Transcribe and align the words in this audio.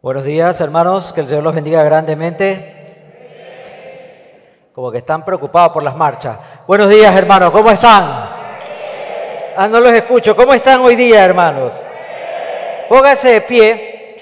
Buenos 0.00 0.24
días, 0.24 0.60
hermanos, 0.60 1.12
que 1.12 1.22
el 1.22 1.26
Señor 1.26 1.42
los 1.42 1.56
bendiga 1.56 1.82
grandemente. 1.82 2.72
Como 4.72 4.92
que 4.92 4.98
están 4.98 5.24
preocupados 5.24 5.72
por 5.72 5.82
las 5.82 5.96
marchas. 5.96 6.38
Buenos 6.68 6.88
días, 6.88 7.12
hermanos, 7.16 7.50
¿cómo 7.50 7.68
están? 7.68 8.04
Ah, 9.56 9.66
no 9.68 9.80
los 9.80 9.92
escucho. 9.92 10.36
¿Cómo 10.36 10.54
están 10.54 10.82
hoy 10.82 10.94
día, 10.94 11.24
hermanos? 11.24 11.72
Póngase 12.88 13.28
de 13.30 13.40
pie 13.40 14.16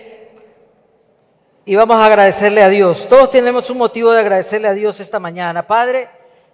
y 1.67 1.77
vamos 1.77 1.99
a 1.99 2.07
agradecerle 2.07 2.63
a 2.63 2.71
Dios. 2.71 3.07
Todos 3.07 3.29
tenemos 3.29 3.69
un 3.69 3.77
motivo 3.77 4.13
de 4.13 4.21
agradecerle 4.21 4.69
a 4.69 4.73
Dios 4.73 4.99
esta 5.01 5.21
mañana. 5.21 5.67
Padre, 5.67 6.09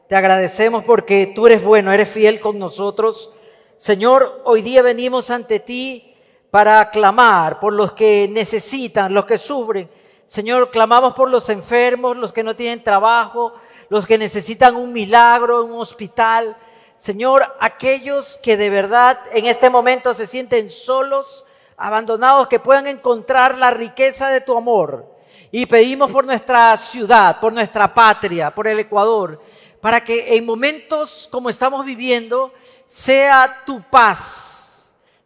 te 0.09 0.17
agradecemos 0.17 0.83
porque 0.83 1.31
tú 1.33 1.47
eres 1.47 1.63
bueno, 1.63 1.93
eres 1.93 2.09
fiel 2.09 2.41
con 2.41 2.59
nosotros. 2.59 3.33
Señor, 3.79 4.43
hoy 4.43 4.63
día 4.63 4.83
venimos 4.83 5.31
ante 5.31 5.61
ti 5.61 6.12
para 6.53 6.91
clamar 6.91 7.59
por 7.59 7.73
los 7.73 7.95
que 7.95 8.29
necesitan, 8.31 9.15
los 9.15 9.25
que 9.25 9.39
sufren. 9.39 9.89
Señor, 10.27 10.71
clamamos 10.71 11.15
por 11.15 11.31
los 11.31 11.49
enfermos, 11.49 12.15
los 12.15 12.31
que 12.31 12.45
no 12.45 12.55
tienen 12.55 12.85
trabajo, 12.85 13.55
los 13.89 14.07
que 14.07 14.19
necesitan 14.19 14.77
un 14.77 14.93
milagro, 14.93 15.65
un 15.65 15.81
hospital. 15.81 16.55
Señor, 16.99 17.57
aquellos 17.59 18.37
que 18.37 18.59
de 18.59 18.69
verdad 18.69 19.19
en 19.33 19.47
este 19.47 19.71
momento 19.71 20.13
se 20.13 20.27
sienten 20.27 20.71
solos, 20.71 21.47
abandonados, 21.79 22.49
que 22.49 22.61
puedan 22.61 22.87
encontrar 22.87 23.57
la 23.57 23.71
riqueza 23.71 24.29
de 24.29 24.43
tu 24.43 24.55
amor. 24.55 25.07
Y 25.51 25.65
pedimos 25.65 26.13
por 26.13 26.27
nuestra 26.27 26.77
ciudad, 26.77 27.41
por 27.41 27.55
nuestra 27.55 27.95
patria, 27.95 28.55
por 28.55 28.67
el 28.67 28.79
Ecuador, 28.79 29.41
para 29.81 30.05
que 30.05 30.37
en 30.37 30.45
momentos 30.45 31.31
como 31.33 31.49
estamos 31.49 31.87
viviendo 31.87 32.53
sea 32.87 33.63
tu 33.65 33.81
paz, 33.89 34.63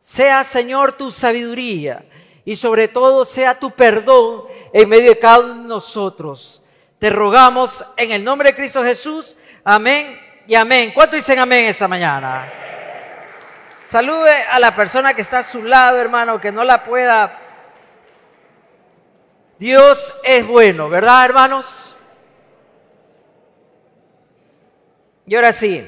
sea, 0.06 0.44
Señor, 0.44 0.92
tu 0.92 1.10
sabiduría 1.10 2.04
y 2.44 2.54
sobre 2.54 2.86
todo 2.86 3.24
sea 3.24 3.58
tu 3.58 3.72
perdón 3.72 4.44
en 4.72 4.88
medio 4.88 5.10
de 5.10 5.18
cada 5.18 5.40
uno 5.40 5.54
de 5.56 5.68
nosotros. 5.68 6.62
Te 7.00 7.10
rogamos 7.10 7.84
en 7.96 8.12
el 8.12 8.22
nombre 8.22 8.50
de 8.50 8.54
Cristo 8.54 8.84
Jesús. 8.84 9.36
Amén 9.64 10.16
y 10.46 10.54
amén. 10.54 10.92
¿Cuánto 10.94 11.16
dicen 11.16 11.40
amén 11.40 11.64
esta 11.64 11.88
mañana? 11.88 12.48
Salude 13.84 14.30
a 14.48 14.60
la 14.60 14.76
persona 14.76 15.12
que 15.12 15.22
está 15.22 15.40
a 15.40 15.42
su 15.42 15.64
lado, 15.64 15.98
hermano, 15.98 16.40
que 16.40 16.52
no 16.52 16.62
la 16.62 16.84
pueda. 16.84 17.40
Dios 19.58 20.14
es 20.22 20.46
bueno, 20.46 20.88
¿verdad, 20.88 21.24
hermanos? 21.24 21.96
Y 25.26 25.34
ahora 25.34 25.52
sí, 25.52 25.84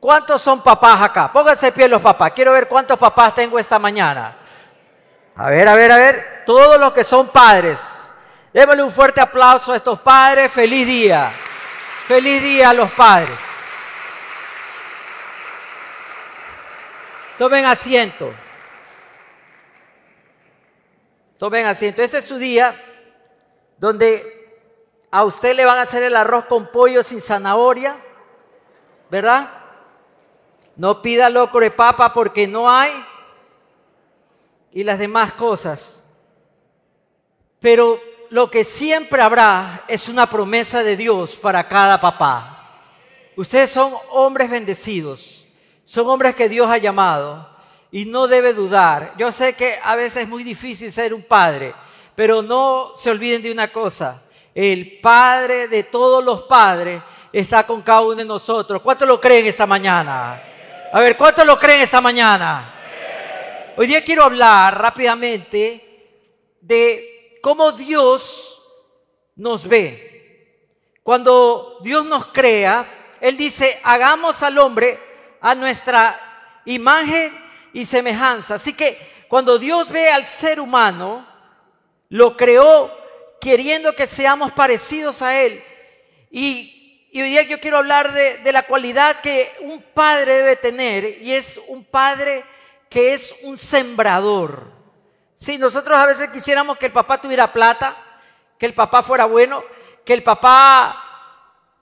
¿Cuántos 0.00 0.42
son 0.42 0.62
papás 0.62 1.00
acá? 1.02 1.32
Pónganse 1.32 1.72
pie 1.72 1.88
los 1.88 2.02
papás. 2.02 2.32
Quiero 2.32 2.52
ver 2.52 2.68
cuántos 2.68 2.98
papás 2.98 3.34
tengo 3.34 3.58
esta 3.58 3.78
mañana. 3.78 4.36
A 5.36 5.50
ver, 5.50 5.68
a 5.68 5.74
ver, 5.74 5.92
a 5.92 5.96
ver. 5.96 6.42
Todos 6.46 6.78
los 6.78 6.92
que 6.92 7.04
son 7.04 7.28
padres. 7.28 7.80
Démosle 8.52 8.82
un 8.82 8.90
fuerte 8.90 9.20
aplauso 9.20 9.72
a 9.72 9.76
estos 9.76 9.98
padres. 10.00 10.52
Feliz 10.52 10.86
día. 10.86 11.30
Feliz 12.06 12.42
día 12.42 12.70
a 12.70 12.74
los 12.74 12.90
padres. 12.92 13.38
Tomen 17.38 17.64
asiento. 17.64 18.32
Tomen 21.38 21.66
asiento. 21.66 22.02
Este 22.02 22.18
es 22.18 22.24
su 22.24 22.38
día 22.38 22.80
donde 23.76 24.36
a 25.10 25.24
usted 25.24 25.54
le 25.54 25.64
van 25.64 25.78
a 25.78 25.82
hacer 25.82 26.02
el 26.02 26.16
arroz 26.16 26.46
con 26.46 26.70
pollo 26.70 27.02
sin 27.02 27.20
zanahoria, 27.20 27.96
¿verdad? 29.10 29.48
No 30.76 31.00
pida 31.00 31.30
locro 31.30 31.74
papa 31.74 32.12
porque 32.12 32.46
no 32.46 32.70
hay. 32.70 32.92
Y 34.72 34.84
las 34.84 34.98
demás 34.98 35.32
cosas. 35.32 36.04
Pero 37.60 37.98
lo 38.30 38.50
que 38.50 38.62
siempre 38.64 39.22
habrá 39.22 39.84
es 39.88 40.08
una 40.08 40.28
promesa 40.28 40.82
de 40.82 40.96
Dios 40.96 41.36
para 41.36 41.66
cada 41.66 42.00
papá. 42.00 42.52
Ustedes 43.36 43.70
son 43.70 43.94
hombres 44.10 44.50
bendecidos. 44.50 45.46
Son 45.84 46.06
hombres 46.08 46.34
que 46.34 46.48
Dios 46.48 46.68
ha 46.68 46.78
llamado. 46.78 47.48
Y 47.90 48.04
no 48.04 48.26
debe 48.26 48.52
dudar. 48.52 49.14
Yo 49.16 49.32
sé 49.32 49.54
que 49.54 49.78
a 49.82 49.96
veces 49.96 50.24
es 50.24 50.28
muy 50.28 50.44
difícil 50.44 50.92
ser 50.92 51.14
un 51.14 51.22
padre. 51.22 51.74
Pero 52.14 52.42
no 52.42 52.92
se 52.96 53.10
olviden 53.10 53.42
de 53.42 53.52
una 53.52 53.72
cosa. 53.72 54.22
El 54.54 55.00
Padre 55.00 55.68
de 55.68 55.82
todos 55.82 56.24
los 56.24 56.42
padres 56.44 57.02
está 57.30 57.66
con 57.66 57.82
cada 57.82 58.00
uno 58.00 58.14
de 58.14 58.24
nosotros. 58.24 58.80
¿Cuántos 58.80 59.06
lo 59.06 59.20
creen 59.20 59.46
esta 59.46 59.66
mañana? 59.66 60.42
A 60.92 61.00
ver, 61.00 61.16
¿cuántos 61.16 61.44
lo 61.44 61.58
creen 61.58 61.80
esta 61.80 62.00
mañana? 62.00 62.72
Hoy 63.76 63.88
día 63.88 64.04
quiero 64.04 64.22
hablar 64.22 64.80
rápidamente 64.80 65.82
de 66.60 67.38
cómo 67.42 67.72
Dios 67.72 68.62
nos 69.34 69.66
ve. 69.66 70.62
Cuando 71.02 71.78
Dios 71.82 72.06
nos 72.06 72.26
crea, 72.26 73.16
Él 73.20 73.36
dice, 73.36 73.80
hagamos 73.82 74.42
al 74.44 74.58
hombre 74.58 74.98
a 75.40 75.56
nuestra 75.56 76.62
imagen 76.64 77.36
y 77.72 77.84
semejanza. 77.84 78.54
Así 78.54 78.72
que 78.72 79.26
cuando 79.28 79.58
Dios 79.58 79.90
ve 79.90 80.08
al 80.08 80.24
ser 80.24 80.60
humano, 80.60 81.26
lo 82.10 82.36
creó 82.36 82.96
queriendo 83.40 83.94
que 83.94 84.06
seamos 84.06 84.52
parecidos 84.52 85.20
a 85.20 85.40
Él. 85.42 85.62
Y 86.30 86.75
y 87.10 87.22
hoy 87.22 87.30
día 87.30 87.42
yo 87.42 87.60
quiero 87.60 87.78
hablar 87.78 88.12
de, 88.12 88.52
la 88.52 88.64
cualidad 88.64 89.20
que 89.20 89.52
un 89.60 89.82
padre 89.82 90.34
debe 90.34 90.56
tener 90.56 91.22
y 91.22 91.32
es 91.32 91.60
un 91.68 91.84
padre 91.84 92.44
que 92.88 93.14
es 93.14 93.34
un 93.42 93.56
sembrador. 93.56 94.72
Si 95.34 95.58
nosotros 95.58 95.98
a 95.98 96.06
veces 96.06 96.30
quisiéramos 96.30 96.78
que 96.78 96.86
el 96.86 96.92
papá 96.92 97.20
tuviera 97.20 97.52
plata, 97.52 97.96
que 98.58 98.66
el 98.66 98.74
papá 98.74 99.02
fuera 99.02 99.24
bueno, 99.24 99.62
que 100.04 100.14
el 100.14 100.22
papá, 100.22 101.02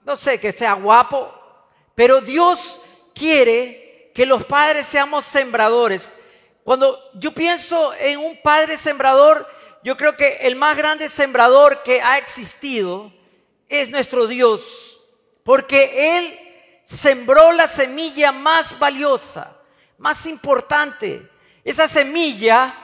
no 0.03 0.15
sé, 0.15 0.39
que 0.39 0.51
sea 0.51 0.73
guapo, 0.73 1.33
pero 1.95 2.21
Dios 2.21 2.79
quiere 3.13 4.11
que 4.13 4.25
los 4.25 4.45
padres 4.45 4.85
seamos 4.85 5.25
sembradores. 5.25 6.09
Cuando 6.63 6.99
yo 7.13 7.31
pienso 7.33 7.93
en 7.95 8.19
un 8.19 8.41
padre 8.41 8.77
sembrador, 8.77 9.47
yo 9.83 9.97
creo 9.97 10.15
que 10.15 10.37
el 10.41 10.55
más 10.55 10.77
grande 10.77 11.09
sembrador 11.09 11.83
que 11.83 12.01
ha 12.01 12.17
existido 12.17 13.11
es 13.67 13.89
nuestro 13.89 14.27
Dios 14.27 14.94
porque 15.45 16.17
Él 16.17 16.39
sembró 16.81 17.51
la 17.51 17.67
semilla 17.67 18.31
más 18.31 18.79
valiosa, 18.79 19.55
más 19.99 20.25
importante, 20.25 21.29
esa 21.63 21.87
semilla 21.87 22.75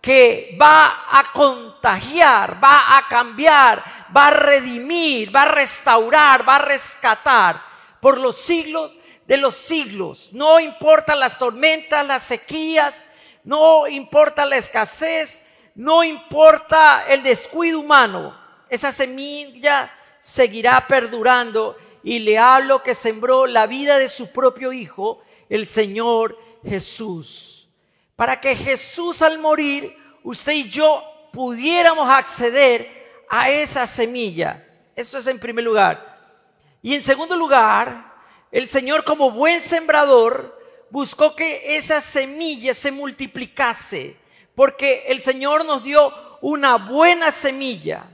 que 0.00 0.56
va 0.60 1.06
a 1.10 1.24
contagiar, 1.32 2.62
va 2.62 2.96
a 2.96 3.08
cambiar, 3.08 3.82
va 4.16 4.28
a 4.28 4.30
redimir, 4.30 5.34
va 5.34 5.42
a 5.42 5.46
restaurar, 5.46 6.48
va 6.48 6.54
a 6.56 6.60
rescatar 6.60 7.60
por 8.00 8.18
los 8.18 8.40
siglos 8.40 8.96
de 9.26 9.36
los 9.36 9.56
siglos. 9.56 10.30
No 10.32 10.60
importa 10.60 11.16
las 11.16 11.36
tormentas, 11.36 12.06
las 12.06 12.22
sequías, 12.22 13.04
no 13.42 13.88
importa 13.88 14.46
la 14.46 14.56
escasez, 14.56 15.44
no 15.74 16.04
importa 16.04 17.06
el 17.08 17.24
descuido 17.24 17.80
humano, 17.80 18.38
esa 18.68 18.92
semilla 18.92 19.92
seguirá 20.20 20.86
perdurando 20.86 21.76
y 22.04 22.18
le 22.18 22.36
hablo 22.36 22.82
que 22.82 22.94
sembró 22.94 23.46
la 23.46 23.66
vida 23.66 23.98
de 23.98 24.10
su 24.10 24.30
propio 24.30 24.74
Hijo, 24.74 25.22
el 25.48 25.66
Señor 25.66 26.38
Jesús. 26.62 27.66
Para 28.14 28.40
que 28.40 28.54
Jesús 28.54 29.22
al 29.22 29.38
morir, 29.38 29.96
usted 30.22 30.52
y 30.52 30.68
yo 30.68 31.02
pudiéramos 31.32 32.08
acceder 32.10 33.24
a 33.30 33.48
esa 33.48 33.86
semilla. 33.86 34.68
Eso 34.94 35.16
es 35.16 35.26
en 35.26 35.40
primer 35.40 35.64
lugar. 35.64 36.20
Y 36.82 36.94
en 36.94 37.02
segundo 37.02 37.36
lugar, 37.36 38.12
el 38.52 38.68
Señor 38.68 39.02
como 39.04 39.30
buen 39.30 39.62
sembrador 39.62 40.60
buscó 40.90 41.34
que 41.34 41.76
esa 41.76 42.02
semilla 42.02 42.74
se 42.74 42.92
multiplicase, 42.92 44.16
porque 44.54 45.04
el 45.08 45.22
Señor 45.22 45.64
nos 45.64 45.82
dio 45.82 46.12
una 46.42 46.76
buena 46.76 47.32
semilla 47.32 48.04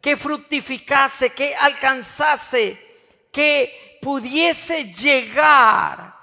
que 0.00 0.16
fructificase, 0.16 1.30
que 1.30 1.54
alcanzase 1.54 2.83
que 3.34 3.98
pudiese 4.00 4.84
llegar 4.92 6.14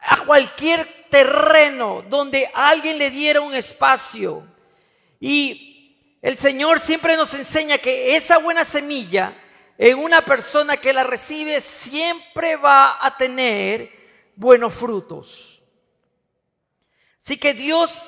a 0.00 0.16
cualquier 0.24 1.08
terreno 1.10 2.02
donde 2.08 2.48
alguien 2.54 2.96
le 2.96 3.10
diera 3.10 3.40
un 3.40 3.52
espacio. 3.52 4.46
Y 5.18 6.16
el 6.22 6.38
Señor 6.38 6.78
siempre 6.78 7.16
nos 7.16 7.34
enseña 7.34 7.78
que 7.78 8.14
esa 8.14 8.38
buena 8.38 8.64
semilla 8.64 9.34
en 9.76 9.98
una 9.98 10.24
persona 10.24 10.76
que 10.76 10.92
la 10.92 11.02
recibe 11.02 11.60
siempre 11.60 12.54
va 12.54 13.04
a 13.04 13.16
tener 13.16 13.90
buenos 14.36 14.72
frutos. 14.72 15.60
Así 17.18 17.36
que 17.36 17.52
Dios 17.52 18.06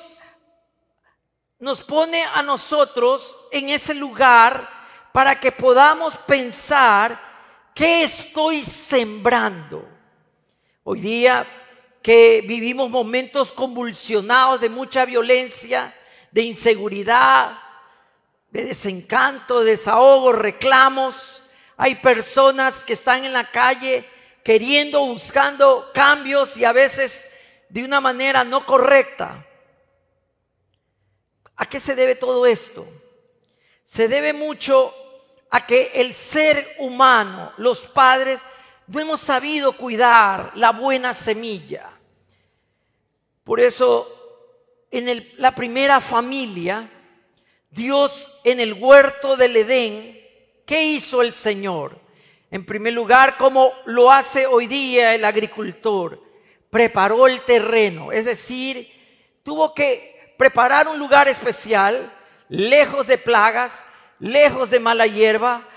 nos 1.59 1.83
pone 1.83 2.23
a 2.23 2.41
nosotros 2.41 3.35
en 3.51 3.69
ese 3.69 3.93
lugar 3.93 4.69
para 5.11 5.39
que 5.39 5.51
podamos 5.51 6.15
pensar 6.17 7.32
¿Qué 7.73 8.03
estoy 8.03 8.63
sembrando? 8.63 9.87
Hoy 10.83 10.99
día 10.99 11.47
que 12.03 12.43
vivimos 12.45 12.87
momentos 12.87 13.51
convulsionados 13.51 14.61
de 14.61 14.69
mucha 14.69 15.05
violencia, 15.05 15.95
de 16.29 16.43
inseguridad, 16.43 17.57
de 18.51 18.65
desencanto, 18.65 19.63
desahogo, 19.63 20.33
reclamos. 20.33 21.41
Hay 21.75 21.95
personas 21.95 22.83
que 22.83 22.93
están 22.93 23.25
en 23.25 23.33
la 23.33 23.49
calle 23.49 24.07
queriendo, 24.43 25.03
buscando 25.07 25.89
cambios 25.95 26.55
y 26.57 26.65
a 26.65 26.73
veces 26.73 27.31
de 27.69 27.83
una 27.83 27.99
manera 27.99 28.43
no 28.43 28.67
correcta. 28.67 29.47
¿A 31.55 31.65
qué 31.65 31.79
se 31.79 31.95
debe 31.95 32.13
todo 32.13 32.45
esto? 32.45 32.85
Se 33.83 34.07
debe 34.07 34.31
mucho 34.31 34.93
a 35.53 35.67
que 35.67 35.91
el 35.93 36.15
ser 36.15 36.73
humano, 36.79 37.53
los 37.57 37.85
padres, 37.85 38.41
no 38.87 38.99
hemos 38.99 39.21
sabido 39.21 39.73
cuidar 39.73 40.51
la 40.55 40.71
buena 40.71 41.13
semilla. 41.13 41.91
Por 43.43 43.59
eso, 43.59 44.09
en 44.89 45.31
la 45.37 45.53
primera 45.53 46.01
familia, 46.01 46.89
Dios 47.69 48.39
en 48.43 48.61
el 48.61 48.73
huerto 48.73 49.37
del 49.37 49.55
Edén, 49.55 50.19
¿qué 50.65 50.85
hizo 50.85 51.21
el 51.21 51.33
Señor? 51.33 51.99
En 52.49 52.65
primer 52.65 52.93
lugar, 52.93 53.37
como 53.37 53.73
lo 53.85 54.11
hace 54.11 54.47
hoy 54.47 54.65
día 54.65 55.13
el 55.13 55.23
agricultor, 55.23 56.19
preparó 56.71 57.27
el 57.27 57.41
terreno, 57.41 58.11
es 58.11 58.25
decir, 58.25 58.91
tuvo 59.43 59.75
que 59.75 60.33
preparar 60.35 60.87
un 60.87 60.97
lugar 60.97 61.27
especial, 61.27 62.11
lejos 62.49 63.05
de 63.05 63.19
plagas, 63.19 63.83
lejos 64.23 64.69
de 64.69 64.79
mala 64.79 65.05
hierba, 65.05 65.67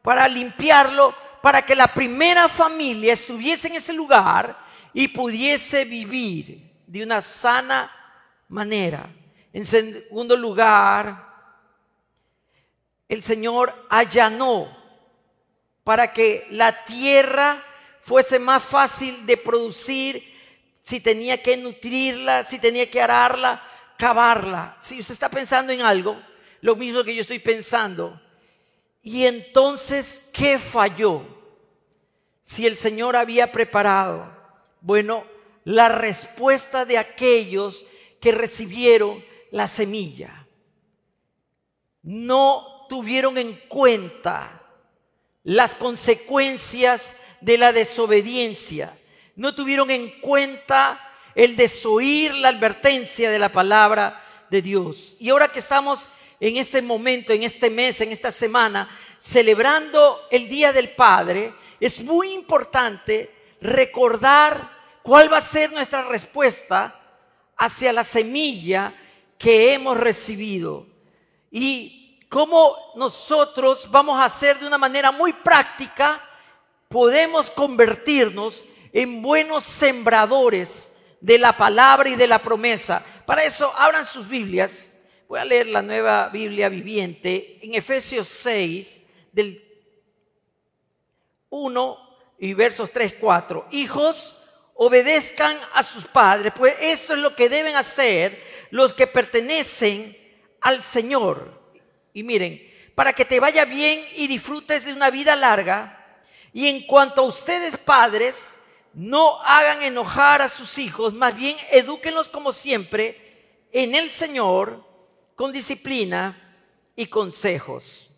para 0.00 0.26
limpiarlo, 0.26 1.14
para 1.42 1.62
que 1.62 1.76
la 1.76 1.88
primera 1.88 2.48
familia 2.48 3.12
estuviese 3.12 3.68
en 3.68 3.74
ese 3.74 3.92
lugar 3.92 4.58
y 4.94 5.08
pudiese 5.08 5.84
vivir 5.84 6.82
de 6.86 7.02
una 7.02 7.20
sana 7.20 7.92
manera. 8.48 9.06
En 9.52 9.66
segundo 9.66 10.34
lugar, 10.34 11.28
el 13.06 13.22
Señor 13.22 13.86
allanó 13.90 14.74
para 15.84 16.10
que 16.12 16.46
la 16.50 16.84
tierra 16.84 17.62
fuese 18.00 18.38
más 18.38 18.64
fácil 18.64 19.26
de 19.26 19.36
producir, 19.36 20.24
si 20.80 21.00
tenía 21.00 21.42
que 21.42 21.58
nutrirla, 21.58 22.44
si 22.44 22.58
tenía 22.58 22.90
que 22.90 23.02
ararla, 23.02 23.62
cavarla. 23.98 24.78
Si 24.80 24.98
usted 24.98 25.12
está 25.12 25.28
pensando 25.28 25.70
en 25.72 25.82
algo, 25.82 26.18
lo 26.60 26.76
mismo 26.76 27.04
que 27.04 27.14
yo 27.14 27.20
estoy 27.20 27.38
pensando. 27.38 28.20
Y 29.02 29.26
entonces, 29.26 30.28
¿qué 30.32 30.58
falló? 30.58 31.24
Si 32.42 32.66
el 32.66 32.76
Señor 32.76 33.16
había 33.16 33.52
preparado, 33.52 34.30
bueno, 34.80 35.24
la 35.64 35.88
respuesta 35.88 36.84
de 36.84 36.98
aquellos 36.98 37.84
que 38.20 38.32
recibieron 38.32 39.24
la 39.50 39.66
semilla. 39.66 40.46
No 42.02 42.86
tuvieron 42.88 43.38
en 43.38 43.54
cuenta 43.68 44.62
las 45.42 45.74
consecuencias 45.74 47.16
de 47.40 47.58
la 47.58 47.72
desobediencia. 47.72 48.96
No 49.36 49.54
tuvieron 49.54 49.90
en 49.90 50.20
cuenta 50.20 51.00
el 51.34 51.56
desoír 51.56 52.34
la 52.34 52.48
advertencia 52.48 53.30
de 53.30 53.38
la 53.38 53.50
palabra 53.50 54.22
de 54.50 54.62
Dios. 54.62 55.16
Y 55.20 55.30
ahora 55.30 55.48
que 55.48 55.60
estamos 55.60 56.08
en 56.40 56.56
este 56.56 56.80
momento, 56.80 57.32
en 57.32 57.42
este 57.42 57.68
mes, 57.68 58.00
en 58.00 58.12
esta 58.12 58.32
semana, 58.32 58.88
celebrando 59.18 60.18
el 60.30 60.48
Día 60.48 60.72
del 60.72 60.88
Padre, 60.88 61.54
es 61.78 62.02
muy 62.02 62.32
importante 62.32 63.30
recordar 63.60 64.70
cuál 65.02 65.30
va 65.30 65.38
a 65.38 65.42
ser 65.42 65.70
nuestra 65.70 66.02
respuesta 66.04 66.98
hacia 67.56 67.92
la 67.92 68.04
semilla 68.04 68.94
que 69.38 69.74
hemos 69.74 69.98
recibido. 69.98 70.86
Y 71.50 72.18
cómo 72.30 72.74
nosotros 72.96 73.90
vamos 73.90 74.18
a 74.18 74.24
hacer 74.24 74.58
de 74.58 74.66
una 74.66 74.78
manera 74.78 75.10
muy 75.10 75.34
práctica, 75.34 76.22
podemos 76.88 77.50
convertirnos 77.50 78.62
en 78.92 79.20
buenos 79.20 79.64
sembradores 79.64 80.94
de 81.20 81.38
la 81.38 81.56
palabra 81.56 82.08
y 82.08 82.16
de 82.16 82.26
la 82.26 82.38
promesa. 82.38 83.04
Para 83.26 83.44
eso, 83.44 83.72
abran 83.76 84.06
sus 84.06 84.26
Biblias. 84.26 84.92
Voy 85.30 85.38
a 85.38 85.44
leer 85.44 85.68
la 85.68 85.80
nueva 85.80 86.28
Biblia 86.28 86.68
viviente 86.68 87.60
en 87.62 87.76
Efesios 87.76 88.26
6, 88.26 89.00
del 89.30 89.64
1 91.50 91.98
y 92.40 92.52
versos 92.52 92.90
3, 92.90 93.14
4. 93.20 93.68
Hijos, 93.70 94.34
obedezcan 94.74 95.56
a 95.74 95.84
sus 95.84 96.04
padres, 96.04 96.52
pues 96.56 96.74
esto 96.80 97.12
es 97.12 97.20
lo 97.20 97.36
que 97.36 97.48
deben 97.48 97.76
hacer 97.76 98.42
los 98.70 98.92
que 98.92 99.06
pertenecen 99.06 100.18
al 100.60 100.82
Señor 100.82 101.62
y 102.12 102.24
miren, 102.24 102.60
para 102.96 103.12
que 103.12 103.24
te 103.24 103.38
vaya 103.38 103.64
bien 103.64 104.04
y 104.16 104.26
disfrutes 104.26 104.84
de 104.84 104.92
una 104.92 105.10
vida 105.10 105.36
larga. 105.36 106.24
Y 106.52 106.66
en 106.66 106.84
cuanto 106.88 107.20
a 107.20 107.26
ustedes 107.26 107.78
padres, 107.78 108.50
no 108.94 109.40
hagan 109.42 109.80
enojar 109.82 110.42
a 110.42 110.48
sus 110.48 110.76
hijos, 110.78 111.14
más 111.14 111.36
bien 111.36 111.56
edúquenlos 111.70 112.28
como 112.28 112.50
siempre 112.50 113.68
en 113.70 113.94
el 113.94 114.10
Señor, 114.10 114.89
con 115.40 115.52
disciplina 115.52 116.36
y 116.94 117.06
consejos. 117.06 118.10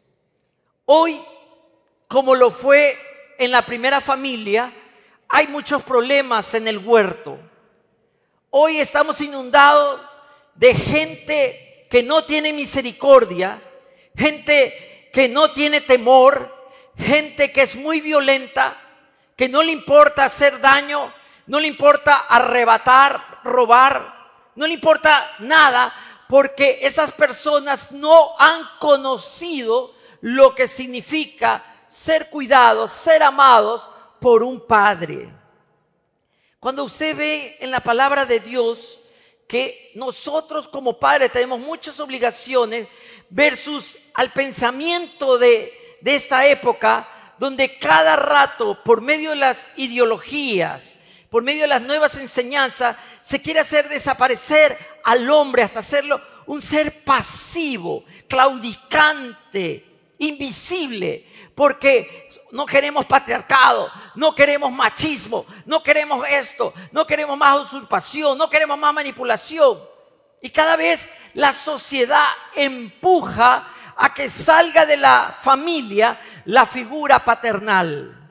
Hoy, 0.86 1.22
como 2.08 2.34
lo 2.34 2.50
fue 2.50 2.98
en 3.38 3.52
la 3.52 3.62
primera 3.62 4.00
familia, 4.00 4.72
hay 5.28 5.46
muchos 5.46 5.84
problemas 5.84 6.52
en 6.54 6.66
el 6.66 6.78
huerto. 6.78 7.38
Hoy 8.50 8.78
estamos 8.78 9.20
inundados 9.20 10.00
de 10.56 10.74
gente 10.74 11.86
que 11.88 12.02
no 12.02 12.24
tiene 12.24 12.52
misericordia, 12.52 13.62
gente 14.16 15.10
que 15.12 15.28
no 15.28 15.52
tiene 15.52 15.80
temor, 15.80 16.52
gente 16.98 17.52
que 17.52 17.62
es 17.62 17.76
muy 17.76 18.00
violenta, 18.00 18.76
que 19.36 19.48
no 19.48 19.62
le 19.62 19.70
importa 19.70 20.24
hacer 20.24 20.60
daño, 20.60 21.14
no 21.46 21.60
le 21.60 21.68
importa 21.68 22.16
arrebatar, 22.28 23.38
robar, 23.44 24.12
no 24.56 24.66
le 24.66 24.74
importa 24.74 25.36
nada, 25.38 25.94
porque 26.32 26.78
esas 26.80 27.12
personas 27.12 27.92
no 27.92 28.34
han 28.38 28.66
conocido 28.78 29.94
lo 30.22 30.54
que 30.54 30.66
significa 30.66 31.62
ser 31.86 32.30
cuidados, 32.30 32.90
ser 32.90 33.22
amados 33.22 33.86
por 34.18 34.42
un 34.42 34.58
padre. 34.66 35.28
Cuando 36.58 36.84
usted 36.84 37.14
ve 37.14 37.58
en 37.60 37.70
la 37.70 37.80
palabra 37.80 38.24
de 38.24 38.40
Dios 38.40 38.98
que 39.46 39.92
nosotros 39.94 40.66
como 40.68 40.98
padres 40.98 41.30
tenemos 41.30 41.60
muchas 41.60 42.00
obligaciones 42.00 42.88
versus 43.28 43.98
al 44.14 44.32
pensamiento 44.32 45.36
de, 45.36 45.98
esta 46.02 46.46
época, 46.46 47.34
donde 47.38 47.76
cada 47.76 48.16
rato, 48.16 48.82
por 48.82 49.02
medio 49.02 49.32
de 49.32 49.36
las 49.36 49.70
ideologías, 49.76 50.98
por 51.32 51.42
medio 51.42 51.62
de 51.62 51.68
las 51.68 51.80
nuevas 51.80 52.18
enseñanzas, 52.18 52.94
se 53.22 53.40
quiere 53.40 53.60
hacer 53.60 53.88
desaparecer 53.88 54.76
al 55.02 55.30
hombre 55.30 55.62
hasta 55.62 55.78
hacerlo 55.78 56.20
un 56.44 56.60
ser 56.60 57.04
pasivo, 57.04 58.04
claudicante, 58.28 60.12
invisible, 60.18 61.26
porque 61.54 62.28
no 62.50 62.66
queremos 62.66 63.06
patriarcado, 63.06 63.90
no 64.14 64.34
queremos 64.34 64.70
machismo, 64.70 65.46
no 65.64 65.82
queremos 65.82 66.28
esto, 66.28 66.74
no 66.90 67.06
queremos 67.06 67.38
más 67.38 67.60
usurpación, 67.60 68.36
no 68.36 68.50
queremos 68.50 68.78
más 68.78 68.92
manipulación. 68.92 69.80
Y 70.42 70.50
cada 70.50 70.76
vez 70.76 71.08
la 71.32 71.54
sociedad 71.54 72.26
empuja 72.54 73.72
a 73.96 74.12
que 74.12 74.28
salga 74.28 74.84
de 74.84 74.98
la 74.98 75.34
familia 75.40 76.20
la 76.44 76.66
figura 76.66 77.24
paternal. 77.24 78.30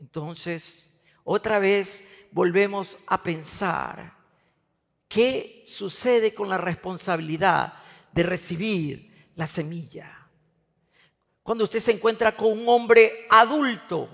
Entonces, 0.00 0.89
otra 1.32 1.60
vez 1.60 2.08
volvemos 2.32 2.98
a 3.06 3.22
pensar 3.22 4.14
qué 5.06 5.62
sucede 5.64 6.34
con 6.34 6.48
la 6.48 6.58
responsabilidad 6.58 7.74
de 8.10 8.24
recibir 8.24 9.30
la 9.36 9.46
semilla. 9.46 10.26
Cuando 11.44 11.62
usted 11.62 11.78
se 11.78 11.92
encuentra 11.92 12.36
con 12.36 12.50
un 12.50 12.68
hombre 12.68 13.28
adulto 13.30 14.08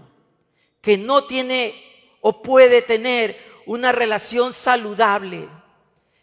que 0.83 0.99
no 0.99 1.25
tiene 1.25 1.75
o 2.21 2.43
puede 2.43 2.83
tener 2.83 3.35
una 3.65 3.93
relación 3.93 4.53
saludable, 4.53 5.49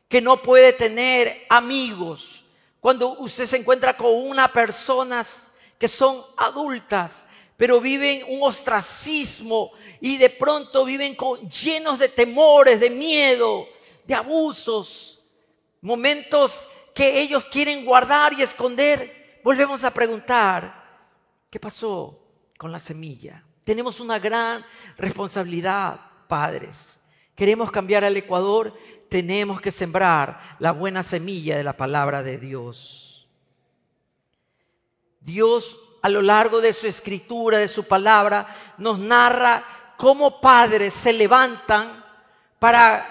que 0.07 0.21
no 0.21 0.43
puede 0.43 0.73
tener 0.73 1.47
amigos, 1.49 2.43
cuando 2.79 3.17
usted 3.17 3.47
se 3.47 3.57
encuentra 3.57 3.97
con 3.97 4.13
unas 4.13 4.51
personas 4.51 5.51
que 5.79 5.87
son 5.87 6.23
adultas, 6.37 7.25
pero 7.57 7.79
viven 7.79 8.23
un 8.27 8.43
ostracismo 8.43 9.71
y 10.01 10.17
de 10.17 10.29
pronto 10.29 10.85
viven 10.85 11.15
con, 11.15 11.49
llenos 11.49 11.99
de 11.99 12.09
temores, 12.09 12.79
de 12.79 12.89
miedo, 12.89 13.67
de 14.05 14.15
abusos, 14.15 15.23
momentos 15.81 16.63
que 16.93 17.21
ellos 17.21 17.45
quieren 17.45 17.85
guardar 17.85 18.33
y 18.33 18.41
esconder, 18.41 19.39
volvemos 19.43 19.83
a 19.83 19.91
preguntar, 19.91 20.83
¿qué 21.49 21.59
pasó 21.59 22.19
con 22.57 22.71
la 22.71 22.79
semilla? 22.79 23.43
Tenemos 23.63 23.99
una 23.99 24.19
gran 24.19 24.65
responsabilidad, 24.97 25.99
padres. 26.27 26.99
Queremos 27.35 27.71
cambiar 27.71 28.03
al 28.03 28.17
Ecuador, 28.17 28.75
tenemos 29.09 29.61
que 29.61 29.71
sembrar 29.71 30.57
la 30.59 30.71
buena 30.71 31.01
semilla 31.01 31.57
de 31.57 31.63
la 31.63 31.77
palabra 31.77 32.23
de 32.23 32.37
Dios. 32.37 33.27
Dios 35.21 35.77
a 36.03 36.09
lo 36.09 36.21
largo 36.21 36.59
de 36.59 36.73
su 36.73 36.85
escritura, 36.85 37.57
de 37.57 37.69
su 37.69 37.85
palabra, 37.85 38.73
nos 38.77 38.99
narra 38.99 39.63
cómo 39.95 40.41
padres 40.41 40.93
se 40.93 41.13
levantan 41.13 42.03
para 42.59 43.07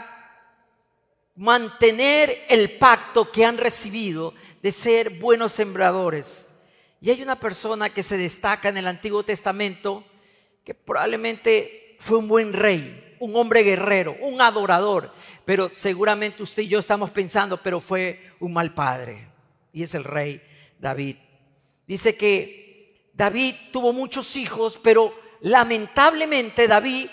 mantener 1.34 2.44
el 2.50 2.72
pacto 2.72 3.32
que 3.32 3.46
han 3.46 3.56
recibido 3.56 4.34
de 4.62 4.70
ser 4.70 5.08
buenos 5.18 5.52
sembradores. 5.52 6.46
Y 7.00 7.10
hay 7.10 7.22
una 7.22 7.40
persona 7.40 7.88
que 7.88 8.02
se 8.02 8.18
destaca 8.18 8.68
en 8.68 8.76
el 8.76 8.86
Antiguo 8.86 9.22
Testamento 9.22 10.04
que 10.62 10.74
probablemente 10.74 11.96
fue 11.98 12.18
un 12.18 12.28
buen 12.28 12.52
rey, 12.52 13.16
un 13.20 13.34
hombre 13.36 13.62
guerrero, 13.62 14.18
un 14.20 14.42
adorador, 14.42 15.14
pero 15.46 15.70
seguramente 15.72 16.42
usted 16.42 16.64
y 16.64 16.68
yo 16.68 16.78
estamos 16.78 17.10
pensando, 17.10 17.56
pero 17.56 17.80
fue 17.80 18.32
un 18.38 18.52
mal 18.52 18.74
padre. 18.74 19.28
Y 19.72 19.82
es 19.82 19.94
el 19.94 20.04
rey 20.04 20.42
David. 20.78 21.16
Dice 21.86 22.16
que 22.16 22.62
David 23.12 23.54
tuvo 23.72 23.92
muchos 23.92 24.36
hijos, 24.36 24.78
pero 24.82 25.14
lamentablemente 25.40 26.66
David, 26.66 27.08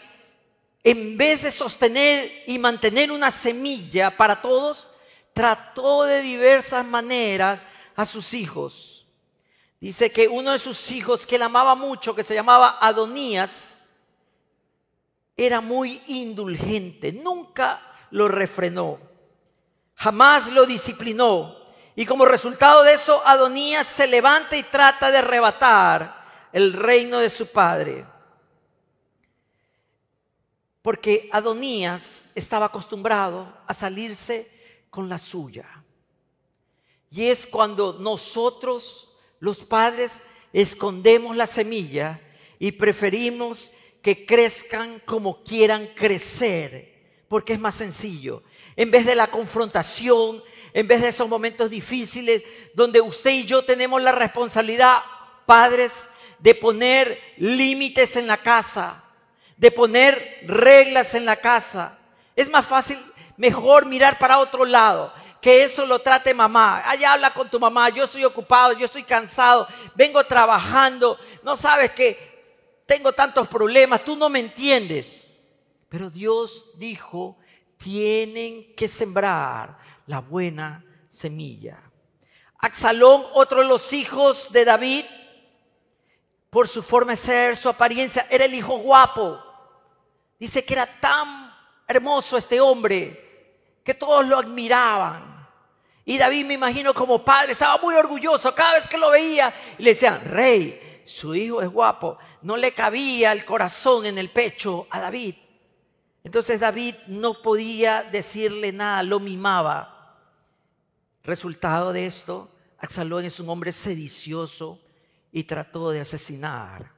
en 0.84 1.18
vez 1.18 1.44
de 1.44 1.52
sostener 1.52 2.44
y 2.48 2.58
mantener 2.58 3.12
una 3.12 3.32
semilla 3.32 4.16
para 4.16 4.42
todos, 4.42 4.88
trató 5.34 6.04
de 6.04 6.22
diversas 6.22 6.86
maneras 6.86 7.60
a 7.96 8.06
sus 8.06 8.34
hijos. 8.34 9.06
Dice 9.80 10.12
que 10.12 10.28
uno 10.28 10.52
de 10.52 10.60
sus 10.60 10.92
hijos 10.92 11.26
que 11.26 11.36
él 11.36 11.42
amaba 11.42 11.76
mucho, 11.76 12.16
que 12.16 12.24
se 12.24 12.36
llamaba 12.36 12.78
Adonías, 12.82 13.80
era 15.38 15.62
muy 15.62 16.02
indulgente, 16.08 17.14
nunca 17.14 17.82
lo 18.12 18.28
refrenó, 18.28 19.00
jamás 19.96 20.52
lo 20.52 20.66
disciplinó. 20.66 21.59
Y 22.00 22.06
como 22.06 22.24
resultado 22.24 22.84
de 22.84 22.94
eso, 22.94 23.22
Adonías 23.28 23.86
se 23.86 24.08
levanta 24.08 24.56
y 24.56 24.64
trata 24.64 25.12
de 25.12 25.18
arrebatar 25.18 26.48
el 26.54 26.72
reino 26.72 27.20
de 27.20 27.30
su 27.30 27.48
padre. 27.48 28.06
Porque 30.82 31.30
Adonías 31.34 32.28
estaba 32.36 32.68
acostumbrado 32.68 33.54
a 33.68 33.74
salirse 33.74 34.50
con 34.90 35.10
la 35.10 35.18
suya. 35.18 35.68
Y 37.12 37.26
es 37.26 37.46
cuando 37.46 37.92
nosotros 38.00 39.14
los 39.42 39.58
padres 39.58 40.24
escondemos 40.54 41.36
la 41.36 41.48
semilla 41.48 42.22
y 42.60 42.72
preferimos 42.72 43.74
que 44.02 44.26
crezcan 44.26 45.02
como 45.06 45.44
quieran 45.44 45.88
crecer, 45.88 47.26
porque 47.28 47.52
es 47.52 47.60
más 47.60 47.76
sencillo. 47.76 48.42
En 48.78 48.90
vez 48.90 49.06
de 49.06 49.16
la 49.16 49.28
confrontación, 49.28 50.42
en 50.74 50.88
vez 50.88 51.02
de 51.02 51.10
esos 51.10 51.28
momentos 51.28 51.70
difíciles 51.70 52.44
donde 52.74 53.02
usted 53.02 53.32
y 53.32 53.46
yo 53.46 53.64
tenemos 53.64 54.02
la 54.02 54.12
responsabilidad, 54.12 55.02
padres, 55.46 56.10
de 56.40 56.56
poner 56.56 57.20
límites 57.38 58.16
en 58.16 58.28
la 58.28 58.38
casa, 58.38 59.04
de 59.58 59.72
poner 59.72 60.40
reglas 60.44 61.14
en 61.14 61.26
la 61.26 61.36
casa. 61.36 61.98
Es 62.36 62.50
más 62.50 62.66
fácil, 62.66 62.98
mejor 63.38 63.86
mirar 63.86 64.18
para 64.18 64.40
otro 64.40 64.66
lado 64.66 65.14
que 65.42 65.64
eso 65.64 65.86
lo 65.86 66.00
trate 66.00 66.34
mamá. 66.34 66.82
Allá 66.86 67.14
habla 67.14 67.34
con 67.34 67.50
tu 67.50 67.60
mamá, 67.60 67.90
yo 67.90 68.04
estoy 68.04 68.26
ocupado, 68.26 68.74
yo 68.74 68.86
estoy 68.86 69.04
cansado, 69.04 69.68
vengo 69.96 70.24
trabajando, 70.26 71.18
no 71.44 71.56
sabes 71.56 71.92
que 71.92 72.30
tengo 72.86 73.14
tantos 73.14 73.48
problemas, 73.48 74.04
tú 74.04 74.16
no 74.16 74.30
me 74.30 74.40
entiendes. 74.40 75.28
Pero 75.88 76.10
Dios 76.10 76.72
dijo, 76.78 77.38
tienen 77.78 78.76
que 78.76 78.88
sembrar 78.88 79.78
la 80.10 80.22
buena 80.22 80.84
semilla. 81.08 81.80
Axalón, 82.58 83.26
otro 83.34 83.62
de 83.62 83.68
los 83.68 83.94
hijos 83.94 84.52
de 84.52 84.66
David, 84.66 85.06
por 86.50 86.68
su 86.68 86.82
forma 86.82 87.12
de 87.12 87.18
ser, 87.18 87.56
su 87.56 87.70
apariencia, 87.70 88.26
era 88.28 88.46
el 88.46 88.56
hijo 88.56 88.80
guapo. 88.80 89.40
Dice 90.40 90.66
que 90.66 90.74
era 90.74 90.88
tan 90.88 91.54
hermoso 91.88 92.38
este 92.38 92.60
hombre 92.60 93.78
que 93.84 93.94
todos 93.94 94.28
lo 94.28 94.40
admiraban. 94.40 95.48
Y 96.06 96.18
David, 96.18 96.46
me 96.48 96.56
imagino, 96.56 96.92
como 96.92 97.24
padre, 97.24 97.52
estaba 97.52 97.78
muy 97.78 97.94
orgulloso 97.94 98.56
cada 98.56 98.74
vez 98.74 98.90
que 98.90 98.98
lo 98.98 99.12
veía. 99.12 99.54
Y 99.78 99.84
le 99.84 99.92
decían, 99.92 100.22
rey, 100.26 101.04
su 101.06 101.36
hijo 101.36 101.62
es 101.62 101.70
guapo. 101.70 102.18
No 102.42 102.58
le 102.58 102.74
cabía 102.74 103.32
el 103.32 103.46
corazón 103.46 104.08
en 104.08 104.18
el 104.18 104.32
pecho 104.32 104.88
a 104.90 105.02
David. 105.02 105.36
Entonces 106.24 106.60
David 106.60 106.96
no 107.06 107.44
podía 107.44 108.02
decirle 108.02 108.72
nada, 108.72 109.04
lo 109.04 109.20
mimaba. 109.20 109.99
Resultado 111.30 111.94
de 111.94 112.08
esto, 112.08 112.50
Absalón 112.80 113.24
es 113.24 113.40
un 113.40 113.50
hombre 113.50 113.72
sedicioso 113.72 114.82
y 115.32 115.44
trató 115.44 115.92
de 115.92 116.02
asesinar 116.02 116.92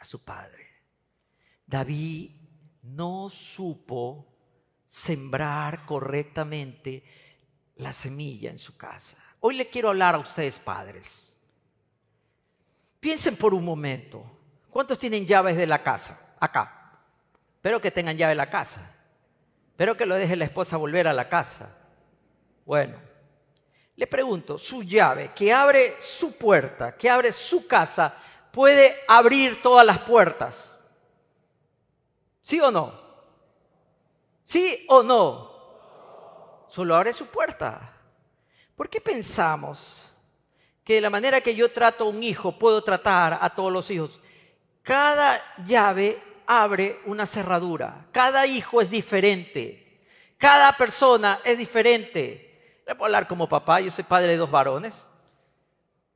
a 0.00 0.04
su 0.04 0.24
padre. 0.24 0.66
David 1.64 2.32
no 2.82 3.30
supo 3.30 4.26
sembrar 4.84 5.86
correctamente 5.86 7.04
la 7.76 7.92
semilla 7.92 8.50
en 8.50 8.58
su 8.58 8.76
casa. 8.76 9.16
Hoy 9.38 9.54
le 9.54 9.70
quiero 9.70 9.90
hablar 9.90 10.16
a 10.16 10.18
ustedes, 10.18 10.58
padres. 10.58 11.40
Piensen 12.98 13.36
por 13.36 13.54
un 13.54 13.64
momento. 13.64 14.28
¿Cuántos 14.68 14.98
tienen 14.98 15.24
llaves 15.24 15.56
de 15.56 15.68
la 15.68 15.80
casa? 15.84 16.34
Acá. 16.40 17.04
Espero 17.54 17.80
que 17.80 17.92
tengan 17.92 18.16
llave 18.16 18.32
de 18.32 18.34
la 18.34 18.50
casa. 18.50 18.96
Espero 19.70 19.96
que 19.96 20.06
lo 20.06 20.16
deje 20.16 20.34
la 20.34 20.46
esposa 20.46 20.76
volver 20.76 21.06
a 21.06 21.12
la 21.12 21.28
casa. 21.28 21.76
Bueno, 22.66 23.07
le 23.98 24.06
pregunto, 24.06 24.58
su 24.58 24.84
llave 24.84 25.32
que 25.34 25.52
abre 25.52 25.96
su 25.98 26.38
puerta, 26.38 26.96
que 26.96 27.10
abre 27.10 27.32
su 27.32 27.66
casa, 27.66 28.14
puede 28.52 28.94
abrir 29.08 29.60
todas 29.60 29.84
las 29.84 29.98
puertas. 29.98 30.78
¿Sí 32.40 32.60
o 32.60 32.70
no? 32.70 32.94
¿Sí 34.44 34.86
o 34.88 35.02
no? 35.02 36.64
Solo 36.68 36.94
abre 36.94 37.12
su 37.12 37.26
puerta. 37.26 37.92
¿Por 38.76 38.88
qué 38.88 39.00
pensamos 39.00 40.08
que 40.84 40.94
de 40.94 41.00
la 41.00 41.10
manera 41.10 41.40
que 41.40 41.56
yo 41.56 41.72
trato 41.72 42.04
a 42.04 42.08
un 42.08 42.22
hijo 42.22 42.56
puedo 42.56 42.84
tratar 42.84 43.36
a 43.40 43.50
todos 43.50 43.72
los 43.72 43.90
hijos? 43.90 44.20
Cada 44.84 45.42
llave 45.66 46.22
abre 46.46 47.00
una 47.06 47.26
cerradura. 47.26 48.06
Cada 48.12 48.46
hijo 48.46 48.80
es 48.80 48.90
diferente. 48.90 50.04
Cada 50.36 50.76
persona 50.76 51.40
es 51.44 51.58
diferente. 51.58 52.47
Le 52.88 52.94
puedo 52.94 53.04
hablar 53.04 53.28
como 53.28 53.46
papá, 53.46 53.80
yo 53.80 53.90
soy 53.90 54.04
padre 54.04 54.28
de 54.28 54.38
dos 54.38 54.50
varones. 54.50 55.06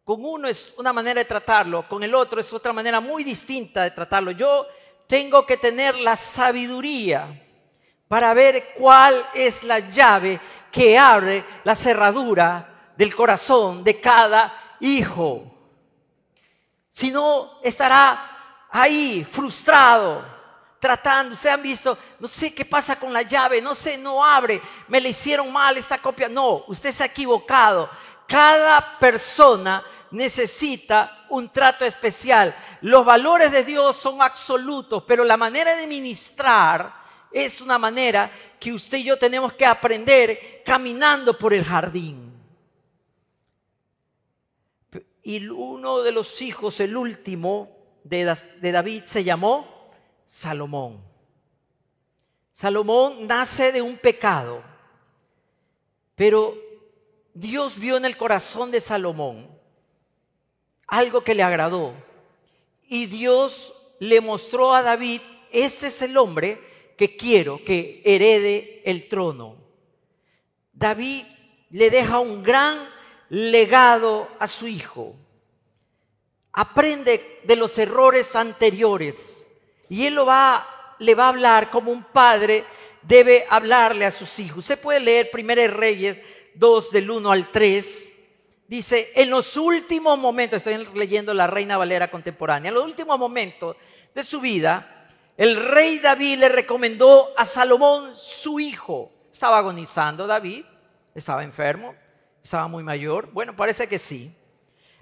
Con 0.05 0.25
uno 0.25 0.49
es 0.49 0.73
una 0.79 0.91
manera 0.91 1.21
de 1.21 1.27
tratarlo, 1.27 1.87
con 1.87 2.03
el 2.03 2.15
otro 2.15 2.41
es 2.41 2.51
otra 2.51 2.73
manera 2.73 2.99
muy 2.99 3.23
distinta 3.23 3.83
de 3.83 3.91
tratarlo. 3.91 4.31
Yo 4.31 4.67
tengo 5.07 5.45
que 5.45 5.59
tener 5.59 5.95
la 5.97 6.17
sabiduría 6.17 7.29
para 8.09 8.33
ver 8.33 8.73
cuál 8.75 9.23
es 9.35 9.63
la 9.65 9.81
llave 9.81 10.41
que 10.71 10.97
abre 10.97 11.45
la 11.65 11.75
cerradura 11.75 12.93
del 12.97 13.15
corazón 13.15 13.85
de 13.85 14.01
cada 14.01 14.79
hijo. 14.81 15.45
Si 16.89 17.11
no, 17.11 17.61
estará 17.63 18.67
ahí 18.71 19.27
frustrado, 19.31 20.25
tratando. 20.83 21.37
Se 21.37 21.49
han 21.49 21.63
visto, 21.63 21.97
no 22.19 22.27
sé 22.27 22.53
qué 22.53 22.65
pasa 22.65 22.99
con 22.99 23.13
la 23.13 23.23
llave, 23.23 23.63
no 23.63 23.73
sé, 23.73 23.97
no 23.97 24.25
abre, 24.25 24.61
me 24.89 25.01
le 25.01 25.11
hicieron 25.11 25.53
mal 25.53 25.77
esta 25.77 25.97
copia. 25.97 26.29
No, 26.29 26.65
usted 26.67 26.91
se 26.91 27.05
ha 27.05 27.07
equivocado. 27.07 27.89
Cada 28.27 28.99
persona 28.99 29.85
necesita 30.11 31.25
un 31.29 31.51
trato 31.51 31.85
especial. 31.85 32.53
Los 32.81 33.05
valores 33.05 33.53
de 33.53 33.63
Dios 33.63 33.97
son 33.97 34.21
absolutos, 34.21 35.05
pero 35.07 35.23
la 35.23 35.37
manera 35.37 35.77
de 35.77 35.87
ministrar 35.87 36.93
es 37.31 37.61
una 37.61 37.79
manera 37.79 38.29
que 38.59 38.73
usted 38.73 38.99
y 38.99 39.05
yo 39.05 39.17
tenemos 39.17 39.53
que 39.53 39.65
aprender 39.65 40.63
caminando 40.65 41.39
por 41.39 41.55
el 41.55 41.65
jardín. 41.65 42.33
Y 45.23 45.47
uno 45.47 46.03
de 46.03 46.11
los 46.11 46.43
hijos, 46.43 46.81
el 46.81 46.97
último 46.97 47.71
de, 48.03 48.25
David, 48.61 49.05
se 49.05 49.23
llamó 49.23 49.72
Salomón. 50.33 50.99
Salomón 52.55 53.27
nace 53.27 53.71
de 53.71 53.83
un 53.83 53.99
pecado, 53.99 54.63
pero 56.15 56.57
Dios 57.35 57.77
vio 57.77 57.99
en 57.99 58.07
el 58.07 58.17
corazón 58.17 58.71
de 58.71 58.81
Salomón 58.81 59.47
algo 60.87 61.23
que 61.23 61.35
le 61.35 61.43
agradó. 61.43 61.93
Y 62.89 63.05
Dios 63.05 63.75
le 63.99 64.23
mostró 64.23 64.73
a 64.73 64.81
David, 64.81 65.21
este 65.51 65.89
es 65.89 66.01
el 66.01 66.17
hombre 66.17 66.59
que 66.97 67.15
quiero 67.15 67.63
que 67.63 68.01
herede 68.03 68.81
el 68.87 69.11
trono. 69.11 69.59
David 70.73 71.27
le 71.69 71.91
deja 71.91 72.21
un 72.21 72.43
gran 72.43 72.89
legado 73.29 74.29
a 74.39 74.47
su 74.47 74.67
hijo. 74.67 75.15
Aprende 76.55 77.41
de 77.45 77.57
los 77.57 77.77
errores 77.77 78.35
anteriores 78.35 79.42
y 79.93 80.07
él 80.07 80.15
lo 80.15 80.25
va, 80.25 80.67
le 81.01 81.15
va 81.15 81.27
a 81.27 81.29
hablar 81.29 81.69
como 81.69 81.93
un 81.93 82.03
padre 82.03 82.65
debe 83.03 83.45
hablarle 83.51 84.07
a 84.07 84.11
sus 84.11 84.39
hijos. 84.39 84.65
Se 84.65 84.79
puede 84.79 85.01
leer 85.01 85.31
1 85.31 85.55
Reyes 85.69 86.19
2 86.55 86.91
del 86.93 87.11
1 87.11 87.31
al 87.31 87.51
3. 87.51 88.09
dice, 88.67 89.13
en 89.15 89.29
los 89.29 89.59
últimos 89.59 90.19
momentos, 90.19 90.57
estoy 90.57 90.83
leyendo 90.95 91.35
la 91.35 91.47
Reina 91.47 91.77
Valera 91.77 92.11
contemporánea, 92.11 92.71
en 92.71 92.75
los 92.75 92.87
últimos 92.87 93.19
momentos 93.19 93.77
de 94.15 94.23
su 94.23 94.41
vida, 94.41 95.11
el 95.37 95.57
rey 95.57 95.99
David 95.99 96.39
le 96.39 96.49
recomendó 96.49 97.29
a 97.37 97.45
Salomón 97.45 98.17
su 98.17 98.61
hijo. 98.61 99.13
Estaba 99.31 99.59
agonizando 99.59 100.27
David, 100.27 100.65
estaba 101.15 101.45
enfermo, 101.45 101.95
estaba 102.43 102.67
muy 102.67 102.83
mayor. 102.83 103.31
Bueno, 103.33 103.55
parece 103.55 103.87
que 103.89 103.99
sí. 103.99 104.35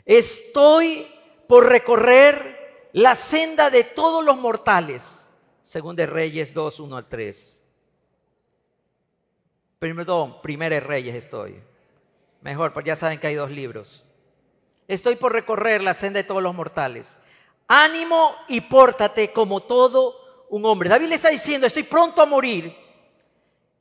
Estoy 0.04 1.06
por 1.46 1.68
recorrer 1.68 2.59
la 2.92 3.14
senda 3.14 3.70
de 3.70 3.84
todos 3.84 4.24
los 4.24 4.36
mortales, 4.36 5.32
según 5.62 5.96
de 5.96 6.06
Reyes 6.06 6.52
2, 6.52 6.80
1 6.80 6.96
al 6.96 7.08
3. 7.08 7.62
Perdón, 9.78 10.42
Primera 10.42 10.74
de 10.74 10.80
Reyes 10.80 11.14
estoy. 11.14 11.60
Mejor, 12.42 12.72
porque 12.72 12.88
ya 12.88 12.96
saben 12.96 13.18
que 13.18 13.28
hay 13.28 13.34
dos 13.34 13.50
libros. 13.50 14.04
Estoy 14.88 15.16
por 15.16 15.32
recorrer 15.32 15.82
la 15.82 15.94
senda 15.94 16.18
de 16.18 16.24
todos 16.24 16.42
los 16.42 16.54
mortales. 16.54 17.16
Ánimo 17.68 18.34
y 18.48 18.62
pórtate 18.62 19.32
como 19.32 19.60
todo 19.62 20.46
un 20.48 20.66
hombre. 20.66 20.88
David 20.88 21.08
le 21.08 21.14
está 21.14 21.28
diciendo, 21.28 21.66
estoy 21.66 21.84
pronto 21.84 22.20
a 22.20 22.26
morir. 22.26 22.76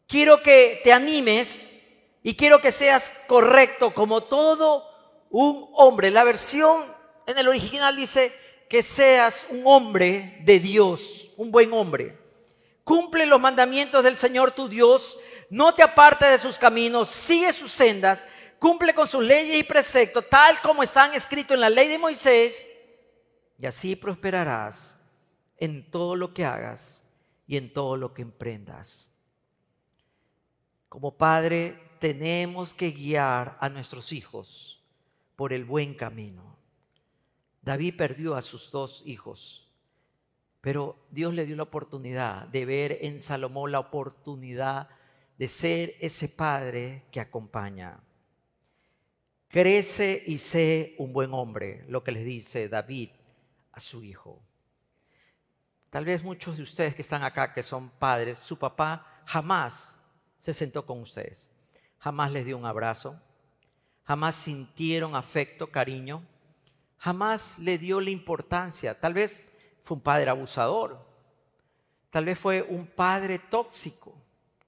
Quiero 0.08 0.42
que 0.42 0.82
te 0.84 0.94
animes 0.94 1.74
y 2.22 2.36
quiero 2.36 2.62
que 2.62 2.72
seas 2.72 3.12
correcto 3.28 3.94
como 3.94 4.22
todo 4.24 4.86
un 5.30 5.70
hombre. 5.74 6.12
La 6.12 6.24
versión 6.24 6.84
en 7.26 7.38
el 7.38 7.48
original 7.48 7.96
dice 7.96 8.32
que 8.70 8.84
seas 8.84 9.48
un 9.50 9.64
hombre 9.66 10.40
de 10.44 10.60
Dios, 10.60 11.32
un 11.36 11.52
buen 11.52 11.74
hombre. 11.74 12.18
Cumple 12.84 13.26
los 13.26 13.42
mandamientos 13.42 14.04
del 14.04 14.16
Señor 14.16 14.52
tu 14.52 14.70
Dios, 14.70 15.18
no 15.50 15.74
te 15.74 15.84
apartes 15.84 16.30
de 16.30 16.38
sus 16.38 16.58
caminos, 16.58 17.10
sigue 17.10 17.52
sus 17.52 17.72
sendas 17.72 18.24
cumple 18.60 18.94
con 18.94 19.08
sus 19.08 19.24
leyes 19.24 19.58
y 19.58 19.64
preceptos, 19.64 20.30
tal 20.30 20.62
como 20.62 20.84
están 20.84 21.14
escritos 21.14 21.56
en 21.56 21.62
la 21.62 21.70
ley 21.70 21.88
de 21.88 21.98
Moisés, 21.98 22.68
y 23.58 23.66
así 23.66 23.96
prosperarás 23.96 24.98
en 25.58 25.90
todo 25.90 26.16
lo 26.16 26.34
que 26.34 26.46
hagas 26.46 27.04
y 27.48 27.58
en 27.58 27.74
todo 27.74 27.98
lo 27.98 28.14
que 28.14 28.22
emprendas. 28.22 29.10
Como 30.88 31.18
padre 31.18 31.80
tenemos 32.00 32.74
que 32.74 32.92
guiar 32.92 33.58
a 33.60 33.70
nuestros 33.70 34.12
hijos 34.12 34.84
por 35.36 35.54
el 35.54 35.66
buen 35.66 35.94
camino. 35.94 36.58
David 37.62 37.96
perdió 37.98 38.36
a 38.36 38.42
sus 38.42 38.72
dos 38.72 39.04
hijos, 39.06 39.70
pero 40.62 40.98
Dios 41.12 41.34
le 41.34 41.46
dio 41.46 41.56
la 41.56 41.64
oportunidad 41.64 42.48
de 42.48 42.66
ver 42.66 43.00
en 43.02 43.20
Salomón 43.20 43.72
la 43.72 43.80
oportunidad 43.80 44.90
de 45.38 45.48
ser 45.48 45.96
ese 46.00 46.30
padre 46.30 47.06
que 47.12 47.20
acompaña. 47.20 48.00
Crece 49.48 50.22
y 50.28 50.38
sé 50.38 50.96
un 51.00 51.12
buen 51.12 51.34
hombre, 51.34 51.86
lo 51.88 52.04
que 52.04 52.12
les 52.12 52.26
dice 52.26 52.70
David 52.70 53.10
a 53.72 53.80
su 53.80 54.04
hijo. 54.04 54.42
Tal 55.90 56.06
vez 56.06 56.24
muchos 56.24 56.58
de 56.58 56.64
ustedes 56.64 56.94
que 56.94 57.02
están 57.02 57.24
acá, 57.24 57.54
que 57.54 57.64
son 57.64 57.90
padres, 57.90 58.38
su 58.38 58.60
papá 58.60 59.24
jamás 59.26 59.98
se 60.40 60.54
sentó 60.54 60.86
con 60.86 61.02
ustedes, 61.02 61.50
jamás 61.98 62.32
les 62.32 62.46
dio 62.46 62.58
un 62.58 62.66
abrazo, 62.66 63.20
jamás 64.04 64.36
sintieron 64.36 65.16
afecto, 65.16 65.72
cariño, 65.72 66.24
jamás 67.00 67.58
le 67.60 67.78
dio 67.78 68.00
la 68.00 68.12
importancia. 68.12 69.00
Tal 69.00 69.14
vez 69.14 69.50
fue 69.82 69.98
un 69.98 70.04
padre 70.04 70.30
abusador, 70.30 71.00
tal 72.10 72.26
vez 72.26 72.38
fue 72.38 72.62
un 72.62 72.88
padre 72.88 73.40
tóxico, 73.40 74.16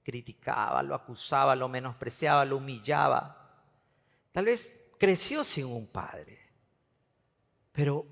criticaba, 0.02 0.82
lo 0.82 0.94
acusaba, 0.94 1.54
lo 1.54 1.68
menospreciaba, 1.68 2.44
lo 2.44 2.56
humillaba 2.56 3.38
Tal 4.32 4.46
vez 4.46 4.72
creció 4.98 5.44
sin 5.44 5.66
un 5.66 5.86
padre. 5.86 6.38
Pero 7.70 8.06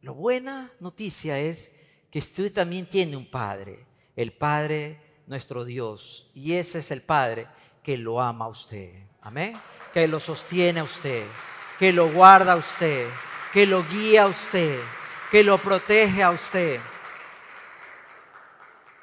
la 0.00 0.12
buena 0.12 0.72
noticia 0.80 1.38
es 1.38 1.74
que 2.10 2.20
usted 2.20 2.52
también 2.52 2.88
tiene 2.88 3.16
un 3.16 3.28
padre, 3.28 3.84
el 4.14 4.32
Padre 4.32 5.00
nuestro 5.26 5.64
Dios. 5.64 6.30
Y 6.34 6.52
ese 6.52 6.78
es 6.78 6.90
el 6.92 7.02
Padre 7.02 7.48
que 7.82 7.98
lo 7.98 8.20
ama 8.20 8.44
a 8.44 8.48
usted. 8.48 8.92
Amén. 9.20 9.60
Que 9.92 10.06
lo 10.06 10.20
sostiene 10.20 10.80
a 10.80 10.84
usted, 10.84 11.26
que 11.78 11.92
lo 11.92 12.12
guarda 12.12 12.52
a 12.52 12.56
usted, 12.56 13.08
que 13.54 13.68
lo 13.68 13.84
guía 13.84 14.24
a 14.24 14.26
usted, 14.26 14.80
que 15.30 15.44
lo 15.44 15.58
protege 15.58 16.24
a 16.24 16.32
usted. 16.32 16.80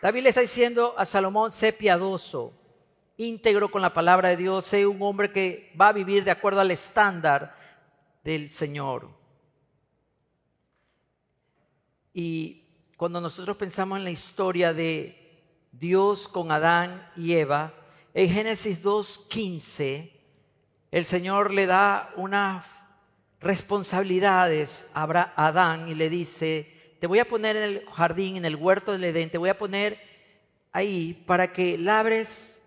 David 0.01 0.23
le 0.23 0.29
está 0.29 0.41
diciendo 0.41 0.93
a 0.97 1.05
Salomón, 1.05 1.51
sé 1.51 1.71
piadoso, 1.71 2.51
íntegro 3.15 3.71
con 3.71 3.81
la 3.81 3.93
palabra 3.93 4.27
de 4.27 4.35
Dios, 4.35 4.65
sé 4.65 4.85
un 4.85 5.01
hombre 5.03 5.31
que 5.31 5.71
va 5.79 5.87
a 5.87 5.93
vivir 5.93 6.25
de 6.25 6.31
acuerdo 6.31 6.59
al 6.59 6.69
estándar 6.69 7.55
del 8.25 8.51
Señor. 8.51 9.09
Y 12.13 12.65
cuando 12.97 13.21
nosotros 13.21 13.55
pensamos 13.55 13.99
en 13.99 14.03
la 14.03 14.11
historia 14.11 14.73
de 14.73 15.45
Dios 15.71 16.27
con 16.27 16.51
Adán 16.51 17.09
y 17.15 17.35
Eva, 17.35 17.73
en 18.13 18.29
Génesis 18.29 18.83
2.15, 18.83 20.11
el 20.91 21.05
Señor 21.05 21.53
le 21.53 21.67
da 21.67 22.11
unas 22.17 22.80
responsabilidades 23.41 24.89
a 24.93 25.03
Adán 25.35 25.89
y 25.89 25.95
le 25.95 26.09
dice, 26.09 26.95
te 26.99 27.07
voy 27.07 27.19
a 27.19 27.27
poner 27.27 27.55
en 27.55 27.63
el 27.63 27.85
jardín, 27.91 28.37
en 28.37 28.45
el 28.45 28.55
huerto 28.55 28.91
del 28.91 29.03
Edén, 29.03 29.31
te 29.31 29.39
voy 29.39 29.49
a 29.49 29.57
poner 29.57 29.99
ahí 30.71 31.23
para 31.25 31.51
que 31.51 31.77
labres 31.77 32.61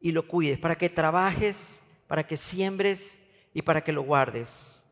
y 0.00 0.12
lo 0.12 0.28
cuides, 0.28 0.58
para 0.58 0.76
que 0.76 0.88
trabajes, 0.88 1.82
para 2.06 2.26
que 2.26 2.36
siembres 2.36 3.18
y 3.52 3.62
para 3.62 3.82
que 3.82 3.92
lo 3.92 4.02
guardes. 4.02 4.82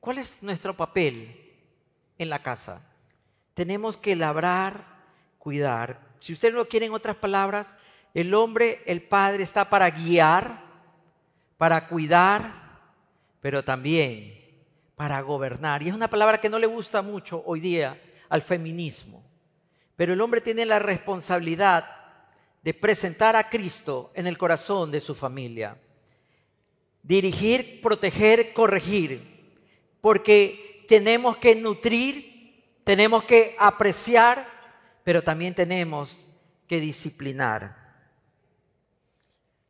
¿Cuál 0.00 0.18
es 0.18 0.42
nuestro 0.42 0.76
papel 0.76 1.36
en 2.18 2.30
la 2.30 2.42
casa? 2.42 2.82
Tenemos 3.54 3.96
que 3.96 4.16
labrar, 4.16 4.84
cuidar. 5.38 6.00
Si 6.18 6.32
usted 6.32 6.52
no 6.52 6.66
quiere 6.66 6.86
en 6.86 6.94
otras 6.94 7.16
palabras, 7.16 7.76
el 8.14 8.34
hombre, 8.34 8.82
el 8.86 9.02
padre 9.02 9.44
está 9.44 9.70
para 9.70 9.90
guiar, 9.90 10.69
para 11.60 11.88
cuidar, 11.88 12.80
pero 13.42 13.62
también 13.62 14.64
para 14.96 15.20
gobernar. 15.20 15.82
Y 15.82 15.88
es 15.88 15.94
una 15.94 16.08
palabra 16.08 16.40
que 16.40 16.48
no 16.48 16.58
le 16.58 16.66
gusta 16.66 17.02
mucho 17.02 17.42
hoy 17.44 17.60
día 17.60 18.00
al 18.30 18.40
feminismo. 18.40 19.22
Pero 19.94 20.14
el 20.14 20.22
hombre 20.22 20.40
tiene 20.40 20.64
la 20.64 20.78
responsabilidad 20.78 21.84
de 22.62 22.72
presentar 22.72 23.36
a 23.36 23.50
Cristo 23.50 24.10
en 24.14 24.26
el 24.26 24.38
corazón 24.38 24.90
de 24.90 25.02
su 25.02 25.14
familia. 25.14 25.76
Dirigir, 27.02 27.82
proteger, 27.82 28.54
corregir, 28.54 29.52
porque 30.00 30.86
tenemos 30.88 31.36
que 31.36 31.54
nutrir, 31.56 32.80
tenemos 32.84 33.24
que 33.24 33.54
apreciar, 33.58 34.46
pero 35.04 35.22
también 35.22 35.54
tenemos 35.54 36.26
que 36.66 36.80
disciplinar. 36.80 37.76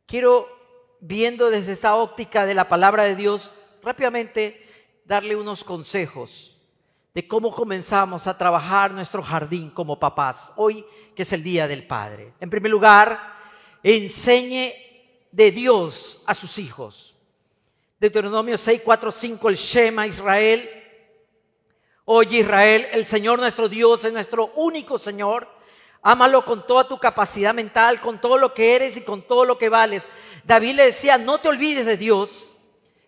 Quiero, 0.05 0.60
viendo 1.01 1.49
desde 1.49 1.73
esta 1.73 1.95
óptica 1.95 2.45
de 2.45 2.53
la 2.53 2.69
palabra 2.69 3.03
de 3.03 3.15
Dios, 3.15 3.51
rápidamente 3.83 4.65
darle 5.03 5.35
unos 5.35 5.63
consejos 5.63 6.55
de 7.13 7.27
cómo 7.27 7.51
comenzamos 7.51 8.27
a 8.27 8.37
trabajar 8.37 8.91
nuestro 8.91 9.21
jardín 9.21 9.69
como 9.71 9.99
papás, 9.99 10.53
hoy 10.55 10.85
que 11.15 11.23
es 11.23 11.33
el 11.33 11.43
Día 11.43 11.67
del 11.67 11.85
Padre. 11.85 12.33
En 12.39 12.49
primer 12.49 12.71
lugar, 12.71 13.33
enseñe 13.83 14.73
de 15.31 15.51
Dios 15.51 16.21
a 16.25 16.33
sus 16.33 16.57
hijos. 16.59 17.15
Deuteronomio 17.99 18.57
6, 18.57 18.81
4, 18.85 19.11
5, 19.11 19.49
el 19.49 19.55
Shema 19.55 20.07
Israel. 20.07 20.69
Oye 22.05 22.39
Israel, 22.39 22.87
el 22.91 23.05
Señor 23.05 23.39
nuestro 23.39 23.67
Dios 23.67 24.05
es 24.05 24.13
nuestro 24.13 24.51
único 24.55 24.97
Señor. 24.97 25.47
Ámalo 26.03 26.43
con 26.43 26.65
toda 26.65 26.87
tu 26.87 26.97
capacidad 26.97 27.53
mental, 27.53 28.01
con 28.01 28.19
todo 28.19 28.37
lo 28.37 28.53
que 28.53 28.75
eres 28.75 28.97
y 28.97 29.01
con 29.01 29.21
todo 29.21 29.45
lo 29.45 29.57
que 29.57 29.69
vales. 29.69 30.03
David 30.43 30.75
le 30.75 30.85
decía, 30.85 31.17
no 31.17 31.37
te 31.37 31.47
olvides 31.47 31.85
de 31.85 31.97
Dios. 31.97 32.55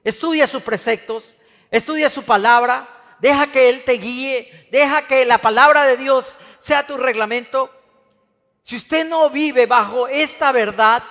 Estudia 0.04 0.46
sus 0.48 0.62
preceptos, 0.62 1.34
estudia 1.72 2.10
su 2.10 2.24
palabra, 2.24 2.88
deja 3.20 3.48
que 3.48 3.70
Él 3.70 3.84
te 3.84 3.94
guíe, 3.94 4.68
deja 4.72 5.08
que 5.08 5.26
la 5.26 5.40
palabra 5.40 5.86
de 5.86 5.98
Dios 5.98 6.38
sea 6.60 6.86
tu 6.86 6.98
reglamento. 6.98 7.72
Si 8.62 8.76
usted 8.76 9.08
no 9.08 9.30
vive 9.30 9.66
bajo 9.66 10.08
esta 10.08 10.52
verdad, 10.52 11.04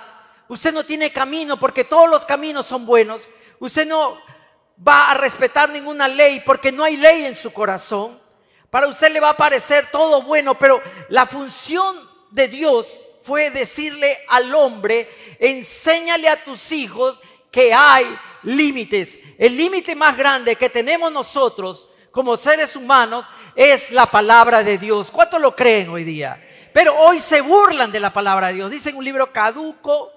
usted 0.47 0.73
no 0.73 0.85
tiene 0.85 1.11
camino 1.11 1.57
porque 1.59 1.83
todos 1.83 2.09
los 2.09 2.25
caminos 2.25 2.65
son 2.65 2.85
buenos. 2.85 3.27
Usted 3.59 3.85
no 3.87 4.17
va 4.85 5.11
a 5.11 5.15
respetar 5.15 5.69
ninguna 5.69 6.07
ley 6.07 6.41
porque 6.45 6.71
no 6.71 6.83
hay 6.83 6.97
ley 6.97 7.25
en 7.25 7.35
su 7.35 7.51
corazón. 7.51 8.22
Para 8.73 8.87
usted 8.87 9.11
le 9.11 9.19
va 9.19 9.29
a 9.29 9.37
parecer 9.37 9.89
todo 9.91 10.23
bueno, 10.23 10.57
pero 10.57 10.81
la 11.09 11.27
función 11.27 12.09
de 12.31 12.47
Dios 12.47 13.03
fue 13.21 13.51
decirle 13.51 14.17
al 14.27 14.51
hombre, 14.55 15.07
enséñale 15.37 16.27
a 16.27 16.43
tus 16.43 16.71
hijos 16.71 17.19
que 17.51 17.71
hay 17.71 18.17
límites. 18.41 19.19
El 19.37 19.55
límite 19.55 19.95
más 19.95 20.17
grande 20.17 20.55
que 20.55 20.71
tenemos 20.71 21.11
nosotros 21.11 21.87
como 22.09 22.35
seres 22.35 22.75
humanos 22.75 23.27
es 23.53 23.91
la 23.91 24.07
palabra 24.07 24.63
de 24.63 24.79
Dios. 24.79 25.11
¿Cuántos 25.11 25.39
lo 25.39 25.55
creen 25.55 25.89
hoy 25.89 26.03
día? 26.03 26.43
Pero 26.73 26.97
hoy 26.97 27.19
se 27.19 27.41
burlan 27.41 27.91
de 27.91 27.99
la 27.99 28.11
palabra 28.11 28.47
de 28.47 28.55
Dios. 28.55 28.71
Dicen 28.71 28.95
un 28.95 29.05
libro 29.05 29.31
caduco, 29.31 30.11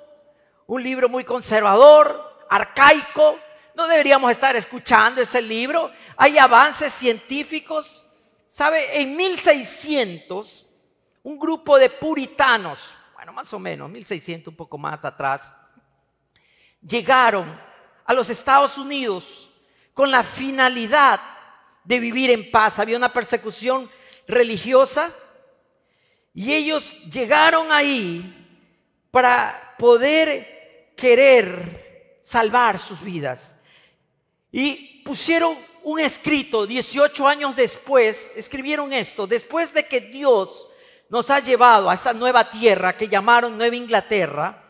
un 0.67 0.83
libro 0.83 1.11
muy 1.11 1.25
conservador, 1.25 2.47
arcaico. 2.49 3.39
No 3.75 3.87
deberíamos 3.87 4.31
estar 4.31 4.57
escuchando 4.57 5.21
ese 5.21 5.43
libro. 5.43 5.91
Hay 6.17 6.39
avances 6.39 6.95
científicos. 6.95 8.06
¿Sabe? 8.49 9.01
En 9.01 9.17
1600, 9.17 10.67
un 11.23 11.39
grupo 11.39 11.79
de 11.79 11.91
puritanos, 11.91 12.79
bueno, 13.15 13.33
más 13.33 13.53
o 13.53 13.59
menos, 13.59 13.91
1600, 13.91 14.53
un 14.53 14.57
poco 14.57 14.79
más 14.79 15.05
atrás, 15.05 15.53
llegaron 16.81 17.61
a 18.05 18.15
los 18.15 18.31
Estados 18.31 18.79
Unidos 18.79 19.51
con 19.93 20.11
la 20.11 20.23
finalidad 20.23 21.21
de 21.85 21.99
vivir 21.99 22.31
en 22.31 22.51
paz. 22.51 22.79
Había 22.79 22.97
una 22.97 23.13
persecución 23.13 23.91
religiosa 24.29 25.13
y 26.33 26.53
ellos 26.53 27.05
llegaron 27.11 27.73
ahí 27.73 28.33
para 29.11 29.75
poder 29.79 30.93
querer 30.97 32.21
salvar 32.23 32.79
sus 32.79 33.01
vidas. 33.03 33.57
Y 34.53 35.03
pusieron 35.05 35.57
un 35.87 36.01
escrito 36.01 36.67
18 36.67 37.29
años 37.29 37.55
después, 37.55 38.33
escribieron 38.35 38.93
esto, 38.93 39.25
después 39.29 39.73
de 39.73 39.87
que 39.87 40.01
Dios 40.01 40.67
nos 41.09 41.31
ha 41.31 41.39
llevado 41.39 41.89
a 41.89 41.95
esta 41.95 42.13
nueva 42.13 42.51
tierra 42.51 42.97
que 42.97 43.09
llamaron 43.09 43.57
Nueva 43.57 43.77
Inglaterra, 43.77 44.65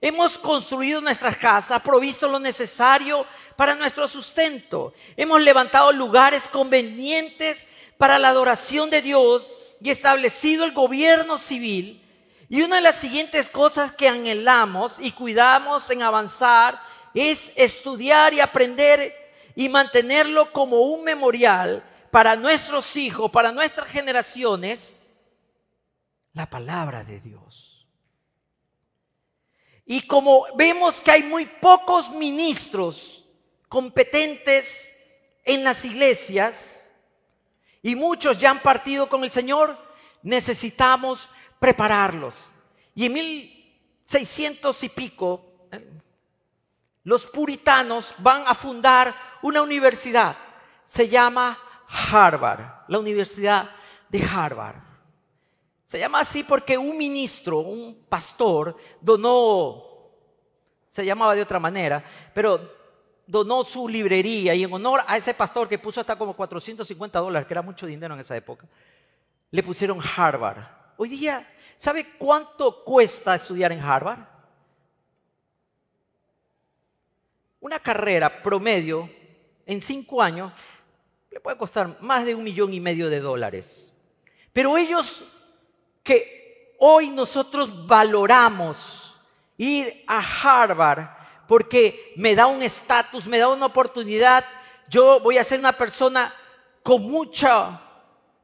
Hemos 0.00 0.36
construido 0.36 1.00
nuestras 1.00 1.38
casas, 1.38 1.80
provisto 1.80 2.28
lo 2.28 2.38
necesario 2.38 3.24
para 3.56 3.74
nuestro 3.74 4.06
sustento. 4.06 4.92
Hemos 5.16 5.40
levantado 5.40 5.92
lugares 5.92 6.46
convenientes 6.46 7.64
para 7.96 8.18
la 8.18 8.28
adoración 8.28 8.90
de 8.90 9.00
Dios 9.00 9.48
y 9.80 9.88
establecido 9.88 10.66
el 10.66 10.72
gobierno 10.72 11.38
civil. 11.38 12.02
Y 12.50 12.60
una 12.60 12.76
de 12.76 12.82
las 12.82 12.96
siguientes 12.96 13.48
cosas 13.48 13.92
que 13.92 14.06
anhelamos 14.06 14.96
y 14.98 15.12
cuidamos 15.12 15.88
en 15.88 16.02
avanzar 16.02 16.82
es 17.14 17.52
estudiar 17.56 18.34
y 18.34 18.40
aprender 18.40 19.23
y 19.54 19.68
mantenerlo 19.68 20.52
como 20.52 20.80
un 20.80 21.04
memorial 21.04 21.82
para 22.10 22.36
nuestros 22.36 22.96
hijos, 22.96 23.30
para 23.30 23.52
nuestras 23.52 23.88
generaciones, 23.88 25.06
la 26.32 26.46
palabra 26.46 27.04
de 27.04 27.20
Dios. 27.20 27.86
Y 29.86 30.02
como 30.02 30.46
vemos 30.56 31.00
que 31.00 31.10
hay 31.10 31.22
muy 31.22 31.46
pocos 31.46 32.10
ministros 32.10 33.28
competentes 33.68 34.88
en 35.44 35.62
las 35.62 35.84
iglesias 35.84 36.90
y 37.82 37.94
muchos 37.94 38.38
ya 38.38 38.50
han 38.50 38.62
partido 38.62 39.08
con 39.08 39.24
el 39.24 39.30
Señor, 39.30 39.76
necesitamos 40.22 41.28
prepararlos. 41.58 42.48
Y 42.94 43.06
en 43.06 43.12
1600 43.12 44.84
y 44.84 44.88
pico, 44.88 45.68
los 47.04 47.26
puritanos 47.26 48.14
van 48.18 48.44
a 48.46 48.54
fundar 48.54 49.14
una 49.42 49.62
universidad. 49.62 50.36
Se 50.84 51.08
llama 51.08 51.58
Harvard, 52.10 52.84
la 52.88 52.98
Universidad 52.98 53.70
de 54.08 54.22
Harvard. 54.22 54.76
Se 55.84 55.98
llama 55.98 56.20
así 56.20 56.42
porque 56.42 56.76
un 56.78 56.96
ministro, 56.96 57.58
un 57.58 58.06
pastor, 58.08 58.76
donó, 59.00 59.84
se 60.88 61.04
llamaba 61.04 61.34
de 61.34 61.42
otra 61.42 61.60
manera, 61.60 62.02
pero 62.32 62.72
donó 63.26 63.64
su 63.64 63.86
librería 63.86 64.54
y 64.54 64.64
en 64.64 64.72
honor 64.72 65.02
a 65.06 65.16
ese 65.16 65.34
pastor 65.34 65.68
que 65.68 65.78
puso 65.78 66.00
hasta 66.00 66.16
como 66.16 66.34
450 66.34 67.18
dólares, 67.18 67.46
que 67.46 67.54
era 67.54 67.62
mucho 67.62 67.86
dinero 67.86 68.14
en 68.14 68.20
esa 68.20 68.36
época, 68.36 68.66
le 69.50 69.62
pusieron 69.62 69.98
Harvard. 70.16 70.64
Hoy 70.96 71.10
día, 71.10 71.46
¿sabe 71.76 72.16
cuánto 72.16 72.82
cuesta 72.82 73.34
estudiar 73.34 73.72
en 73.72 73.80
Harvard? 73.80 74.33
Una 77.64 77.80
carrera 77.80 78.42
promedio 78.42 79.08
en 79.64 79.80
cinco 79.80 80.20
años 80.20 80.52
le 81.30 81.40
puede 81.40 81.56
costar 81.56 81.96
más 82.02 82.26
de 82.26 82.34
un 82.34 82.44
millón 82.44 82.74
y 82.74 82.78
medio 82.78 83.08
de 83.08 83.20
dólares. 83.20 83.90
Pero 84.52 84.76
ellos 84.76 85.24
que 86.02 86.76
hoy 86.78 87.08
nosotros 87.08 87.86
valoramos 87.86 89.18
ir 89.56 90.04
a 90.06 90.18
Harvard 90.20 91.06
porque 91.48 92.12
me 92.16 92.34
da 92.34 92.48
un 92.48 92.62
estatus, 92.62 93.24
me 93.24 93.38
da 93.38 93.48
una 93.48 93.64
oportunidad. 93.64 94.44
Yo 94.90 95.20
voy 95.20 95.38
a 95.38 95.44
ser 95.44 95.58
una 95.58 95.72
persona 95.72 96.34
con 96.82 97.00
mucho 97.00 97.80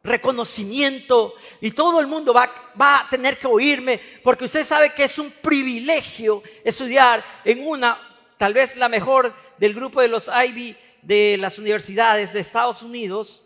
reconocimiento 0.03 1.35
y 1.61 1.73
todo 1.73 2.01
el 2.01 2.07
mundo 2.07 2.33
va, 2.33 2.51
va, 2.81 3.01
a 3.01 3.11
tener 3.11 3.39
que 3.39 3.47
oírme 3.47 4.01
porque 4.25 4.47
usted 4.47 4.65
sabe 4.65 4.95
que 4.95 5.05
es 5.05 5.19
un 5.19 5.31
privilegio 5.31 6.43
estudiar 6.65 7.23
en 7.45 7.69
una, 7.69 8.10
tal 8.41 8.55
vez 8.55 8.75
la 8.79 8.89
mejor 8.89 9.35
del 9.59 9.75
grupo 9.75 10.01
de 10.01 10.09
los 10.09 10.31
Ivy 10.35 10.75
de 11.03 11.37
las 11.39 11.59
universidades 11.59 12.33
de 12.33 12.41
Estados 12.41 12.81
Unidos. 12.81 13.45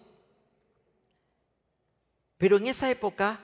Pero 2.38 2.58
en 2.58 2.68
esa 2.68 2.88
época 2.88 3.40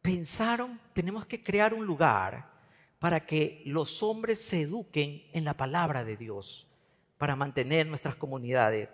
pensaron, 0.00 0.80
tenemos 0.94 1.26
que 1.26 1.42
crear 1.42 1.74
un 1.74 1.84
lugar 1.84 2.50
para 2.98 3.26
que 3.26 3.62
los 3.66 4.02
hombres 4.02 4.40
se 4.40 4.62
eduquen 4.62 5.28
en 5.34 5.44
la 5.44 5.58
palabra 5.58 6.04
de 6.04 6.16
Dios, 6.16 6.66
para 7.18 7.36
mantener 7.36 7.86
nuestras 7.86 8.16
comunidades 8.16 8.88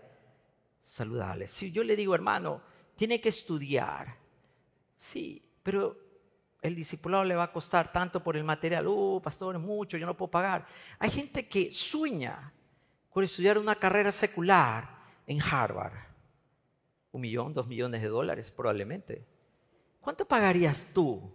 saludables. 0.82 1.52
Si 1.52 1.70
yo 1.70 1.84
le 1.84 1.94
digo, 1.94 2.12
hermano, 2.12 2.60
tiene 2.96 3.20
que 3.20 3.28
estudiar, 3.28 4.16
sí, 4.96 5.40
pero 5.62 5.96
el 6.60 6.74
discipulado 6.74 7.24
le 7.24 7.36
va 7.36 7.44
a 7.44 7.52
costar 7.52 7.92
tanto 7.92 8.22
por 8.22 8.36
el 8.36 8.44
material, 8.44 8.86
uh, 8.86 9.20
pastor, 9.22 9.58
mucho, 9.58 9.96
yo 9.96 10.06
no 10.06 10.16
puedo 10.16 10.30
pagar. 10.30 10.66
Hay 10.98 11.10
gente 11.10 11.48
que 11.48 11.70
sueña 11.70 12.52
con 13.10 13.24
estudiar 13.24 13.58
una 13.58 13.76
carrera 13.76 14.10
secular 14.10 14.98
en 15.26 15.40
Harvard. 15.40 15.94
Un 17.12 17.20
millón, 17.20 17.54
dos 17.54 17.66
millones 17.66 18.02
de 18.02 18.08
dólares 18.08 18.50
probablemente. 18.50 19.24
¿Cuánto 20.00 20.26
pagarías 20.26 20.86
tú 20.92 21.32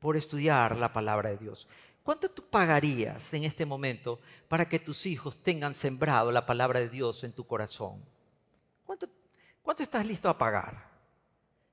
por 0.00 0.16
estudiar 0.16 0.76
la 0.76 0.92
palabra 0.92 1.30
de 1.30 1.38
Dios? 1.38 1.68
¿Cuánto 2.02 2.30
tú 2.30 2.42
pagarías 2.50 3.32
en 3.32 3.44
este 3.44 3.64
momento 3.64 4.20
para 4.48 4.68
que 4.68 4.78
tus 4.78 5.06
hijos 5.06 5.42
tengan 5.42 5.74
sembrado 5.74 6.30
la 6.30 6.44
palabra 6.44 6.80
de 6.80 6.88
Dios 6.88 7.24
en 7.24 7.32
tu 7.32 7.46
corazón? 7.46 8.04
¿Cuánto, 8.84 9.08
cuánto 9.62 9.82
estás 9.82 10.06
listo 10.06 10.28
a 10.28 10.36
pagar? 10.36 10.90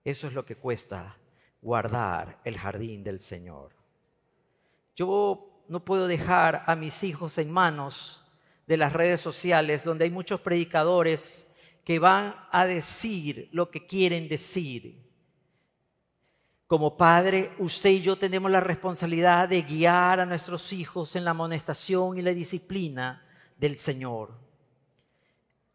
Eso 0.04 0.28
es 0.28 0.34
lo 0.34 0.46
que 0.46 0.56
cuesta 0.56 1.18
guardar 1.62 2.40
el 2.44 2.58
jardín 2.58 3.04
del 3.04 3.20
Señor. 3.20 3.72
Yo 4.96 5.64
no 5.68 5.86
puedo 5.86 6.08
dejar 6.08 6.64
a 6.66 6.76
mis 6.76 7.04
hijos 7.04 7.38
en 7.38 7.52
manos 7.52 8.26
de 8.68 8.78
las 8.78 8.94
redes 8.94 9.22
sociales 9.22 9.84
donde 9.84 10.06
hay 10.06 10.12
muchos 10.12 10.42
predicadores 10.42 11.48
que 11.84 12.00
van 12.00 12.36
a 12.52 12.66
decir 12.66 13.50
lo 13.52 13.70
que 13.70 13.86
quieren 13.86 14.28
decir 14.28 15.12
como 16.72 16.96
padre, 16.96 17.52
usted 17.60 17.90
y 17.90 18.02
yo 18.02 18.18
tenemos 18.18 18.50
la 18.50 18.62
responsabilidad 18.62 19.50
de 19.50 19.62
guiar 19.62 20.22
a 20.22 20.26
nuestros 20.26 20.72
hijos 20.72 21.18
en 21.18 21.26
la 21.26 21.32
amonestación 21.32 22.18
y 22.18 22.22
la 22.22 22.34
disciplina 22.34 23.28
del 23.58 23.78
Señor. 23.78 24.40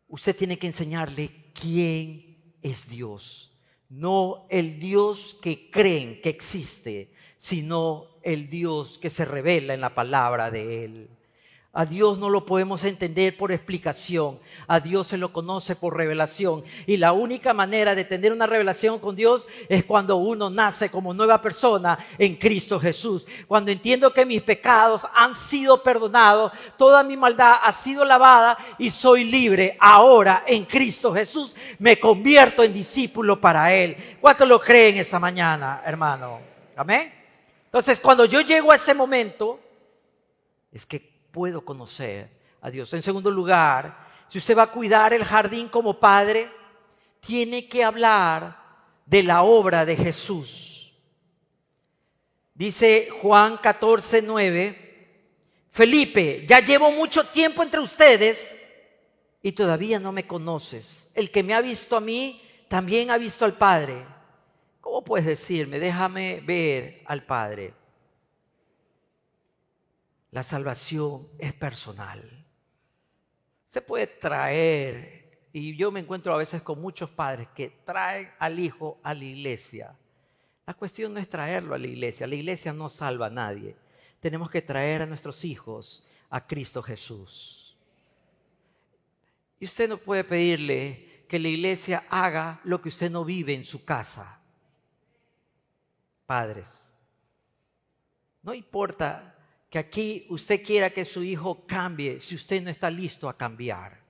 Usted 0.09 0.35
tiene 0.35 0.59
que 0.59 0.69
enseñarle 0.69 1.53
quién 1.53 2.55
es 2.63 2.89
Dios. 2.89 3.55
No 3.89 4.47
el 4.51 4.79
Dios 4.79 5.39
que 5.41 5.71
creen 5.71 6.21
que 6.21 6.29
existe, 6.29 7.13
sino 7.37 8.19
el 8.23 8.49
Dios 8.49 8.99
que 8.99 9.11
se 9.11 9.25
revela 9.25 9.75
en 9.75 9.81
la 9.81 9.95
palabra 9.95 10.51
de 10.51 10.85
Él. 10.85 11.09
A 11.79 11.85
Dios 11.85 12.19
no 12.19 12.31
lo 12.31 12.47
podemos 12.47 12.85
entender 12.85 13.37
por 13.37 13.53
explicación. 13.53 14.39
A 14.67 14.81
Dios 14.81 15.09
se 15.09 15.19
lo 15.19 15.31
conoce 15.31 15.77
por 15.77 15.95
revelación. 15.95 16.65
Y 16.87 16.97
la 16.97 17.13
única 17.13 17.53
manera 17.53 17.95
de 17.95 18.07
tener 18.07 18.33
una 18.33 18.47
revelación 18.47 18.99
con 18.99 19.15
Dios 19.15 19.47
es 19.69 19.85
cuando 19.85 20.17
uno 20.17 20.49
nace 20.49 20.91
como 20.91 21.13
nueva 21.13 21.43
persona 21.43 21.99
en 22.17 22.37
Cristo 22.37 22.81
Jesús. 22.81 23.27
Cuando 23.47 23.71
entiendo 23.71 24.11
que 24.11 24.25
mis 24.25 24.41
pecados 24.41 25.07
han 25.15 25.35
sido 25.35 25.83
perdonados, 25.83 26.51
toda 26.79 27.03
mi 27.03 27.15
maldad 27.15 27.57
ha 27.63 27.73
sido 27.73 28.07
lavada 28.07 28.57
y 28.79 28.89
soy 28.89 29.25
libre. 29.25 29.77
Ahora 29.79 30.45
en 30.47 30.65
Cristo 30.65 31.13
Jesús 31.13 31.55
me 31.79 32.01
convierto 32.01 32.63
en 32.63 32.73
discípulo 32.73 33.39
para 33.39 33.71
Él. 33.75 33.99
¿Cuántos 34.19 34.49
lo 34.49 34.59
creen 34.59 34.97
esta 34.97 35.19
mañana, 35.19 35.83
hermano? 35.85 36.41
Amén. 36.75 37.13
Entonces, 37.67 38.01
cuando 38.01 38.25
yo 38.25 38.41
llego 38.41 38.73
a 38.73 38.77
ese 38.77 38.95
momento, 38.95 39.61
es 40.73 40.87
que 40.87 41.16
puedo 41.37 41.61
conocer 41.61 42.31
a 42.63 42.71
Dios. 42.71 42.91
En 42.95 43.03
segundo 43.03 43.31
lugar, 43.31 44.09
si 44.27 44.39
usted 44.39 44.57
va 44.57 44.63
a 44.63 44.73
cuidar 44.73 45.13
el 45.13 45.23
jardín 45.23 45.69
como 45.69 46.01
padre, 46.01 46.51
tiene 47.21 47.69
que 47.69 47.85
hablar 47.85 48.57
de 49.05 49.23
la 49.23 49.43
obra 49.43 49.85
de 49.85 49.97
Jesús. 49.97 50.95
Dice 52.55 53.11
Juan 53.21 53.59
14, 53.59 54.23
9, 54.23 55.19
Felipe, 55.69 56.47
ya 56.49 56.61
llevo 56.61 56.91
mucho 56.91 57.27
tiempo 57.27 57.63
entre 57.63 57.81
ustedes 57.81 58.51
y 59.43 59.53
todavía 59.53 59.99
no 59.99 60.13
me 60.13 60.27
conoces. 60.27 61.11
El 61.15 61.31
que 61.31 61.43
me 61.43 61.53
ha 61.53 61.61
visto 61.61 61.99
a 61.99 62.01
mí, 62.01 62.41
también 62.67 63.11
ha 63.11 63.19
visto 63.19 63.45
al 63.45 63.59
Padre. 63.59 64.07
¿Cómo 64.81 65.05
puedes 65.05 65.27
decirme, 65.27 65.79
déjame 65.79 66.41
ver 66.41 67.03
al 67.05 67.27
Padre? 67.27 67.75
La 70.37 70.43
salvación 70.43 71.31
es 71.39 71.55
personal. 71.55 72.45
Usted 73.67 73.83
puede 73.83 74.07
traer, 74.07 75.49
y 75.51 75.75
yo 75.75 75.91
me 75.91 76.01
encuentro 76.01 76.35
a 76.35 76.37
veces 76.37 76.61
con 76.61 76.79
muchos 76.79 77.09
padres 77.09 77.49
que 77.55 77.71
traen 77.87 78.31
al 78.39 78.59
hijo 78.59 79.01
a 79.03 79.15
la 79.15 79.25
iglesia. 79.25 79.97
La 80.67 80.75
cuestión 80.75 81.15
no 81.15 81.21
es 81.21 81.29
traerlo 81.31 81.75
a 81.75 81.79
la 81.79 81.87
iglesia, 81.87 82.27
la 82.27 82.35
iglesia 82.35 82.75
no 82.75 82.91
salva 82.91 83.29
a 83.29 83.31
nadie. 83.31 83.77
Tenemos 84.21 84.51
que 84.51 84.61
traer 84.61 85.01
a 85.01 85.07
nuestros 85.07 85.43
hijos 85.43 86.05
a 86.29 86.47
Cristo 86.47 86.83
Jesús. 86.83 87.75
Y 89.59 89.65
usted 89.65 89.89
no 89.89 89.97
puede 89.97 90.23
pedirle 90.23 91.25
que 91.31 91.39
la 91.39 91.49
iglesia 91.49 92.05
haga 92.11 92.61
lo 92.65 92.83
que 92.83 92.91
usted 92.91 93.11
no 93.11 93.25
vive 93.25 93.55
en 93.55 93.65
su 93.65 93.87
casa. 93.87 94.39
Padres, 96.27 96.95
no 98.43 98.53
importa 98.53 99.33
que 99.71 99.79
aquí 99.79 100.27
usted 100.31 100.63
quiera 100.63 100.91
que 100.91 101.05
su 101.05 101.23
hijo 101.23 101.65
cambie 101.67 102.21
si 102.21 102.35
usted 102.35 102.63
no 102.63 102.71
está 102.71 102.91
listo 102.91 103.29
a 103.29 103.37
cambiar. 103.37 104.07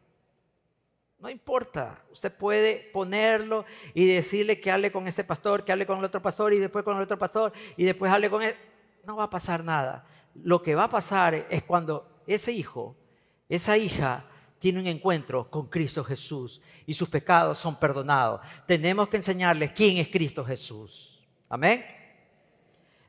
No 1.19 1.31
importa, 1.31 2.03
usted 2.13 2.33
puede 2.33 2.91
ponerlo 2.93 3.65
y 3.95 4.07
decirle 4.07 4.61
que 4.61 4.71
hable 4.71 4.93
con 4.93 5.09
este 5.09 5.25
pastor, 5.25 5.65
que 5.65 5.73
hable 5.73 5.87
con 5.87 5.99
el 5.99 6.05
otro 6.05 6.21
pastor 6.21 6.53
y 6.53 6.59
después 6.59 6.85
con 6.85 6.97
el 6.97 7.03
otro 7.03 7.19
pastor 7.19 7.53
y 7.77 7.85
después 7.85 8.13
hable 8.13 8.29
con 8.29 8.43
él. 8.43 8.55
No 9.05 9.17
va 9.17 9.25
a 9.25 9.31
pasar 9.31 9.65
nada. 9.65 10.07
Lo 10.35 10.63
que 10.63 10.75
va 10.75 10.85
a 10.85 10.91
pasar 10.91 11.47
es 11.49 11.63
cuando 11.63 12.23
ese 12.27 12.53
hijo, 12.53 12.95
esa 13.49 13.79
hija 13.79 14.27
tiene 14.59 14.81
un 14.81 14.87
encuentro 14.87 15.51
con 15.51 15.67
Cristo 15.67 16.05
Jesús 16.05 16.61
y 16.87 16.93
sus 16.93 17.09
pecados 17.09 17.59
son 17.59 17.79
perdonados. 17.79 18.41
Tenemos 18.67 19.09
que 19.09 19.17
enseñarles 19.17 19.73
quién 19.73 19.97
es 19.97 20.09
Cristo 20.09 20.45
Jesús. 20.45 21.27
Amén. 21.49 21.85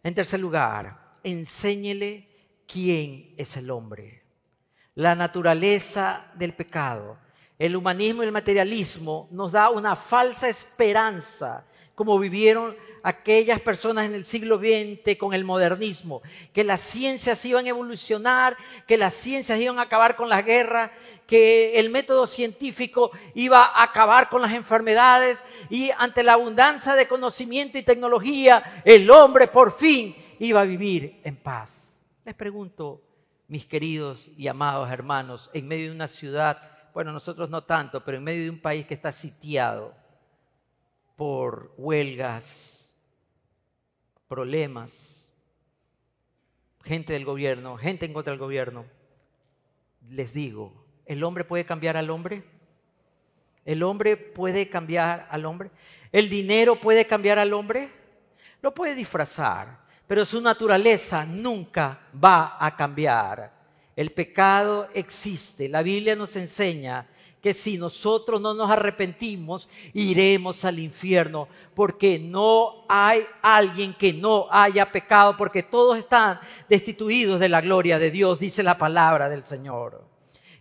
En 0.01 0.13
tercer 0.13 0.39
lugar, 0.39 1.17
enséñele 1.23 2.26
quién 2.67 3.33
es 3.37 3.57
el 3.57 3.71
hombre. 3.71 4.23
La 4.95 5.15
naturaleza 5.15 6.31
del 6.35 6.53
pecado. 6.53 7.17
El 7.57 7.75
humanismo 7.75 8.21
y 8.21 8.27
el 8.27 8.31
materialismo 8.31 9.27
nos 9.31 9.53
da 9.53 9.69
una 9.69 9.95
falsa 9.95 10.47
esperanza, 10.47 11.65
como 11.95 12.19
vivieron 12.19 12.75
aquellas 13.01 13.59
personas 13.61 14.05
en 14.05 14.13
el 14.13 14.25
siglo 14.25 14.59
XX 14.59 15.17
con 15.17 15.33
el 15.33 15.45
modernismo, 15.45 16.21
que 16.53 16.63
las 16.63 16.81
ciencias 16.81 17.43
iban 17.45 17.65
a 17.65 17.69
evolucionar, 17.69 18.57
que 18.85 18.97
las 18.97 19.13
ciencias 19.13 19.59
iban 19.59 19.79
a 19.79 19.83
acabar 19.83 20.15
con 20.15 20.29
las 20.29 20.45
guerras, 20.45 20.91
que 21.25 21.79
el 21.79 21.89
método 21.89 22.27
científico 22.27 23.11
iba 23.33 23.63
a 23.63 23.83
acabar 23.83 24.29
con 24.29 24.41
las 24.41 24.53
enfermedades 24.53 25.43
y 25.69 25.89
ante 25.97 26.21
la 26.21 26.33
abundancia 26.33 26.93
de 26.93 27.07
conocimiento 27.07 27.77
y 27.77 27.83
tecnología, 27.83 28.81
el 28.83 29.09
hombre 29.09 29.47
por 29.47 29.71
fin 29.71 30.15
iba 30.39 30.61
a 30.61 30.65
vivir 30.65 31.19
en 31.23 31.37
paz. 31.37 31.86
Les 32.27 32.35
pregunto, 32.35 33.01
mis 33.47 33.65
queridos 33.65 34.29
y 34.35 34.49
amados 34.49 34.91
hermanos, 34.91 35.49
en 35.53 35.65
medio 35.65 35.85
de 35.85 35.95
una 35.95 36.09
ciudad, 36.09 36.91
bueno, 36.93 37.13
nosotros 37.13 37.49
no 37.49 37.63
tanto, 37.63 38.03
pero 38.03 38.17
en 38.17 38.25
medio 38.25 38.43
de 38.43 38.49
un 38.49 38.59
país 38.59 38.85
que 38.85 38.95
está 38.95 39.13
sitiado 39.13 39.95
por 41.15 41.73
huelgas, 41.77 42.97
problemas, 44.27 45.31
gente 46.83 47.13
del 47.13 47.23
gobierno, 47.23 47.77
gente 47.77 48.05
en 48.05 48.11
contra 48.11 48.31
del 48.31 48.41
gobierno, 48.41 48.83
les 50.09 50.33
digo, 50.33 50.85
¿el 51.05 51.23
hombre 51.23 51.45
puede 51.45 51.63
cambiar 51.63 51.95
al 51.95 52.09
hombre? 52.09 52.43
¿El 53.63 53.83
hombre 53.83 54.17
puede 54.17 54.67
cambiar 54.67 55.29
al 55.31 55.45
hombre? 55.45 55.71
¿El 56.11 56.27
dinero 56.27 56.75
puede 56.75 57.07
cambiar 57.07 57.39
al 57.39 57.53
hombre? 57.53 57.89
Lo 58.61 58.73
puede 58.73 58.95
disfrazar, 58.95 59.86
pero 60.07 60.23
su 60.23 60.41
naturaleza 60.41 61.25
nunca 61.25 61.99
va 62.23 62.57
a 62.59 62.75
cambiar. 62.75 63.51
El 63.95 64.11
pecado 64.11 64.87
existe. 64.93 65.67
La 65.67 65.81
Biblia 65.81 66.15
nos 66.15 66.35
enseña 66.35 67.07
que 67.41 67.53
si 67.53 67.77
nosotros 67.77 68.41
no 68.41 68.53
nos 68.53 68.69
arrepentimos, 68.69 69.69
iremos 69.93 70.65
al 70.65 70.79
infierno, 70.79 71.47
porque 71.75 72.19
no 72.19 72.85
hay 72.87 73.25
alguien 73.41 73.93
que 73.93 74.13
no 74.13 74.47
haya 74.49 74.91
pecado, 74.91 75.35
porque 75.37 75.63
todos 75.63 75.97
están 75.97 76.39
destituidos 76.67 77.39
de 77.39 77.49
la 77.49 77.61
gloria 77.61 77.99
de 77.99 78.11
Dios, 78.11 78.39
dice 78.39 78.63
la 78.63 78.77
palabra 78.77 79.29
del 79.29 79.45
Señor. 79.45 80.03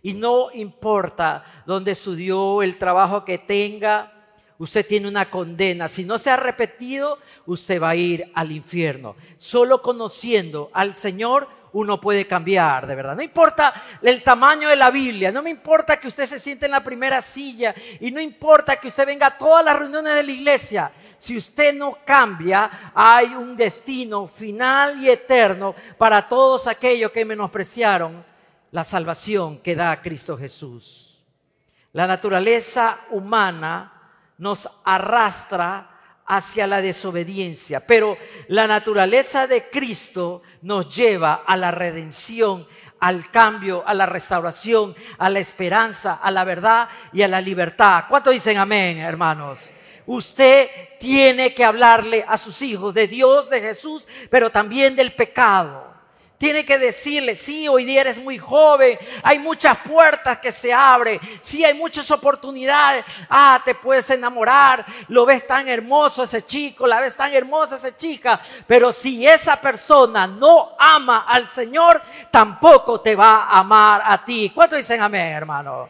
Y 0.01 0.13
no 0.13 0.51
importa 0.53 1.43
dónde 1.65 1.91
estudió, 1.91 2.61
el 2.61 2.77
trabajo 2.77 3.25
que 3.25 3.37
tenga, 3.37 4.16
usted 4.59 4.85
tiene 4.85 5.07
una 5.07 5.29
condena. 5.29 5.87
Si 5.87 6.03
no 6.03 6.17
se 6.17 6.29
ha 6.29 6.35
arrepentido, 6.35 7.19
usted 7.45 7.81
va 7.81 7.89
a 7.89 7.95
ir 7.95 8.31
al 8.33 8.51
infierno. 8.51 9.15
Solo 9.37 9.81
conociendo 9.81 10.69
al 10.73 10.95
Señor, 10.95 11.47
uno 11.73 11.99
puede 12.01 12.25
cambiar, 12.25 12.87
de 12.87 12.95
verdad. 12.95 13.15
No 13.15 13.21
importa 13.21 13.73
el 14.01 14.23
tamaño 14.23 14.69
de 14.69 14.75
la 14.75 14.89
Biblia, 14.89 15.31
no 15.31 15.43
me 15.43 15.49
importa 15.49 15.99
que 15.99 16.07
usted 16.07 16.25
se 16.25 16.39
siente 16.39 16.65
en 16.65 16.71
la 16.71 16.83
primera 16.83 17.21
silla 17.21 17.75
y 17.99 18.09
no 18.11 18.19
importa 18.19 18.77
que 18.77 18.87
usted 18.87 19.05
venga 19.05 19.27
a 19.27 19.37
todas 19.37 19.63
las 19.63 19.77
reuniones 19.77 20.15
de 20.15 20.23
la 20.23 20.31
iglesia. 20.31 20.91
Si 21.19 21.37
usted 21.37 21.73
no 21.75 21.99
cambia, 22.05 22.91
hay 22.93 23.27
un 23.27 23.55
destino 23.55 24.27
final 24.27 25.01
y 25.01 25.09
eterno 25.09 25.75
para 25.97 26.27
todos 26.27 26.67
aquellos 26.67 27.11
que 27.11 27.25
menospreciaron 27.25 28.25
la 28.71 28.83
salvación 28.83 29.59
que 29.59 29.75
da 29.75 30.01
Cristo 30.01 30.37
Jesús. 30.37 31.19
La 31.93 32.05
naturaleza 32.05 32.99
humana 33.11 33.96
nos 34.37 34.69
arrastra 34.83 35.97
hacia 36.25 36.67
la 36.67 36.81
desobediencia, 36.81 37.79
pero 37.79 38.17
la 38.49 38.67
naturaleza 38.67 39.47
de 39.47 39.69
Cristo 39.69 40.41
nos 40.61 40.93
lleva 40.93 41.43
a 41.45 41.55
la 41.55 41.71
redención, 41.71 42.67
al 42.99 43.29
cambio, 43.29 43.83
a 43.87 43.93
la 43.93 44.05
restauración, 44.05 44.95
a 45.17 45.29
la 45.29 45.39
esperanza, 45.39 46.15
a 46.15 46.29
la 46.31 46.43
verdad 46.43 46.89
y 47.13 47.21
a 47.21 47.27
la 47.27 47.39
libertad. 47.39 48.05
¿Cuánto 48.09 48.31
dicen 48.31 48.57
amén, 48.57 48.97
hermanos? 48.97 49.71
Usted 50.05 50.69
tiene 50.99 51.53
que 51.53 51.63
hablarle 51.63 52.25
a 52.27 52.37
sus 52.37 52.61
hijos 52.61 52.93
de 52.93 53.07
Dios, 53.07 53.49
de 53.49 53.61
Jesús, 53.61 54.07
pero 54.29 54.49
también 54.49 54.95
del 54.95 55.13
pecado. 55.13 55.86
Tiene 56.37 56.65
que 56.65 56.77
decirle, 56.77 57.35
sí, 57.35 57.67
hoy 57.67 57.83
día 57.83 58.01
eres 58.01 58.19
muy 58.19 58.37
joven, 58.37 58.99
hay 59.23 59.39
muchas 59.39 59.75
puertas 59.79 60.37
que 60.37 60.51
se 60.51 60.71
abren, 60.71 61.19
sí, 61.39 61.65
hay 61.65 61.73
muchas 61.73 62.11
oportunidades. 62.11 63.03
Ah, 63.27 63.59
te 63.65 63.73
puedes 63.73 64.07
enamorar, 64.11 64.85
lo 65.07 65.25
ves 65.25 65.47
tan 65.47 65.67
hermoso 65.67 66.23
ese 66.23 66.45
chico, 66.45 66.85
la 66.85 67.01
ves 67.01 67.15
tan 67.15 67.33
hermosa 67.33 67.77
esa 67.77 67.97
chica, 67.97 68.39
pero 68.67 68.93
si 68.93 69.25
esa 69.25 69.59
persona 69.59 70.27
no 70.27 70.75
ama 70.77 71.25
al 71.27 71.47
Señor, 71.47 72.03
tampoco 72.29 73.01
te 73.01 73.15
va 73.15 73.45
a 73.45 73.59
amar 73.59 74.03
a 74.05 74.23
ti. 74.23 74.51
¿Cuántos 74.53 74.77
dicen 74.77 75.01
amén, 75.01 75.33
hermano? 75.33 75.89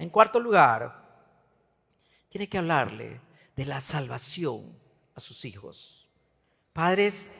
En 0.00 0.10
cuarto 0.10 0.40
lugar, 0.40 0.92
tiene 2.28 2.48
que 2.48 2.58
hablarle 2.58 3.20
de 3.54 3.64
la 3.64 3.80
salvación 3.80 4.76
a 5.14 5.20
sus 5.20 5.44
hijos. 5.44 6.08
Padres, 6.72 7.30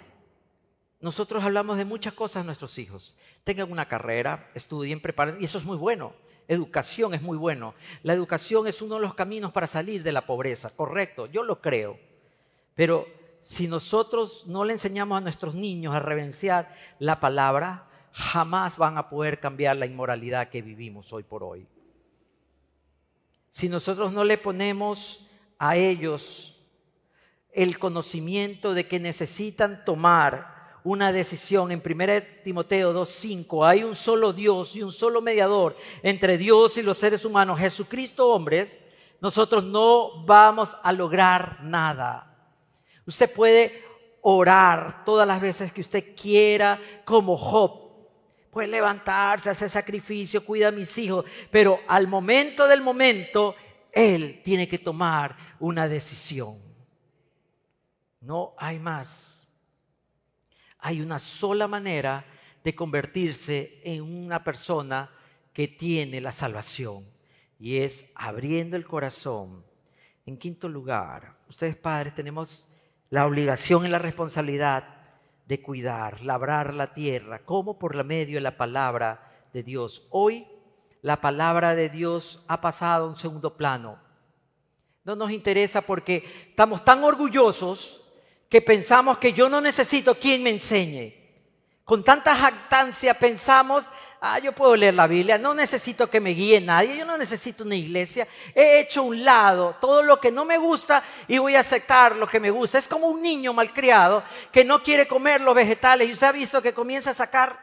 nosotros 1.01 1.45
hablamos 1.45 1.77
de 1.77 1.85
muchas 1.85 2.15
cosas 2.15 2.43
a 2.43 2.45
nuestros 2.45 2.79
hijos. 2.79 3.17
Tengan 3.45 3.71
una 3.71 3.87
carrera, 3.87 4.51
estudien, 4.55 5.01
preparen, 5.01 5.37
y 5.41 5.45
eso 5.45 5.59
es 5.59 5.65
muy 5.65 5.77
bueno. 5.77 6.15
Educación 6.49 7.13
es 7.15 7.23
muy 7.23 7.37
bueno. 7.37 7.75
La 8.03 8.15
educación 8.15 8.67
es 8.67 8.81
uno 8.81 8.97
de 8.97 9.03
los 9.03 9.15
caminos 9.15 9.53
para 9.53 9.67
salir 9.67 10.03
de 10.03 10.13
la 10.13 10.27
pobreza, 10.27 10.75
correcto, 10.75 11.27
yo 11.27 11.43
lo 11.43 11.61
creo. 11.61 11.99
Pero 12.75 13.07
si 13.41 13.69
nosotros 13.69 14.47
no 14.47 14.65
le 14.65 14.73
enseñamos 14.73 15.19
a 15.19 15.21
nuestros 15.21 15.55
niños 15.55 15.95
a 15.95 16.01
reverenciar 16.01 16.75
la 16.99 17.21
palabra, 17.21 17.89
jamás 18.13 18.79
van 18.79 18.97
a 18.97 19.09
poder 19.09 19.41
cambiar 19.41 19.77
la 19.77 19.87
inmoralidad 19.87 20.49
que 20.49 20.63
vivimos 20.63 21.13
hoy 21.13 21.23
por 21.23 21.45
hoy. 21.45 21.67
Si 23.51 23.69
nosotros 23.69 24.13
no 24.13 24.25
le 24.25 24.39
ponemos 24.39 25.29
a 25.59 25.77
ellos 25.77 26.57
el 27.53 27.79
conocimiento 27.79 28.75
de 28.75 28.87
que 28.87 29.01
necesitan 29.01 29.85
tomar 29.85 30.56
una 30.87 31.13
decisión. 31.13 31.73
En 31.73 31.83
1 31.85 32.23
Timoteo 32.45 32.95
2.5 32.95 33.69
hay 33.69 33.83
un 33.83 33.97
solo 33.97 34.33
Dios 34.33 34.77
y 34.77 34.83
un 34.83 34.93
solo 34.93 35.21
mediador 35.21 35.77
entre 36.03 36.39
Dios 36.39 36.79
y 36.79 36.83
los 36.83 36.97
seres 36.97 37.25
humanos, 37.25 37.59
Jesucristo 37.59 38.29
hombres, 38.29 38.79
nosotros 39.21 39.65
no 39.65 40.25
vamos 40.25 40.77
a 40.83 40.93
lograr 40.93 41.59
nada. 41.63 42.33
Usted 43.05 43.33
puede 43.33 43.83
orar 44.23 45.05
todas 45.05 45.27
las 45.27 45.41
veces 45.41 45.73
que 45.73 45.81
usted 45.81 46.15
quiera 46.15 46.81
como 47.05 47.37
Job. 47.37 47.87
Puede 48.51 48.69
levantarse, 48.69 49.51
hacer 49.51 49.69
sacrificio, 49.69 50.45
cuida 50.45 50.69
a 50.69 50.73
mis 50.73 50.97
hijos, 50.99 51.25
pero 51.51 51.81
al 51.89 52.07
momento 52.07 52.67
del 52.69 52.81
momento, 52.81 53.55
Él 53.93 54.41
tiene 54.43 54.69
que 54.69 54.79
tomar 54.79 55.37
una 55.59 55.89
decisión. 55.89 56.59
No 58.21 58.55
hay 58.57 58.79
más 58.79 59.36
hay 60.87 61.01
una 61.01 61.19
sola 61.19 61.67
manera 61.67 62.25
de 62.63 62.77
convertirse 62.77 63.81
en 63.83 64.03
una 64.03 64.45
persona 64.45 65.11
que 65.53 65.67
tiene 65.67 66.21
la 66.21 66.31
salvación 66.31 67.05
y 67.59 67.79
es 67.79 68.13
abriendo 68.15 68.77
el 68.77 68.87
corazón. 68.87 69.65
En 70.27 70.39
quinto 70.39 70.69
lugar, 70.69 71.39
ustedes 71.49 71.75
padres 71.75 72.15
tenemos 72.15 72.69
la 73.11 73.27
obligación 73.27 73.85
y 73.85 73.89
la 73.89 73.99
responsabilidad 73.99 74.85
de 75.45 75.61
cuidar, 75.61 76.21
labrar 76.21 76.73
la 76.73 76.93
tierra, 76.93 77.41
como 77.41 77.81
por 77.81 78.05
medio 78.05 78.37
de 78.37 78.43
la 78.43 78.57
palabra 78.57 79.49
de 79.53 79.65
Dios. 79.65 80.07
Hoy 80.11 80.47
la 81.03 81.21
palabra 81.21 81.75
de 81.75 81.89
Dios 81.89 82.45
ha 82.47 82.61
pasado 82.61 83.07
a 83.07 83.09
un 83.09 83.17
segundo 83.17 83.57
plano. 83.57 83.99
No 85.03 85.17
nos 85.17 85.33
interesa 85.33 85.81
porque 85.81 86.23
estamos 86.49 86.85
tan 86.85 87.03
orgullosos 87.03 88.06
que 88.49 88.63
pensamos 88.63 89.19
que 89.19 89.33
yo 89.33 89.49
no 89.49 89.61
necesito 89.61 90.15
quien 90.15 90.43
me 90.43 90.51
enseñe. 90.51 91.27
Con 91.85 92.03
tanta 92.03 92.35
jactancia 92.35 93.15
pensamos, 93.15 93.85
ah, 94.21 94.41
yo 94.41 94.53
puedo 94.53 94.75
leer 94.75 94.95
la 94.95 95.07
Biblia, 95.07 95.39
no 95.39 95.55
necesito 95.55 96.11
que 96.11 96.19
me 96.19 96.31
guíe 96.31 96.61
nadie, 96.61 96.97
yo 96.97 97.05
no 97.05 97.17
necesito 97.17 97.63
una 97.63 97.77
iglesia. 97.77 98.27
He 98.57 98.81
hecho 98.81 99.05
un 99.05 99.25
lado 99.25 99.77
todo 99.81 100.03
lo 100.03 100.21
que 100.21 100.33
no 100.33 100.45
me 100.45 100.59
gusta 100.59 101.05
y 101.29 101.39
voy 101.39 101.55
a 101.55 101.61
aceptar 101.61 102.17
lo 102.17 102.27
que 102.27 102.41
me 102.41 102.51
gusta. 102.51 102.79
Es 102.79 102.89
como 102.89 103.07
un 103.07 103.23
niño 103.23 103.53
malcriado 103.53 104.25
que 104.51 104.65
no 104.65 104.83
quiere 104.83 105.07
comer 105.07 105.41
los 105.41 105.55
vegetales 105.55 106.09
y 106.09 106.13
usted 106.13 106.27
ha 106.27 106.33
visto 106.33 106.61
que 106.61 106.75
comienza 106.75 107.11
a 107.11 107.15
sacar 107.15 107.57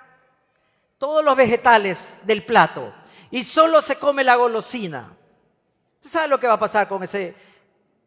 todos 0.97 1.23
los 1.23 1.35
vegetales 1.35 2.19
del 2.23 2.45
plato 2.45 2.93
y 3.29 3.43
solo 3.43 3.81
se 3.81 3.97
come 3.97 4.23
la 4.23 4.35
golosina. 4.35 5.17
¿Usted 5.95 6.09
sabe 6.09 6.27
lo 6.29 6.39
que 6.39 6.47
va 6.47 6.53
a 6.53 6.59
pasar 6.59 6.87
con 6.87 7.03
ese, 7.03 7.35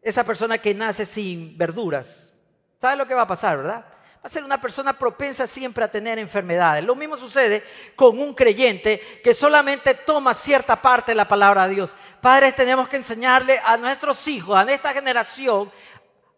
esa 0.01 0.23
persona 0.23 0.57
que 0.57 0.73
nace 0.73 1.05
sin 1.05 1.55
verduras? 1.55 2.33
¿Sabe 2.79 2.95
lo 2.95 3.07
que 3.07 3.15
va 3.15 3.23
a 3.23 3.27
pasar, 3.27 3.57
verdad? 3.57 3.85
Va 4.17 4.23
a 4.23 4.29
ser 4.29 4.43
una 4.43 4.59
persona 4.59 4.93
propensa 4.93 5.47
siempre 5.47 5.83
a 5.83 5.91
tener 5.91 6.19
enfermedades. 6.19 6.83
Lo 6.83 6.95
mismo 6.95 7.17
sucede 7.17 7.63
con 7.95 8.19
un 8.19 8.33
creyente 8.33 8.99
que 9.23 9.33
solamente 9.33 9.93
toma 9.93 10.33
cierta 10.33 10.75
parte 10.75 11.11
de 11.11 11.15
la 11.15 11.27
palabra 11.27 11.67
de 11.67 11.75
Dios. 11.75 11.95
Padres, 12.21 12.55
tenemos 12.55 12.87
que 12.89 12.97
enseñarle 12.97 13.59
a 13.63 13.77
nuestros 13.77 14.27
hijos, 14.27 14.57
a 14.57 14.63
esta 14.71 14.93
generación, 14.93 15.71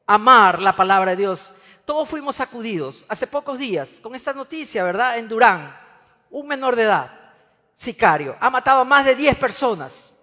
amar 0.05 0.61
la 0.61 0.75
palabra 0.75 1.11
de 1.11 1.17
Dios. 1.17 1.51
Todos 1.83 2.07
fuimos 2.07 2.35
sacudidos 2.35 3.03
hace 3.07 3.27
pocos 3.27 3.57
días 3.57 3.99
con 4.01 4.13
esta 4.13 4.33
noticia, 4.33 4.83
¿verdad? 4.83 5.17
En 5.17 5.27
Durán, 5.27 5.75
un 6.29 6.47
menor 6.47 6.75
de 6.75 6.83
edad, 6.83 7.11
sicario, 7.73 8.37
ha 8.39 8.49
matado 8.49 8.81
a 8.81 8.85
más 8.85 9.03
de 9.03 9.15
10 9.15 9.37
personas, 9.37 10.13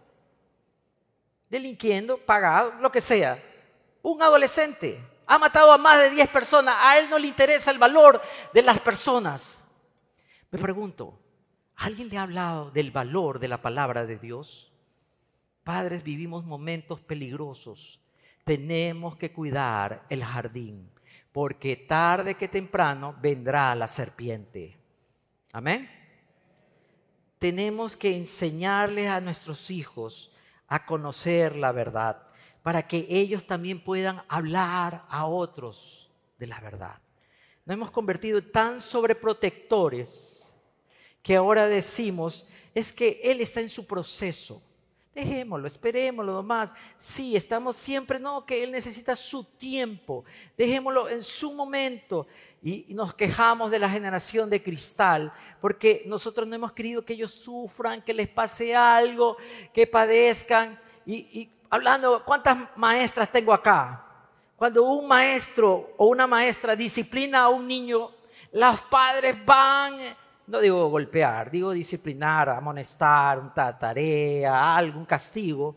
delinquiendo, 1.49 2.19
pagado, 2.19 2.75
lo 2.81 2.93
que 2.93 3.01
sea. 3.01 3.43
Un 4.03 4.23
adolescente 4.23 5.01
ha 5.27 5.39
matado 5.39 5.73
a 5.73 5.79
más 5.79 6.01
de 6.01 6.11
10 6.11 6.29
personas. 6.29 6.77
A 6.79 6.99
él 6.99 7.11
no 7.11 7.19
le 7.19 7.27
interesa 7.27 7.71
el 7.71 7.79
valor 7.79 8.23
de 8.53 8.63
las 8.63 8.81
personas. 8.81 9.59
Me 10.51 10.59
pregunto, 10.59 11.19
¿alguien 11.77 12.09
le 12.09 12.19
ha 12.19 12.23
hablado 12.23 12.71
del 12.71 12.91
valor 12.91 13.39
de 13.39 13.49
la 13.49 13.61
palabra 13.61 14.07
de 14.07 14.17
Dios? 14.17 14.73
Padres, 15.65 16.05
vivimos 16.05 16.45
momentos 16.45 17.01
peligrosos. 17.01 18.01
Tenemos 18.45 19.17
que 19.17 19.33
cuidar 19.33 20.07
el 20.09 20.25
jardín, 20.25 20.89
porque 21.33 21.77
tarde 21.77 22.37
que 22.37 22.47
temprano 22.47 23.17
vendrá 23.21 23.75
la 23.75 23.89
serpiente. 23.89 24.79
Amén. 25.53 25.91
Tenemos 27.41 27.97
que 27.97 28.17
enseñarles 28.17 29.09
a 29.09 29.21
nuestros 29.21 29.71
hijos 29.71 30.33
a 30.69 30.87
conocer 30.87 31.57
la 31.57 31.73
verdad 31.73 32.26
para 32.67 32.85
que 32.85 33.07
ellos 33.09 33.47
también 33.47 33.81
puedan 33.81 34.25
hablar 34.27 35.05
a 35.09 35.27
otros 35.27 36.11
de 36.37 36.49
la 36.49 36.59
verdad. 36.59 36.97
Nos 37.65 37.75
hemos 37.75 37.93
convertido 37.93 38.43
tan 38.43 38.81
sobreprotectores 38.81 40.53
que 41.23 41.37
ahora 41.37 41.69
decimos, 41.69 42.45
es 42.75 42.93
que 42.93 43.21
Él 43.23 43.41
está 43.41 43.61
en 43.61 43.71
su 43.71 43.87
proceso. 43.87 44.61
Dejémoslo, 45.15 45.69
esperémoslo 45.69 46.33
nomás. 46.33 46.75
Sí, 46.99 47.37
estamos 47.37 47.77
siempre, 47.77 48.19
no, 48.19 48.45
que 48.45 48.65
Él 48.65 48.73
necesita 48.73 49.15
su 49.15 49.45
tiempo. 49.45 50.25
Dejémoslo 50.59 51.09
en 51.09 51.23
su 51.23 51.55
momento. 51.55 52.27
Y, 52.65 52.87
nos 52.89 53.15
quejamos 53.15 53.71
de 53.71 53.79
la 53.79 53.89
generación 53.89 54.51
de 54.51 54.61
cristal, 54.61 55.33
porque 55.61 56.03
nosotros 56.07 56.49
no 56.49 56.57
hemos 56.57 56.73
querido 56.73 57.05
que 57.05 57.13
ellos 57.13 57.31
sufran, 57.31 58.03
que 58.03 58.13
les 58.13 58.27
pase 58.27 58.75
algo, 58.75 59.37
que 59.73 59.87
padezcan. 59.87 60.81
y 61.07 61.49
hablando, 61.71 62.25
¿cuántas 62.25 62.57
maestras 62.77 63.31
tengo 63.31 63.53
acá? 63.53 64.05
Cuando 64.57 64.85
un 64.85 65.07
maestro 65.07 65.95
o 65.99 66.07
una 66.07 66.27
maestra 66.27 66.75
disciplina 66.75 67.43
a 67.43 67.49
un 67.49 67.67
niño, 67.67 68.11
los 68.53 68.81
padres 68.83 69.45
van, 69.45 69.99
no 70.47 70.61
digo 70.61 70.89
golpear, 70.89 71.51
digo 71.51 71.73
disciplinar, 71.73 72.49
amonestar, 72.49 73.39
una 73.39 73.79
tarea, 73.79 74.77
algún 74.77 75.05
castigo. 75.05 75.77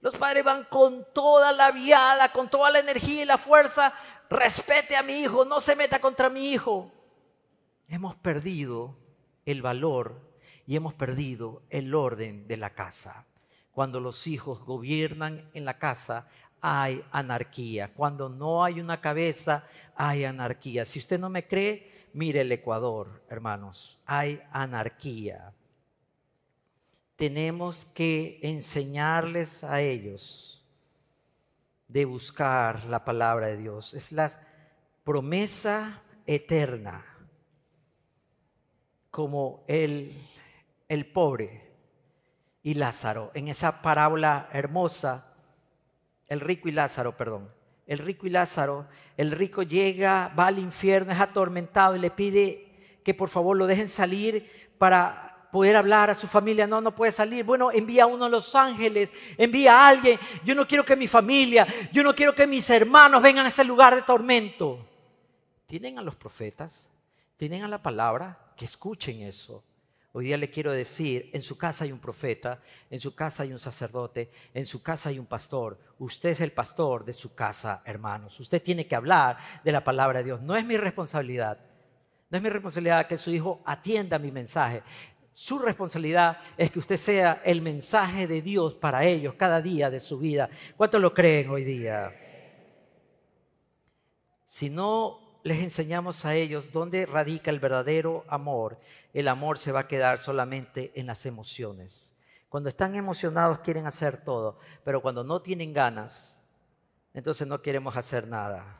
Los 0.00 0.16
padres 0.16 0.44
van 0.44 0.64
con 0.64 1.06
toda 1.14 1.52
la 1.52 1.70
viada, 1.70 2.28
con 2.30 2.50
toda 2.50 2.70
la 2.70 2.80
energía 2.80 3.22
y 3.22 3.24
la 3.24 3.38
fuerza. 3.38 3.94
Respete 4.28 4.96
a 4.96 5.02
mi 5.02 5.20
hijo, 5.20 5.44
no 5.44 5.60
se 5.60 5.76
meta 5.76 5.98
contra 6.00 6.28
mi 6.28 6.52
hijo. 6.52 6.90
Hemos 7.88 8.14
perdido 8.16 8.96
el 9.46 9.62
valor 9.62 10.20
y 10.66 10.76
hemos 10.76 10.94
perdido 10.94 11.62
el 11.70 11.94
orden 11.94 12.46
de 12.46 12.56
la 12.56 12.70
casa. 12.70 13.26
Cuando 13.72 14.00
los 14.00 14.26
hijos 14.26 14.60
gobiernan 14.64 15.48
en 15.54 15.64
la 15.64 15.78
casa, 15.78 16.28
hay 16.60 17.02
anarquía. 17.10 17.92
Cuando 17.94 18.28
no 18.28 18.64
hay 18.64 18.80
una 18.80 19.00
cabeza, 19.00 19.66
hay 19.96 20.24
anarquía. 20.24 20.84
Si 20.84 20.98
usted 20.98 21.18
no 21.18 21.30
me 21.30 21.46
cree, 21.46 22.08
mire 22.12 22.42
el 22.42 22.52
Ecuador, 22.52 23.22
hermanos. 23.30 23.98
Hay 24.04 24.42
anarquía. 24.52 25.52
Tenemos 27.16 27.86
que 27.86 28.38
enseñarles 28.42 29.64
a 29.64 29.80
ellos 29.80 30.64
de 31.88 32.04
buscar 32.04 32.84
la 32.84 33.04
palabra 33.04 33.48
de 33.48 33.56
Dios. 33.56 33.94
Es 33.94 34.12
la 34.12 34.30
promesa 35.02 36.02
eterna. 36.26 37.04
Como 39.10 39.64
el, 39.66 40.12
el 40.88 41.06
pobre 41.06 41.71
y 42.62 42.74
Lázaro, 42.74 43.30
en 43.34 43.48
esa 43.48 43.82
parábola 43.82 44.48
hermosa, 44.52 45.26
el 46.28 46.40
rico 46.40 46.68
y 46.68 46.72
Lázaro, 46.72 47.16
perdón. 47.16 47.50
El 47.86 47.98
rico 47.98 48.26
y 48.26 48.30
Lázaro, 48.30 48.86
el 49.16 49.32
rico 49.32 49.62
llega, 49.62 50.32
va 50.38 50.46
al 50.46 50.58
infierno, 50.58 51.12
es 51.12 51.20
atormentado 51.20 51.96
y 51.96 51.98
le 51.98 52.10
pide 52.10 53.00
que 53.04 53.14
por 53.14 53.28
favor 53.28 53.56
lo 53.56 53.66
dejen 53.66 53.88
salir 53.88 54.70
para 54.78 55.48
poder 55.50 55.76
hablar 55.76 56.08
a 56.08 56.14
su 56.14 56.26
familia. 56.26 56.66
No, 56.66 56.80
no 56.80 56.94
puede 56.94 57.12
salir. 57.12 57.44
Bueno, 57.44 57.70
envía 57.70 58.04
a 58.04 58.06
uno 58.06 58.24
a 58.24 58.28
los 58.28 58.54
ángeles, 58.54 59.10
envía 59.36 59.74
a 59.74 59.88
alguien. 59.88 60.18
Yo 60.44 60.54
no 60.54 60.66
quiero 60.66 60.84
que 60.84 60.96
mi 60.96 61.08
familia, 61.08 61.66
yo 61.92 62.02
no 62.02 62.14
quiero 62.14 62.34
que 62.34 62.46
mis 62.46 62.70
hermanos 62.70 63.20
vengan 63.20 63.44
a 63.44 63.48
este 63.48 63.64
lugar 63.64 63.94
de 63.94 64.02
tormento. 64.02 64.88
Tienen 65.66 65.98
a 65.98 66.02
los 66.02 66.14
profetas, 66.14 66.88
tienen 67.36 67.64
a 67.64 67.68
la 67.68 67.82
palabra, 67.82 68.38
que 68.56 68.64
escuchen 68.64 69.20
eso. 69.22 69.64
Hoy 70.14 70.26
día 70.26 70.36
le 70.36 70.50
quiero 70.50 70.72
decir, 70.72 71.30
en 71.32 71.40
su 71.40 71.56
casa 71.56 71.84
hay 71.84 71.92
un 71.92 71.98
profeta, 71.98 72.60
en 72.90 73.00
su 73.00 73.14
casa 73.14 73.44
hay 73.44 73.52
un 73.52 73.58
sacerdote, 73.58 74.30
en 74.52 74.66
su 74.66 74.82
casa 74.82 75.08
hay 75.08 75.18
un 75.18 75.24
pastor. 75.24 75.78
Usted 75.98 76.30
es 76.30 76.42
el 76.42 76.52
pastor 76.52 77.02
de 77.06 77.14
su 77.14 77.34
casa, 77.34 77.82
hermanos. 77.86 78.38
Usted 78.38 78.62
tiene 78.62 78.86
que 78.86 78.94
hablar 78.94 79.38
de 79.64 79.72
la 79.72 79.82
palabra 79.82 80.18
de 80.18 80.26
Dios. 80.26 80.42
No 80.42 80.54
es 80.54 80.66
mi 80.66 80.76
responsabilidad. 80.76 81.58
No 82.28 82.36
es 82.36 82.42
mi 82.42 82.50
responsabilidad 82.50 83.06
que 83.06 83.16
su 83.16 83.30
hijo 83.30 83.62
atienda 83.64 84.18
mi 84.18 84.30
mensaje. 84.30 84.82
Su 85.32 85.58
responsabilidad 85.58 86.36
es 86.58 86.70
que 86.70 86.78
usted 86.78 86.98
sea 86.98 87.40
el 87.42 87.62
mensaje 87.62 88.26
de 88.26 88.42
Dios 88.42 88.74
para 88.74 89.04
ellos 89.04 89.34
cada 89.34 89.62
día 89.62 89.88
de 89.88 89.98
su 89.98 90.18
vida. 90.18 90.50
¿Cuántos 90.76 91.00
lo 91.00 91.14
creen 91.14 91.48
hoy 91.48 91.64
día? 91.64 92.14
Si 94.44 94.68
no 94.68 95.21
les 95.42 95.60
enseñamos 95.60 96.24
a 96.24 96.34
ellos 96.34 96.72
dónde 96.72 97.06
radica 97.06 97.50
el 97.50 97.60
verdadero 97.60 98.24
amor, 98.28 98.78
el 99.12 99.28
amor 99.28 99.58
se 99.58 99.72
va 99.72 99.80
a 99.80 99.88
quedar 99.88 100.18
solamente 100.18 100.92
en 100.94 101.06
las 101.06 101.26
emociones. 101.26 102.12
Cuando 102.48 102.68
están 102.68 102.94
emocionados 102.94 103.60
quieren 103.60 103.86
hacer 103.86 104.22
todo, 104.24 104.58
pero 104.84 105.00
cuando 105.00 105.24
no 105.24 105.40
tienen 105.40 105.72
ganas, 105.72 106.42
entonces 107.14 107.46
no 107.46 107.62
queremos 107.62 107.96
hacer 107.96 108.28
nada. 108.28 108.78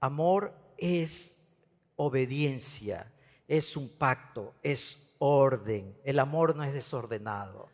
Amor 0.00 0.52
es 0.76 1.48
obediencia, 1.96 3.12
es 3.46 3.76
un 3.76 3.88
pacto, 3.96 4.54
es 4.62 5.14
orden. 5.18 5.96
El 6.04 6.18
amor 6.18 6.56
no 6.56 6.64
es 6.64 6.72
desordenado. 6.72 7.68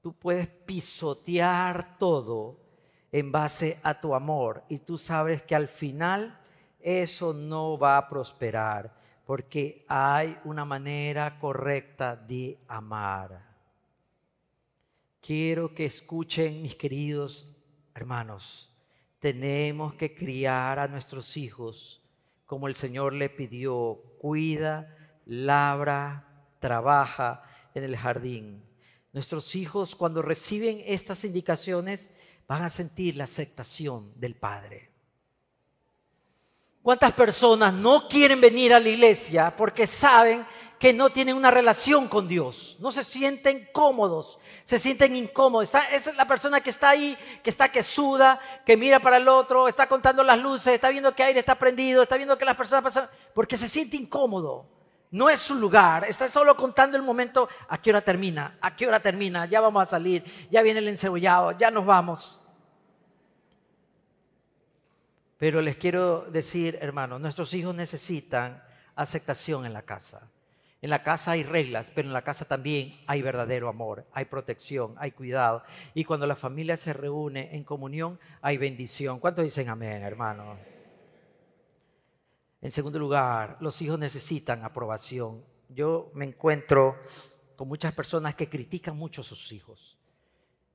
Tú 0.00 0.12
puedes 0.12 0.46
pisotear 0.46 1.98
todo 1.98 2.60
en 3.10 3.32
base 3.32 3.78
a 3.82 4.00
tu 4.00 4.14
amor 4.14 4.62
y 4.68 4.78
tú 4.78 4.98
sabes 4.98 5.42
que 5.42 5.54
al 5.54 5.68
final 5.68 6.41
eso 6.82 7.32
no 7.32 7.78
va 7.78 7.96
a 7.96 8.08
prosperar 8.08 8.92
porque 9.24 9.84
hay 9.88 10.38
una 10.44 10.64
manera 10.64 11.38
correcta 11.38 12.16
de 12.16 12.58
amar. 12.66 13.50
Quiero 15.20 15.74
que 15.74 15.86
escuchen, 15.86 16.60
mis 16.60 16.74
queridos 16.74 17.46
hermanos, 17.94 18.74
tenemos 19.20 19.94
que 19.94 20.14
criar 20.14 20.80
a 20.80 20.88
nuestros 20.88 21.36
hijos 21.36 22.02
como 22.46 22.66
el 22.66 22.74
Señor 22.74 23.14
le 23.14 23.30
pidió, 23.30 24.02
cuida, 24.18 24.94
labra, 25.24 26.46
trabaja 26.58 27.44
en 27.74 27.84
el 27.84 27.96
jardín. 27.96 28.62
Nuestros 29.12 29.54
hijos 29.54 29.94
cuando 29.94 30.20
reciben 30.20 30.82
estas 30.84 31.24
indicaciones 31.24 32.10
van 32.48 32.64
a 32.64 32.68
sentir 32.68 33.16
la 33.16 33.24
aceptación 33.24 34.12
del 34.20 34.34
Padre 34.34 34.91
¿Cuántas 36.82 37.12
personas 37.12 37.72
no 37.72 38.08
quieren 38.08 38.40
venir 38.40 38.74
a 38.74 38.80
la 38.80 38.88
iglesia 38.88 39.54
porque 39.56 39.86
saben 39.86 40.44
que 40.80 40.92
no 40.92 41.10
tienen 41.10 41.36
una 41.36 41.52
relación 41.52 42.08
con 42.08 42.26
Dios? 42.26 42.76
No 42.80 42.90
se 42.90 43.04
sienten 43.04 43.68
cómodos, 43.70 44.40
se 44.64 44.80
sienten 44.80 45.14
incómodos. 45.14 45.68
Está, 45.68 45.88
es 45.90 46.16
la 46.16 46.26
persona 46.26 46.60
que 46.60 46.70
está 46.70 46.90
ahí, 46.90 47.16
que 47.44 47.50
está 47.50 47.70
que 47.70 47.84
suda, 47.84 48.40
que 48.66 48.76
mira 48.76 48.98
para 48.98 49.18
el 49.18 49.28
otro, 49.28 49.68
está 49.68 49.86
contando 49.86 50.24
las 50.24 50.40
luces, 50.40 50.74
está 50.74 50.88
viendo 50.88 51.14
que 51.14 51.22
aire 51.22 51.38
está 51.38 51.54
prendido, 51.54 52.02
está 52.02 52.16
viendo 52.16 52.36
que 52.36 52.44
las 52.44 52.56
personas 52.56 52.82
pasan, 52.82 53.08
porque 53.32 53.56
se 53.56 53.68
siente 53.68 53.96
incómodo. 53.96 54.66
No 55.12 55.30
es 55.30 55.38
su 55.38 55.54
lugar, 55.54 56.04
está 56.08 56.26
solo 56.26 56.56
contando 56.56 56.96
el 56.96 57.04
momento, 57.04 57.48
a 57.68 57.80
qué 57.80 57.90
hora 57.90 58.00
termina, 58.00 58.58
a 58.60 58.74
qué 58.74 58.88
hora 58.88 58.98
termina, 58.98 59.46
ya 59.46 59.60
vamos 59.60 59.84
a 59.84 59.86
salir, 59.86 60.24
ya 60.50 60.62
viene 60.62 60.80
el 60.80 60.88
encebollado, 60.88 61.52
ya 61.52 61.70
nos 61.70 61.86
vamos. 61.86 62.41
Pero 65.42 65.60
les 65.60 65.74
quiero 65.74 66.20
decir, 66.30 66.78
hermanos, 66.80 67.20
nuestros 67.20 67.52
hijos 67.52 67.74
necesitan 67.74 68.62
aceptación 68.94 69.66
en 69.66 69.72
la 69.72 69.82
casa. 69.82 70.30
En 70.80 70.88
la 70.88 71.02
casa 71.02 71.32
hay 71.32 71.42
reglas, 71.42 71.90
pero 71.92 72.06
en 72.06 72.14
la 72.14 72.22
casa 72.22 72.44
también 72.44 72.94
hay 73.08 73.22
verdadero 73.22 73.68
amor, 73.68 74.06
hay 74.12 74.26
protección, 74.26 74.94
hay 74.98 75.10
cuidado. 75.10 75.64
Y 75.94 76.04
cuando 76.04 76.28
la 76.28 76.36
familia 76.36 76.76
se 76.76 76.92
reúne 76.92 77.56
en 77.56 77.64
comunión, 77.64 78.20
hay 78.40 78.56
bendición. 78.56 79.18
¿Cuántos 79.18 79.42
dicen 79.42 79.68
amén, 79.68 80.04
hermanos? 80.04 80.60
En 82.60 82.70
segundo 82.70 83.00
lugar, 83.00 83.56
los 83.58 83.82
hijos 83.82 83.98
necesitan 83.98 84.62
aprobación. 84.62 85.42
Yo 85.68 86.12
me 86.14 86.24
encuentro 86.24 87.00
con 87.56 87.66
muchas 87.66 87.92
personas 87.94 88.36
que 88.36 88.48
critican 88.48 88.96
mucho 88.96 89.22
a 89.22 89.24
sus 89.24 89.50
hijos 89.50 89.98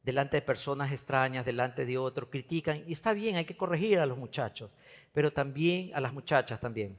delante 0.07 0.37
de 0.37 0.41
personas 0.41 0.93
extrañas, 0.93 1.45
delante 1.45 1.85
de 1.85 1.97
otros, 1.97 2.29
critican. 2.29 2.81
Y 2.87 2.93
está 2.93 3.11
bien, 3.11 3.35
hay 3.35 3.43
que 3.43 3.57
corregir 3.57 3.99
a 3.99 4.05
los 4.05 4.17
muchachos, 4.17 4.71
pero 5.11 5.33
también 5.33 5.91
a 5.93 5.99
las 5.99 6.13
muchachas 6.13 6.61
también. 6.61 6.97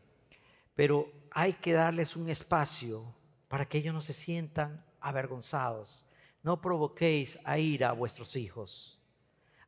Pero 0.75 1.11
hay 1.31 1.55
que 1.55 1.73
darles 1.73 2.17
un 2.17 2.29
espacio 2.29 3.15
para 3.49 3.67
que 3.67 3.79
ellos 3.79 3.95
no 3.95 4.03
se 4.03 4.13
sientan 4.13 4.85
avergonzados. 5.01 6.05
No 6.43 6.61
provoquéis 6.61 7.39
a 7.45 7.59
ira 7.59 7.89
a 7.89 7.95
vuestros 7.95 8.37
hijos. 8.37 9.01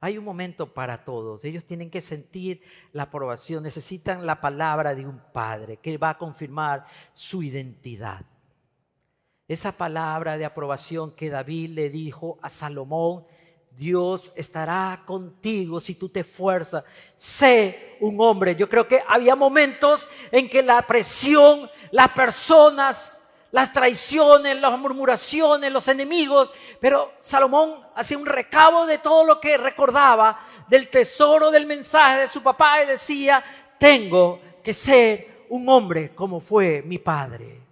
Hay 0.01 0.19
un 0.19 0.25
momento 0.25 0.75
para 0.75 1.03
todos. 1.03 1.43
Ellos 1.43 1.65
tienen 1.65 1.91
que 1.91 2.03
sentir 2.03 2.61
la 2.93 3.05
aprobación. 3.05 3.63
Necesitan 3.63 4.27
la 4.27 4.39
palabra 4.39 4.95
de 4.95 5.07
un 5.07 5.19
padre 5.33 5.79
que 5.79 5.97
va 5.97 6.11
a 6.11 6.19
confirmar 6.19 6.85
su 7.15 7.43
identidad. 7.43 8.27
Esa 9.51 9.73
palabra 9.73 10.39
de 10.39 10.45
aprobación 10.45 11.11
que 11.11 11.29
David 11.29 11.71
le 11.71 11.91
dijo 11.91 12.39
a 12.41 12.49
Salomón, 12.49 13.25
Dios 13.73 14.31
estará 14.37 15.03
contigo 15.05 15.81
si 15.81 15.97
tú 15.97 16.09
te 16.09 16.21
esfuerzas. 16.21 16.85
Sé 17.17 17.97
un 17.99 18.21
hombre. 18.21 18.55
Yo 18.55 18.69
creo 18.69 18.87
que 18.87 19.03
había 19.09 19.35
momentos 19.35 20.09
en 20.31 20.49
que 20.49 20.63
la 20.63 20.81
presión, 20.83 21.69
las 21.91 22.11
personas, 22.11 23.29
las 23.51 23.73
traiciones, 23.73 24.61
las 24.61 24.79
murmuraciones, 24.79 25.73
los 25.73 25.89
enemigos, 25.89 26.53
pero 26.81 27.15
Salomón 27.19 27.75
hacía 27.97 28.19
un 28.19 28.27
recabo 28.27 28.87
de 28.87 28.99
todo 28.99 29.25
lo 29.25 29.41
que 29.41 29.57
recordaba 29.57 30.47
del 30.69 30.89
tesoro 30.89 31.51
del 31.51 31.67
mensaje 31.67 32.21
de 32.21 32.29
su 32.29 32.41
papá 32.41 32.85
y 32.85 32.87
decía, 32.87 33.43
tengo 33.81 34.41
que 34.63 34.73
ser 34.73 35.47
un 35.49 35.69
hombre 35.69 36.15
como 36.15 36.39
fue 36.39 36.83
mi 36.83 36.99
padre. 36.99 37.70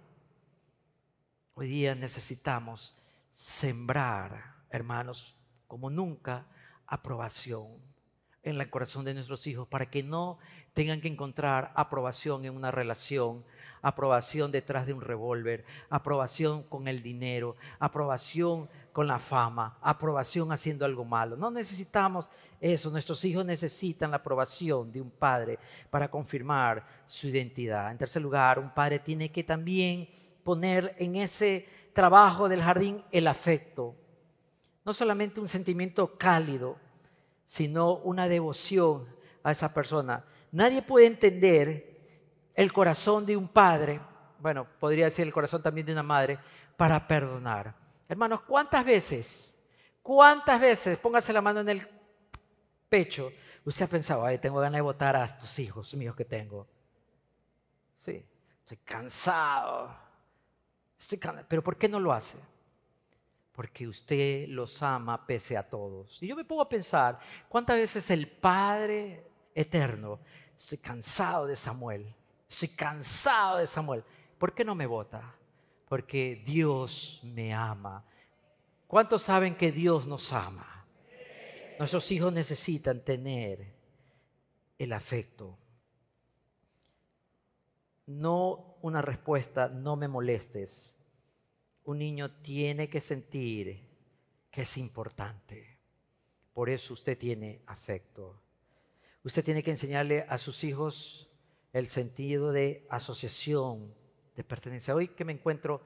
Hoy 1.61 1.67
día 1.67 1.93
necesitamos 1.93 2.95
sembrar, 3.31 4.63
hermanos, 4.69 5.35
como 5.67 5.89
nunca, 5.89 6.45
aprobación 6.87 7.67
en 8.43 8.61
el 8.61 8.69
corazón 8.69 9.03
de 9.03 9.13
nuestros 9.13 9.45
hijos 9.45 9.67
para 9.67 9.89
que 9.89 10.01
no 10.01 10.39
tengan 10.73 11.01
que 11.01 11.09
encontrar 11.09 11.73
aprobación 11.75 12.45
en 12.45 12.55
una 12.55 12.71
relación, 12.71 13.43
aprobación 13.81 14.53
detrás 14.53 14.87
de 14.87 14.93
un 14.93 15.01
revólver, 15.01 15.65
aprobación 15.89 16.63
con 16.63 16.87
el 16.87 17.03
dinero, 17.03 17.57
aprobación 17.77 18.69
con 18.93 19.07
la 19.07 19.19
fama, 19.19 19.77
aprobación 19.81 20.53
haciendo 20.53 20.85
algo 20.85 21.03
malo. 21.03 21.35
No 21.35 21.51
necesitamos 21.51 22.29
eso, 22.61 22.89
nuestros 22.89 23.25
hijos 23.25 23.45
necesitan 23.45 24.11
la 24.11 24.17
aprobación 24.17 24.93
de 24.93 25.01
un 25.01 25.11
padre 25.11 25.59
para 25.89 26.09
confirmar 26.09 27.03
su 27.05 27.27
identidad. 27.27 27.91
En 27.91 27.97
tercer 27.97 28.21
lugar, 28.21 28.59
un 28.59 28.73
padre 28.73 28.99
tiene 28.99 29.29
que 29.29 29.43
también 29.43 30.07
poner 30.43 30.95
en 30.97 31.15
ese 31.15 31.67
trabajo 31.93 32.47
del 32.47 32.61
jardín 32.61 33.03
el 33.11 33.27
afecto. 33.27 33.95
No 34.85 34.93
solamente 34.93 35.39
un 35.39 35.47
sentimiento 35.47 36.17
cálido, 36.17 36.77
sino 37.45 37.95
una 37.97 38.27
devoción 38.27 39.07
a 39.43 39.51
esa 39.51 39.73
persona. 39.73 40.23
Nadie 40.51 40.81
puede 40.81 41.07
entender 41.07 41.99
el 42.55 42.71
corazón 42.71 43.25
de 43.25 43.37
un 43.37 43.47
padre, 43.47 43.99
bueno, 44.39 44.67
podría 44.79 45.05
decir 45.05 45.25
el 45.25 45.33
corazón 45.33 45.61
también 45.61 45.87
de 45.87 45.93
una 45.93 46.03
madre, 46.03 46.39
para 46.77 47.05
perdonar. 47.07 47.75
Hermanos, 48.07 48.41
¿cuántas 48.41 48.85
veces, 48.85 49.59
cuántas 50.01 50.59
veces, 50.59 50.97
póngase 50.97 51.33
la 51.33 51.41
mano 51.41 51.59
en 51.59 51.69
el 51.69 51.87
pecho, 52.87 53.31
usted 53.65 53.85
ha 53.85 53.89
pensado, 53.89 54.25
ay, 54.25 54.37
tengo 54.37 54.59
ganas 54.59 54.77
de 54.77 54.81
votar 54.81 55.15
a 55.15 55.25
estos 55.25 55.59
hijos 55.59 55.93
míos 55.93 56.15
que 56.15 56.25
tengo? 56.25 56.67
Sí, 57.97 58.25
estoy 58.61 58.77
cansado 58.77 60.08
pero 61.47 61.63
¿por 61.63 61.77
qué 61.77 61.87
no 61.87 61.99
lo 61.99 62.11
hace? 62.11 62.37
Porque 63.51 63.87
usted 63.87 64.47
los 64.47 64.81
ama 64.81 65.25
pese 65.25 65.57
a 65.57 65.67
todos. 65.67 66.21
Y 66.21 66.27
yo 66.27 66.35
me 66.35 66.45
pongo 66.45 66.61
a 66.61 66.69
pensar, 66.69 67.19
¿cuántas 67.47 67.77
veces 67.77 68.09
el 68.11 68.27
Padre 68.27 69.25
eterno, 69.53 70.19
estoy 70.55 70.77
cansado 70.77 71.45
de 71.45 71.55
Samuel, 71.55 72.13
estoy 72.47 72.69
cansado 72.69 73.57
de 73.57 73.67
Samuel, 73.67 74.03
¿por 74.37 74.53
qué 74.53 74.63
no 74.63 74.75
me 74.75 74.85
vota? 74.85 75.35
Porque 75.87 76.41
Dios 76.45 77.19
me 77.23 77.53
ama. 77.53 78.05
¿Cuántos 78.87 79.23
saben 79.23 79.55
que 79.55 79.71
Dios 79.71 80.07
nos 80.07 80.31
ama? 80.31 80.85
Nuestros 81.77 82.11
hijos 82.11 82.31
necesitan 82.33 83.03
tener 83.03 83.73
el 84.77 84.93
afecto. 84.93 85.57
No 88.09 88.77
una 88.81 89.03
respuesta, 89.03 89.69
no 89.69 89.95
me 89.95 90.07
molestes. 90.07 90.99
Un 91.83 91.99
niño 91.99 92.41
tiene 92.41 92.89
que 92.89 93.01
sentir 93.01 93.87
que 94.49 94.63
es 94.63 94.77
importante. 94.77 95.77
Por 96.53 96.71
eso 96.71 96.93
usted 96.95 97.15
tiene 97.19 97.61
afecto. 97.67 98.41
Usted 99.23 99.45
tiene 99.45 99.61
que 99.61 99.69
enseñarle 99.69 100.25
a 100.27 100.39
sus 100.39 100.63
hijos 100.63 101.29
el 101.71 101.85
sentido 101.85 102.51
de 102.51 102.87
asociación, 102.89 103.93
de 104.35 104.43
pertenencia. 104.43 104.95
Hoy 104.95 105.09
que 105.09 105.23
me 105.23 105.33
encuentro 105.33 105.83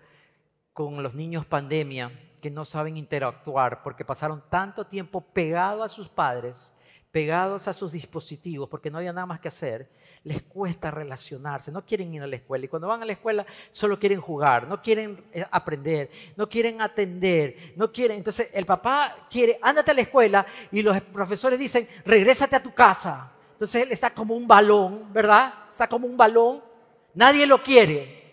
con 0.71 1.03
los 1.03 1.15
niños 1.15 1.45
pandemia 1.45 2.09
que 2.41 2.49
no 2.49 2.63
saben 2.63 2.95
interactuar 2.95 3.83
porque 3.83 4.05
pasaron 4.05 4.45
tanto 4.49 4.87
tiempo 4.87 5.19
pegados 5.19 5.83
a 5.83 5.93
sus 5.93 6.07
padres 6.07 6.71
pegados 7.13 7.67
a 7.67 7.73
sus 7.73 7.91
dispositivos 7.91 8.67
porque 8.67 8.89
no 8.89 8.97
había 8.97 9.13
nada 9.13 9.27
más 9.27 9.39
que 9.39 9.47
hacer, 9.47 9.87
les 10.23 10.41
cuesta 10.41 10.89
relacionarse, 10.89 11.71
no 11.71 11.85
quieren 11.85 12.11
ir 12.11 12.23
a 12.23 12.27
la 12.27 12.37
escuela 12.37 12.65
y 12.65 12.67
cuando 12.67 12.87
van 12.87 13.03
a 13.03 13.05
la 13.05 13.13
escuela 13.13 13.45
solo 13.71 13.99
quieren 13.99 14.19
jugar, 14.19 14.67
no 14.67 14.81
quieren 14.81 15.23
eh, 15.31 15.45
aprender, 15.51 16.09
no 16.35 16.49
quieren 16.49 16.81
atender, 16.81 17.73
no 17.75 17.93
quieren, 17.93 18.17
entonces 18.17 18.49
el 18.51 18.65
papá 18.65 19.27
quiere, 19.29 19.59
ándate 19.61 19.91
a 19.91 19.93
la 19.93 20.01
escuela 20.01 20.43
y 20.71 20.81
los 20.81 20.99
profesores 21.01 21.59
dicen, 21.59 21.87
regrésate 22.03 22.55
a 22.55 22.63
tu 22.63 22.73
casa. 22.73 23.31
Entonces 23.51 23.83
él 23.83 23.91
está 23.91 24.09
como 24.09 24.35
un 24.35 24.47
balón, 24.47 25.13
¿verdad? 25.13 25.53
Está 25.69 25.87
como 25.87 26.07
un 26.07 26.17
balón, 26.17 26.63
nadie 27.13 27.45
lo 27.45 27.61
quiere. 27.61 28.23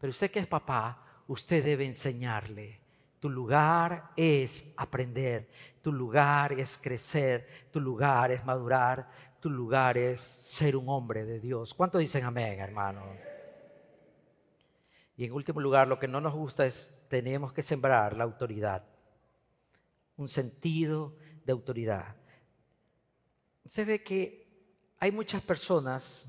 Pero 0.00 0.10
usted 0.10 0.32
que 0.32 0.40
es 0.40 0.48
papá, 0.48 1.00
usted 1.28 1.64
debe 1.64 1.86
enseñarle 1.86 2.80
tu 3.20 3.28
lugar 3.28 4.10
es 4.16 4.72
aprender, 4.76 5.48
tu 5.82 5.92
lugar 5.92 6.52
es 6.52 6.78
crecer, 6.78 7.68
tu 7.72 7.80
lugar 7.80 8.30
es 8.30 8.44
madurar, 8.44 9.08
tu 9.40 9.50
lugar 9.50 9.98
es 9.98 10.20
ser 10.20 10.76
un 10.76 10.88
hombre 10.88 11.24
de 11.24 11.40
Dios. 11.40 11.74
¿Cuánto 11.74 11.98
dicen 11.98 12.24
amén, 12.24 12.60
hermano? 12.60 13.02
Y 15.16 15.24
en 15.24 15.32
último 15.32 15.60
lugar, 15.60 15.88
lo 15.88 15.98
que 15.98 16.06
no 16.06 16.20
nos 16.20 16.34
gusta 16.34 16.64
es 16.64 17.06
tenemos 17.08 17.52
que 17.52 17.62
sembrar 17.62 18.16
la 18.16 18.24
autoridad, 18.24 18.84
un 20.16 20.28
sentido 20.28 21.16
de 21.44 21.52
autoridad. 21.52 22.14
Se 23.64 23.84
ve 23.84 24.02
que 24.02 24.46
hay 25.00 25.10
muchas 25.10 25.42
personas 25.42 26.26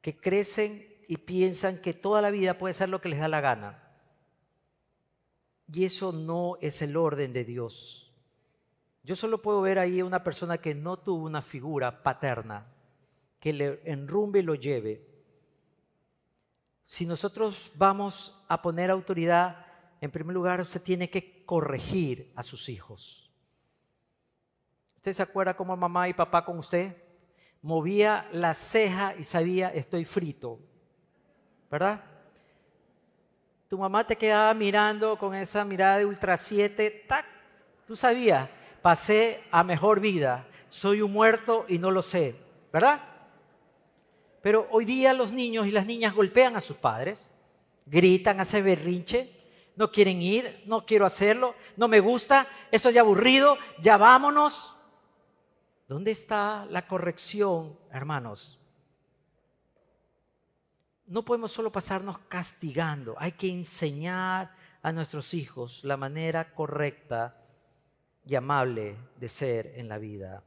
que 0.00 0.16
crecen 0.16 0.86
y 1.08 1.16
piensan 1.16 1.78
que 1.78 1.92
toda 1.92 2.22
la 2.22 2.30
vida 2.30 2.56
puede 2.56 2.74
ser 2.74 2.88
lo 2.88 3.00
que 3.00 3.08
les 3.08 3.18
da 3.18 3.28
la 3.28 3.40
gana. 3.40 3.89
Y 5.72 5.84
eso 5.84 6.12
no 6.12 6.56
es 6.60 6.82
el 6.82 6.96
orden 6.96 7.32
de 7.32 7.44
Dios. 7.44 8.12
Yo 9.02 9.16
solo 9.16 9.40
puedo 9.40 9.60
ver 9.62 9.78
ahí 9.78 10.02
una 10.02 10.22
persona 10.22 10.58
que 10.58 10.74
no 10.74 10.98
tuvo 10.98 11.24
una 11.24 11.42
figura 11.42 12.02
paterna 12.02 12.66
que 13.38 13.52
le 13.52 13.80
enrumbe 13.84 14.40
y 14.40 14.42
lo 14.42 14.54
lleve. 14.54 15.06
Si 16.84 17.06
nosotros 17.06 17.72
vamos 17.74 18.44
a 18.48 18.60
poner 18.60 18.90
autoridad, 18.90 19.66
en 20.00 20.10
primer 20.10 20.34
lugar 20.34 20.60
usted 20.60 20.82
tiene 20.82 21.08
que 21.08 21.44
corregir 21.46 22.32
a 22.34 22.42
sus 22.42 22.68
hijos. 22.68 23.30
¿Usted 24.96 25.12
se 25.12 25.22
acuerda 25.22 25.56
cómo 25.56 25.76
mamá 25.76 26.08
y 26.08 26.14
papá 26.14 26.44
con 26.44 26.58
usted? 26.58 26.94
movía 27.62 28.28
la 28.32 28.54
ceja 28.54 29.14
y 29.16 29.24
sabía, 29.24 29.68
estoy 29.68 30.04
frito. 30.04 30.60
¿Verdad? 31.70 32.04
Tu 33.70 33.78
mamá 33.78 34.04
te 34.04 34.16
quedaba 34.16 34.52
mirando 34.52 35.16
con 35.16 35.32
esa 35.32 35.64
mirada 35.64 35.98
de 35.98 36.04
ultra 36.04 36.36
7, 36.36 37.04
tac, 37.06 37.24
tú 37.86 37.94
sabías, 37.94 38.50
pasé 38.82 39.44
a 39.52 39.62
mejor 39.62 40.00
vida, 40.00 40.44
soy 40.70 41.02
un 41.02 41.12
muerto 41.12 41.66
y 41.68 41.78
no 41.78 41.92
lo 41.92 42.02
sé, 42.02 42.34
¿verdad? 42.72 43.00
Pero 44.42 44.66
hoy 44.72 44.84
día 44.84 45.12
los 45.12 45.32
niños 45.32 45.68
y 45.68 45.70
las 45.70 45.86
niñas 45.86 46.16
golpean 46.16 46.56
a 46.56 46.60
sus 46.60 46.78
padres, 46.78 47.30
gritan, 47.86 48.40
hacen 48.40 48.64
berrinche, 48.64 49.30
no 49.76 49.92
quieren 49.92 50.20
ir, 50.20 50.64
no 50.66 50.84
quiero 50.84 51.06
hacerlo, 51.06 51.54
no 51.76 51.86
me 51.86 52.00
gusta, 52.00 52.48
eso 52.72 52.88
es 52.88 52.96
ya 52.96 53.02
aburrido, 53.02 53.56
ya 53.80 53.96
vámonos. 53.96 54.74
¿Dónde 55.86 56.10
está 56.10 56.66
la 56.68 56.88
corrección, 56.88 57.78
hermanos? 57.92 58.59
No 61.10 61.24
podemos 61.24 61.50
solo 61.50 61.72
pasarnos 61.72 62.20
castigando, 62.28 63.16
hay 63.18 63.32
que 63.32 63.48
enseñar 63.48 64.54
a 64.80 64.92
nuestros 64.92 65.34
hijos 65.34 65.82
la 65.82 65.96
manera 65.96 66.54
correcta 66.54 67.36
y 68.24 68.36
amable 68.36 68.96
de 69.18 69.28
ser 69.28 69.72
en 69.74 69.88
la 69.88 69.98
vida. 69.98 70.44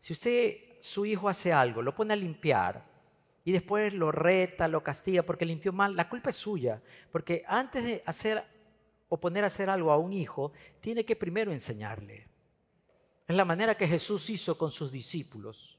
Si 0.00 0.12
usted 0.12 0.80
su 0.80 1.06
hijo 1.06 1.28
hace 1.28 1.52
algo, 1.52 1.80
lo 1.80 1.94
pone 1.94 2.12
a 2.12 2.16
limpiar 2.16 2.84
y 3.44 3.52
después 3.52 3.94
lo 3.94 4.10
reta, 4.10 4.66
lo 4.66 4.82
castiga 4.82 5.22
porque 5.22 5.46
limpió 5.46 5.72
mal, 5.72 5.94
la 5.94 6.08
culpa 6.08 6.30
es 6.30 6.36
suya. 6.36 6.82
Porque 7.12 7.44
antes 7.46 7.84
de 7.84 8.02
hacer 8.04 8.44
o 9.08 9.20
poner 9.20 9.44
a 9.44 9.46
hacer 9.46 9.70
algo 9.70 9.92
a 9.92 9.96
un 9.96 10.12
hijo, 10.12 10.50
tiene 10.80 11.04
que 11.04 11.14
primero 11.14 11.52
enseñarle. 11.52 12.26
Es 13.28 13.36
la 13.36 13.44
manera 13.44 13.76
que 13.76 13.86
Jesús 13.86 14.28
hizo 14.28 14.58
con 14.58 14.72
sus 14.72 14.90
discípulos. 14.90 15.78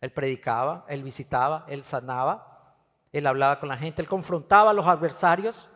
Él 0.00 0.10
predicaba, 0.10 0.84
él 0.88 1.04
visitaba, 1.04 1.64
él 1.68 1.84
sanaba, 1.84 2.55
él 3.12 3.26
hablaba 3.26 3.60
con 3.60 3.68
la 3.68 3.76
gente, 3.76 4.02
él 4.02 4.08
confrontaba 4.08 4.70
a 4.70 4.74
los 4.74 4.86
adversarios 4.86 5.68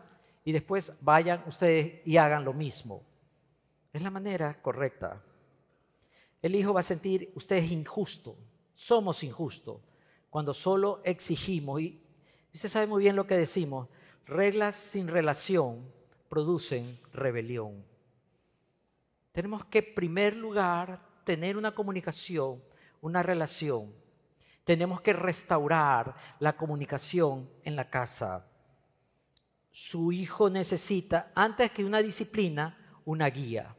y 0.45 0.53
después 0.53 0.93
vayan 1.01 1.43
ustedes 1.47 2.01
y 2.07 2.16
hagan 2.16 2.45
lo 2.45 2.53
mismo. 2.53 3.03
Es 3.93 4.03
la 4.03 4.11
manera 4.11 4.61
correcta. 4.62 5.22
El 6.43 6.55
hijo 6.55 6.72
va 6.72 6.81
a 6.81 6.85
sentir, 6.85 7.33
usted 7.35 7.57
es 7.57 7.70
injusto, 7.70 8.37
somos 8.74 9.22
injustos 9.22 9.81
cuando 10.31 10.55
solo 10.55 11.01
exigimos, 11.05 11.81
y 11.81 12.01
usted 12.55 12.68
sabe 12.68 12.87
muy 12.87 13.03
bien 13.03 13.16
lo 13.16 13.26
que 13.26 13.37
decimos, 13.37 13.89
reglas 14.26 14.76
sin 14.76 15.09
relación 15.09 15.93
producen 16.28 16.99
rebelión. 17.12 17.85
Tenemos 19.33 19.64
que, 19.66 19.78
en 19.81 19.95
primer 19.95 20.37
lugar, 20.37 21.01
tener 21.24 21.57
una 21.57 21.74
comunicación, 21.74 22.62
una 23.01 23.22
relación. 23.22 23.93
Tenemos 24.64 25.00
que 25.00 25.12
restaurar 25.12 26.14
la 26.38 26.56
comunicación 26.56 27.50
en 27.64 27.76
la 27.76 27.88
casa. 27.88 28.46
Su 29.70 30.12
hijo 30.12 30.50
necesita, 30.50 31.32
antes 31.34 31.70
que 31.70 31.84
una 31.84 32.02
disciplina, 32.02 32.76
una 33.04 33.26
guía. 33.28 33.74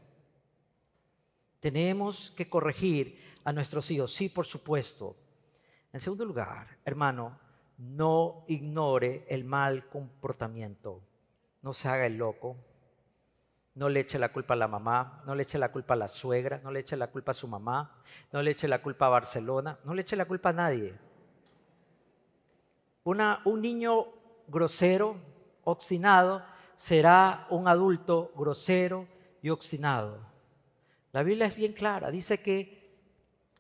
Tenemos 1.60 2.32
que 2.36 2.50
corregir 2.50 3.20
a 3.44 3.54
nuestros 3.54 3.90
hijos. 3.92 4.14
Sí, 4.14 4.30
por 4.30 4.46
supuesto. 4.46 5.16
En 5.94 6.00
segundo 6.00 6.26
lugar, 6.26 6.80
hermano, 6.86 7.40
no 7.78 8.46
ignore 8.48 9.26
el 9.28 9.44
mal 9.44 9.88
comportamiento. 9.90 11.02
No 11.62 11.74
se 11.74 11.88
haga 11.88 12.06
el 12.06 12.18
loco. 12.18 12.58
No 13.76 13.88
le 13.88 14.02
eche 14.02 14.20
la 14.20 14.34
culpa 14.34 14.54
a 14.54 14.58
la 14.58 14.68
mamá, 14.68 15.24
no 15.26 15.34
le 15.34 15.44
eche 15.44 15.58
la 15.58 15.72
culpa 15.72 15.94
a 15.94 15.98
la 15.98 16.08
suegra, 16.08 16.60
no 16.64 16.72
le 16.72 16.82
eche 16.82 16.98
la 16.98 17.08
culpa 17.08 17.32
a 17.32 17.34
su 17.34 17.48
mamá, 17.48 18.02
no 18.32 18.42
le 18.42 18.52
eche 18.52 18.68
la 18.68 18.82
culpa 18.82 19.06
a 19.06 19.10
Barcelona, 19.10 19.80
no 19.86 19.94
le 19.94 20.02
eche 20.02 20.16
la 20.16 20.26
culpa 20.26 20.50
a 20.50 20.54
nadie. 20.54 20.94
Un 23.04 23.62
niño 23.62 24.08
grosero, 24.48 25.16
obstinado, 25.64 26.44
será 26.76 27.48
un 27.50 27.68
adulto 27.68 28.32
grosero 28.36 29.08
y 29.42 29.50
obstinado. 29.50 30.20
La 31.14 31.24
Biblia 31.24 31.46
es 31.46 31.56
bien 31.56 31.74
clara, 31.74 32.12
dice 32.12 32.42
que 32.42 32.82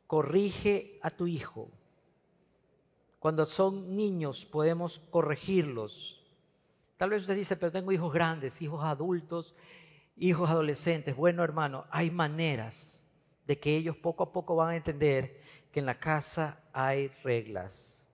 corrige 0.08 1.00
a 1.02 1.10
tu 1.10 1.26
hijo. 1.28 1.70
Cuando 3.20 3.46
son 3.46 3.96
niños 3.96 4.46
podemos 4.46 5.00
corregirlos. 5.10 6.18
Tal 6.98 7.12
vez 7.12 7.22
usted 7.22 7.36
dice, 7.36 7.56
pero 7.56 7.72
tengo 7.72 7.92
hijos 7.92 8.12
grandes, 8.14 8.62
hijos 8.62 8.84
adultos, 8.84 9.56
hijos 10.16 10.50
adolescentes. 10.50 11.16
Bueno, 11.16 11.44
hermano, 11.44 11.86
hay 11.90 12.12
maneras 12.12 13.08
de 13.46 13.60
que 13.60 13.76
ellos 13.76 13.96
poco 13.98 14.24
a 14.24 14.32
poco 14.32 14.56
van 14.56 14.70
a 14.70 14.76
entender 14.76 15.42
que 15.72 15.80
en 15.80 15.86
la 15.86 16.00
casa 16.00 16.60
hay 16.74 17.10
reglas. 17.24 18.06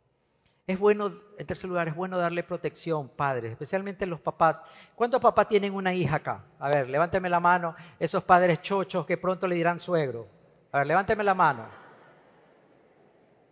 Es 0.67 0.77
bueno, 0.77 1.11
en 1.37 1.47
tercer 1.47 1.69
lugar, 1.69 1.87
es 1.87 1.95
bueno 1.95 2.17
darle 2.17 2.43
protección, 2.43 3.07
padres, 3.07 3.51
especialmente 3.51 4.05
los 4.05 4.19
papás. 4.19 4.61
¿Cuántos 4.95 5.21
papás 5.21 5.47
tienen 5.47 5.73
una 5.73 5.93
hija 5.93 6.17
acá? 6.17 6.43
A 6.59 6.67
ver, 6.67 6.89
levánteme 6.89 7.29
la 7.29 7.39
mano, 7.39 7.73
esos 7.97 8.23
padres 8.23 8.61
chochos 8.61 9.05
que 9.05 9.17
pronto 9.17 9.47
le 9.47 9.55
dirán 9.55 9.79
suegro. 9.79 10.27
A 10.73 10.79
ver, 10.79 10.87
levánteme 10.87 11.23
la 11.23 11.33
mano. 11.33 11.67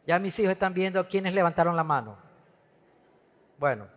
Ya 0.05 0.19
mis 0.19 0.37
hijos 0.39 0.51
están 0.51 0.73
viendo 0.73 1.07
quiénes 1.07 1.33
levantaron 1.33 1.75
la 1.75 1.85
mano. 1.85 2.17
Bueno, 3.57 3.87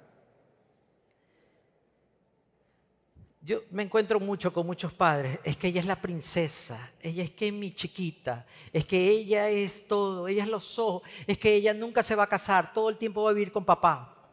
yo 3.48 3.62
me 3.70 3.82
encuentro 3.82 4.20
mucho 4.20 4.52
con 4.52 4.66
muchos 4.66 4.92
padres. 4.92 5.38
Es 5.42 5.56
que 5.56 5.68
ella 5.68 5.80
es 5.80 5.86
la 5.86 6.00
princesa, 6.02 6.92
ella 7.00 7.24
es 7.24 7.30
que 7.30 7.48
es 7.48 7.54
mi 7.54 7.72
chiquita, 7.72 8.44
es 8.70 8.84
que 8.84 9.08
ella 9.08 9.48
es 9.48 9.88
todo, 9.88 10.28
ella 10.28 10.42
es 10.42 10.50
los 10.50 10.78
ojos, 10.78 11.08
es 11.26 11.38
que 11.38 11.54
ella 11.54 11.72
nunca 11.72 12.02
se 12.02 12.14
va 12.14 12.24
a 12.24 12.28
casar, 12.28 12.74
todo 12.74 12.90
el 12.90 12.98
tiempo 12.98 13.22
va 13.22 13.30
a 13.30 13.32
vivir 13.32 13.50
con 13.50 13.64
papá. 13.64 14.30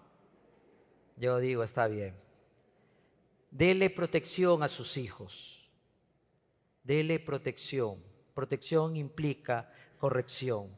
Yo 1.16 1.40
digo, 1.40 1.64
está 1.64 1.88
bien. 1.88 2.14
Dele 3.52 3.90
protección 3.90 4.62
a 4.64 4.68
sus 4.68 4.98
hijos. 4.98 5.66
Dele 6.84 7.18
protección. 7.18 8.04
Protección 8.34 8.98
implica 8.98 9.72
corrección 9.98 10.70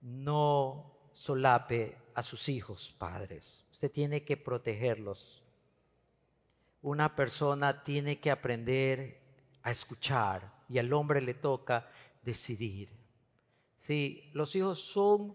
no 0.00 0.92
solape 1.12 1.96
a 2.14 2.22
sus 2.22 2.48
hijos, 2.48 2.94
padres. 2.98 3.64
Usted 3.72 3.90
tiene 3.90 4.24
que 4.24 4.36
protegerlos. 4.36 5.43
Una 6.84 7.16
persona 7.16 7.82
tiene 7.82 8.20
que 8.20 8.30
aprender 8.30 9.18
a 9.62 9.70
escuchar 9.70 10.52
y 10.68 10.76
al 10.76 10.92
hombre 10.92 11.22
le 11.22 11.32
toca 11.32 11.88
decidir. 12.22 12.90
Sí, 13.78 14.30
los 14.34 14.54
hijos 14.54 14.80
son 14.84 15.34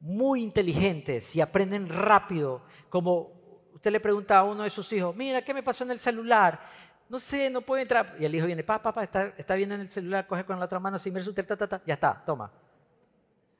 muy 0.00 0.42
inteligentes 0.42 1.36
y 1.36 1.40
aprenden 1.40 1.88
rápido, 1.88 2.62
como 2.88 3.70
usted 3.72 3.92
le 3.92 4.00
pregunta 4.00 4.36
a 4.36 4.42
uno 4.42 4.64
de 4.64 4.70
sus 4.70 4.92
hijos, 4.92 5.14
mira, 5.14 5.42
¿qué 5.42 5.54
me 5.54 5.62
pasó 5.62 5.84
en 5.84 5.92
el 5.92 6.00
celular? 6.00 6.60
No 7.08 7.20
sé, 7.20 7.48
no 7.50 7.60
puedo 7.60 7.80
entrar. 7.80 8.16
Y 8.18 8.24
el 8.24 8.34
hijo 8.34 8.46
viene, 8.46 8.64
papá, 8.64 8.92
papá, 8.92 9.04
está, 9.04 9.26
está 9.36 9.54
bien 9.54 9.70
en 9.70 9.80
el 9.82 9.88
celular, 9.88 10.26
coge 10.26 10.44
con 10.44 10.58
la 10.58 10.64
otra 10.64 10.80
mano, 10.80 10.98
sin 10.98 11.14
ver 11.14 11.22
su 11.22 11.32
ta, 11.32 11.44
ta, 11.44 11.68
ta, 11.68 11.82
ya 11.86 11.94
está, 11.94 12.20
toma. 12.26 12.50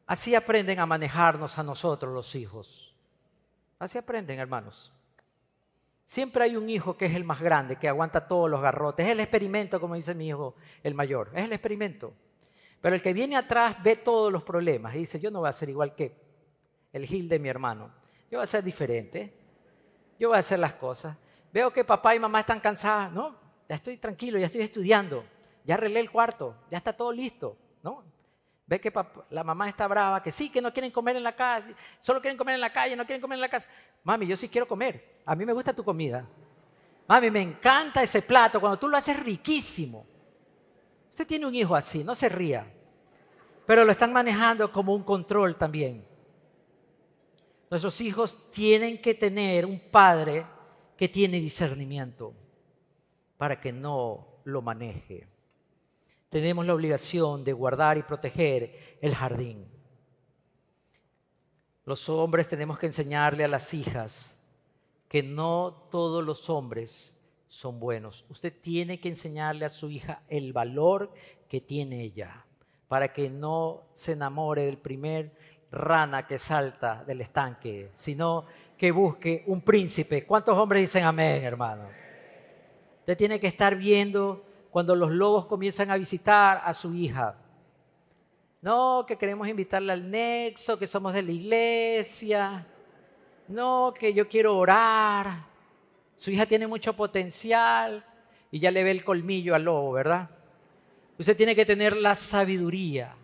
Así 0.04 0.34
aprenden 0.34 0.80
a 0.80 0.86
manejarnos 0.86 1.60
a 1.60 1.62
nosotros 1.62 2.12
los 2.12 2.34
hijos. 2.34 2.92
Así 3.78 3.98
aprenden, 3.98 4.40
hermanos. 4.40 4.92
Siempre 6.08 6.44
hay 6.44 6.56
un 6.56 6.70
hijo 6.70 6.96
que 6.96 7.04
es 7.04 7.14
el 7.14 7.24
más 7.24 7.38
grande, 7.38 7.76
que 7.76 7.86
aguanta 7.86 8.26
todos 8.26 8.48
los 8.48 8.62
garrotes. 8.62 9.04
Es 9.04 9.12
el 9.12 9.20
experimento, 9.20 9.78
como 9.78 9.94
dice 9.94 10.14
mi 10.14 10.28
hijo, 10.28 10.54
el 10.82 10.94
mayor. 10.94 11.30
Es 11.34 11.44
el 11.44 11.52
experimento. 11.52 12.14
Pero 12.80 12.94
el 12.94 13.02
que 13.02 13.12
viene 13.12 13.36
atrás 13.36 13.76
ve 13.82 13.94
todos 13.94 14.32
los 14.32 14.42
problemas 14.42 14.94
y 14.94 15.00
dice, 15.00 15.20
yo 15.20 15.30
no 15.30 15.40
voy 15.40 15.50
a 15.50 15.52
ser 15.52 15.68
igual 15.68 15.94
que 15.94 16.16
el 16.94 17.04
Gil 17.04 17.28
de 17.28 17.38
mi 17.38 17.50
hermano. 17.50 17.90
Yo 18.30 18.38
voy 18.38 18.44
a 18.44 18.46
ser 18.46 18.64
diferente. 18.64 19.34
Yo 20.18 20.28
voy 20.28 20.38
a 20.38 20.40
hacer 20.40 20.58
las 20.58 20.72
cosas. 20.72 21.14
Veo 21.52 21.70
que 21.70 21.84
papá 21.84 22.14
y 22.14 22.18
mamá 22.18 22.40
están 22.40 22.60
cansados. 22.60 23.12
No, 23.12 23.36
ya 23.68 23.74
estoy 23.74 23.98
tranquilo, 23.98 24.38
ya 24.38 24.46
estoy 24.46 24.62
estudiando. 24.62 25.26
Ya 25.66 25.74
arreglé 25.74 26.00
el 26.00 26.10
cuarto, 26.10 26.56
ya 26.70 26.78
está 26.78 26.94
todo 26.94 27.12
listo. 27.12 27.54
¿no? 27.82 28.02
Ve 28.68 28.78
que 28.78 28.92
la 29.30 29.42
mamá 29.42 29.66
está 29.70 29.88
brava, 29.88 30.22
que 30.22 30.30
sí, 30.30 30.50
que 30.50 30.60
no 30.60 30.70
quieren 30.70 30.90
comer 30.90 31.16
en 31.16 31.22
la 31.22 31.34
calle, 31.34 31.74
solo 31.98 32.20
quieren 32.20 32.36
comer 32.36 32.56
en 32.56 32.60
la 32.60 32.70
calle, 32.70 32.94
no 32.94 33.06
quieren 33.06 33.22
comer 33.22 33.36
en 33.36 33.40
la 33.40 33.48
casa. 33.48 33.66
Mami, 34.04 34.26
yo 34.26 34.36
sí 34.36 34.50
quiero 34.50 34.68
comer. 34.68 35.22
A 35.24 35.34
mí 35.34 35.46
me 35.46 35.54
gusta 35.54 35.72
tu 35.72 35.82
comida. 35.82 36.28
Mami, 37.06 37.30
me 37.30 37.40
encanta 37.40 38.02
ese 38.02 38.20
plato 38.20 38.60
cuando 38.60 38.78
tú 38.78 38.86
lo 38.86 38.98
haces 38.98 39.18
riquísimo. 39.18 40.06
Usted 41.10 41.26
tiene 41.26 41.46
un 41.46 41.54
hijo 41.54 41.74
así, 41.74 42.04
no 42.04 42.14
se 42.14 42.28
ría. 42.28 42.70
Pero 43.64 43.86
lo 43.86 43.92
están 43.92 44.12
manejando 44.12 44.70
como 44.70 44.94
un 44.94 45.02
control 45.02 45.56
también. 45.56 46.06
Nuestros 47.70 47.98
hijos 48.02 48.50
tienen 48.50 49.00
que 49.00 49.14
tener 49.14 49.64
un 49.64 49.80
padre 49.90 50.44
que 50.94 51.08
tiene 51.08 51.40
discernimiento 51.40 52.34
para 53.38 53.58
que 53.58 53.72
no 53.72 54.26
lo 54.44 54.60
maneje 54.60 55.26
tenemos 56.28 56.66
la 56.66 56.74
obligación 56.74 57.44
de 57.44 57.52
guardar 57.52 57.98
y 57.98 58.02
proteger 58.02 58.98
el 59.00 59.14
jardín. 59.14 59.66
Los 61.84 62.08
hombres 62.08 62.48
tenemos 62.48 62.78
que 62.78 62.86
enseñarle 62.86 63.44
a 63.44 63.48
las 63.48 63.72
hijas 63.72 64.38
que 65.08 65.22
no 65.22 65.88
todos 65.90 66.22
los 66.22 66.50
hombres 66.50 67.18
son 67.48 67.80
buenos. 67.80 68.26
Usted 68.28 68.52
tiene 68.60 69.00
que 69.00 69.08
enseñarle 69.08 69.64
a 69.64 69.70
su 69.70 69.88
hija 69.88 70.22
el 70.28 70.52
valor 70.52 71.12
que 71.48 71.60
tiene 71.60 72.02
ella. 72.02 72.44
para 72.88 73.12
que 73.12 73.28
no 73.28 73.82
se 73.92 74.12
enamore 74.12 74.64
del 74.64 74.78
primer 74.78 75.36
rana 75.70 76.26
que 76.26 76.38
salta 76.38 77.04
del 77.04 77.20
estanque, 77.20 77.90
sino 77.92 78.46
que 78.78 78.90
busque 78.90 79.44
un 79.46 79.60
príncipe. 79.60 80.24
¿Cuántos 80.24 80.56
hombres 80.56 80.80
dicen 80.80 81.04
amén, 81.04 81.44
hermano? 81.44 81.84
Usted 83.00 83.14
tiene 83.14 83.38
que 83.38 83.48
estar 83.48 83.76
viendo 83.76 84.47
cuando 84.70 84.94
los 84.94 85.10
lobos 85.10 85.46
comienzan 85.46 85.90
a 85.90 85.96
visitar 85.96 86.62
a 86.64 86.72
su 86.74 86.94
hija. 86.94 87.36
No, 88.60 89.04
que 89.06 89.16
queremos 89.16 89.46
invitarla 89.48 89.92
al 89.92 90.10
nexo, 90.10 90.78
que 90.78 90.86
somos 90.86 91.12
de 91.12 91.22
la 91.22 91.32
iglesia. 91.32 92.66
No, 93.46 93.94
que 93.98 94.12
yo 94.12 94.28
quiero 94.28 94.56
orar. 94.58 95.46
Su 96.16 96.30
hija 96.30 96.46
tiene 96.46 96.66
mucho 96.66 96.94
potencial 96.94 98.04
y 98.50 98.58
ya 98.58 98.70
le 98.70 98.82
ve 98.82 98.90
el 98.90 99.04
colmillo 99.04 99.54
al 99.54 99.64
lobo, 99.64 99.92
¿verdad? 99.92 100.28
Usted 101.18 101.36
tiene 101.36 101.54
que 101.54 101.64
tener 101.64 101.96
la 101.96 102.14
sabiduría. 102.14 103.14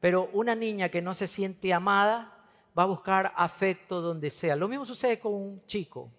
Pero 0.00 0.28
una 0.32 0.54
niña 0.54 0.88
que 0.88 1.02
no 1.02 1.14
se 1.14 1.26
siente 1.26 1.72
amada 1.72 2.34
va 2.76 2.82
a 2.82 2.86
buscar 2.86 3.32
afecto 3.36 4.00
donde 4.00 4.30
sea. 4.30 4.56
Lo 4.56 4.68
mismo 4.68 4.84
sucede 4.84 5.18
con 5.18 5.34
un 5.34 5.66
chico. 5.66 6.10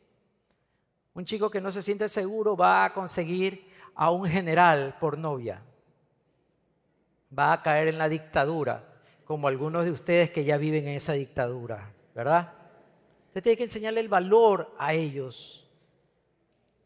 Un 1.13 1.25
chico 1.25 1.49
que 1.49 1.61
no 1.61 1.71
se 1.71 1.81
siente 1.81 2.09
seguro 2.09 2.55
va 2.55 2.85
a 2.85 2.93
conseguir 2.93 3.64
a 3.95 4.11
un 4.11 4.27
general 4.27 4.95
por 4.99 5.17
novia. 5.17 5.61
Va 7.37 7.53
a 7.53 7.61
caer 7.61 7.87
en 7.87 7.97
la 7.97 8.09
dictadura, 8.09 8.83
como 9.25 9.47
algunos 9.47 9.85
de 9.85 9.91
ustedes 9.91 10.29
que 10.29 10.43
ya 10.43 10.57
viven 10.57 10.87
en 10.87 10.95
esa 10.95 11.13
dictadura, 11.13 11.91
¿verdad? 12.13 12.53
Usted 13.27 13.43
tiene 13.43 13.57
que 13.57 13.63
enseñarle 13.63 13.99
el 13.99 14.09
valor 14.09 14.73
a 14.77 14.93
ellos 14.93 15.65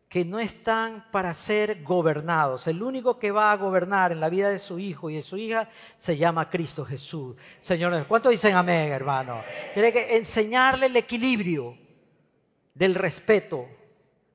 que 0.10 0.26
no 0.26 0.40
están 0.40 1.06
para 1.12 1.36
ser 1.36 1.84
gobernados. 1.84 2.66
El 2.66 2.82
único 2.82 3.20
que 3.20 3.30
va 3.30 3.52
a 3.52 3.58
gobernar 3.58 4.12
en 4.12 4.20
la 4.20 4.30
vida 4.30 4.50
de 4.50 4.58
su 4.58 4.80
hijo 4.80 5.12
y 5.12 5.16
de 5.16 5.22
su 5.22 5.38
hija 5.38 5.70
se 5.98 6.18
llama 6.18 6.50
Cristo 6.50 6.84
Jesús. 6.84 7.36
Señores, 7.62 8.06
¿cuántos 8.08 8.32
dicen 8.32 8.56
amén, 8.56 8.92
hermano? 8.92 9.44
Tiene 9.76 9.94
que 9.94 10.18
enseñarle 10.18 10.88
el 10.88 10.96
equilibrio 10.96 11.78
del 12.74 12.96
respeto. 12.96 13.68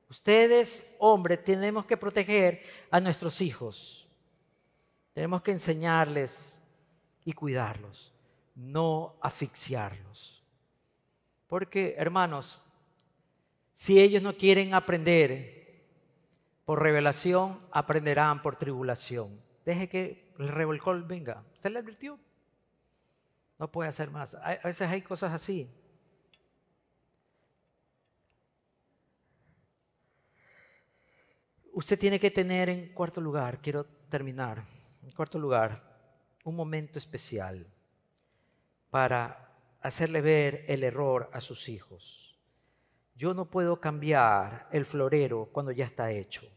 Ustedes, 0.09 0.95
hombres, 0.99 1.43
tenemos 1.43 1.85
que 1.85 1.97
proteger 1.97 2.61
a 2.91 2.99
nuestros 2.99 3.41
hijos. 3.41 4.07
Tenemos 5.13 5.41
que 5.41 5.51
enseñarles 5.51 6.61
y 7.23 7.33
cuidarlos, 7.33 8.13
no 8.55 9.15
asfixiarlos. 9.21 10.43
Porque, 11.47 11.95
hermanos, 11.97 12.61
si 13.73 13.99
ellos 13.99 14.21
no 14.21 14.35
quieren 14.37 14.73
aprender, 14.73 15.55
por 16.65 16.81
revelación 16.81 17.59
aprenderán 17.71 18.41
por 18.41 18.57
tribulación. 18.57 19.39
Deje 19.65 19.87
que 19.87 20.33
el 20.39 20.47
revolcol 20.47 21.03
venga. 21.03 21.43
¿Usted 21.53 21.71
le 21.71 21.79
advirtió? 21.79 22.19
No 23.59 23.71
puede 23.71 23.89
hacer 23.89 24.09
más. 24.09 24.35
A 24.35 24.59
veces 24.63 24.89
hay 24.89 25.01
cosas 25.01 25.31
así. 25.31 25.69
Usted 31.75 31.99
tiene 31.99 32.19
que 32.19 32.31
tener 32.31 32.69
en 32.69 32.93
cuarto 32.93 33.21
lugar, 33.21 33.61
quiero 33.61 33.85
terminar, 34.09 34.65
en 35.03 35.11
cuarto 35.11 35.37
lugar, 35.37 35.83
un 36.43 36.55
momento 36.55 36.97
especial 36.97 37.67
para 38.89 39.51
hacerle 39.81 40.21
ver 40.21 40.65
el 40.67 40.83
error 40.83 41.29
a 41.33 41.41
sus 41.41 41.69
hijos. 41.69 42.39
Yo 43.15 43.33
no 43.33 43.45
puedo 43.45 43.79
cambiar 43.79 44.67
el 44.71 44.85
florero 44.85 45.49
cuando 45.51 45.71
ya 45.71 45.85
está 45.85 46.11
hecho 46.11 46.49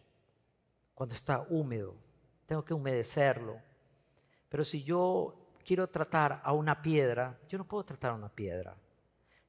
cuando 0.98 1.14
está 1.14 1.46
húmedo. 1.48 1.94
Tengo 2.44 2.64
que 2.64 2.74
humedecerlo. 2.74 3.62
Pero 4.48 4.64
si 4.64 4.82
yo 4.82 5.52
quiero 5.64 5.86
tratar 5.86 6.40
a 6.42 6.52
una 6.52 6.82
piedra, 6.82 7.38
yo 7.48 7.56
no 7.56 7.68
puedo 7.68 7.84
tratar 7.84 8.10
a 8.10 8.14
una 8.14 8.28
piedra. 8.28 8.74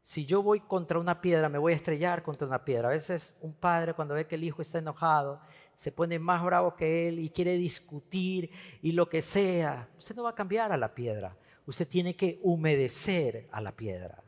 Si 0.01 0.25
yo 0.25 0.41
voy 0.41 0.61
contra 0.61 0.99
una 0.99 1.21
piedra, 1.21 1.49
me 1.49 1.57
voy 1.57 1.73
a 1.73 1.75
estrellar 1.75 2.23
contra 2.23 2.47
una 2.47 2.63
piedra. 2.63 2.87
A 2.87 2.91
veces 2.91 3.37
un 3.41 3.53
padre 3.53 3.93
cuando 3.93 4.13
ve 4.13 4.27
que 4.27 4.35
el 4.35 4.43
hijo 4.43 4.61
está 4.61 4.79
enojado, 4.79 5.41
se 5.75 5.91
pone 5.91 6.19
más 6.19 6.43
bravo 6.43 6.75
que 6.75 7.07
él 7.07 7.19
y 7.19 7.29
quiere 7.29 7.53
discutir 7.53 8.51
y 8.81 8.91
lo 8.91 9.07
que 9.07 9.21
sea. 9.21 9.87
Usted 9.97 10.15
no 10.15 10.23
va 10.23 10.31
a 10.31 10.35
cambiar 10.35 10.71
a 10.71 10.77
la 10.77 10.93
piedra. 10.93 11.37
Usted 11.65 11.87
tiene 11.87 12.15
que 12.15 12.39
humedecer 12.43 13.47
a 13.51 13.61
la 13.61 13.71
piedra. 13.71 14.23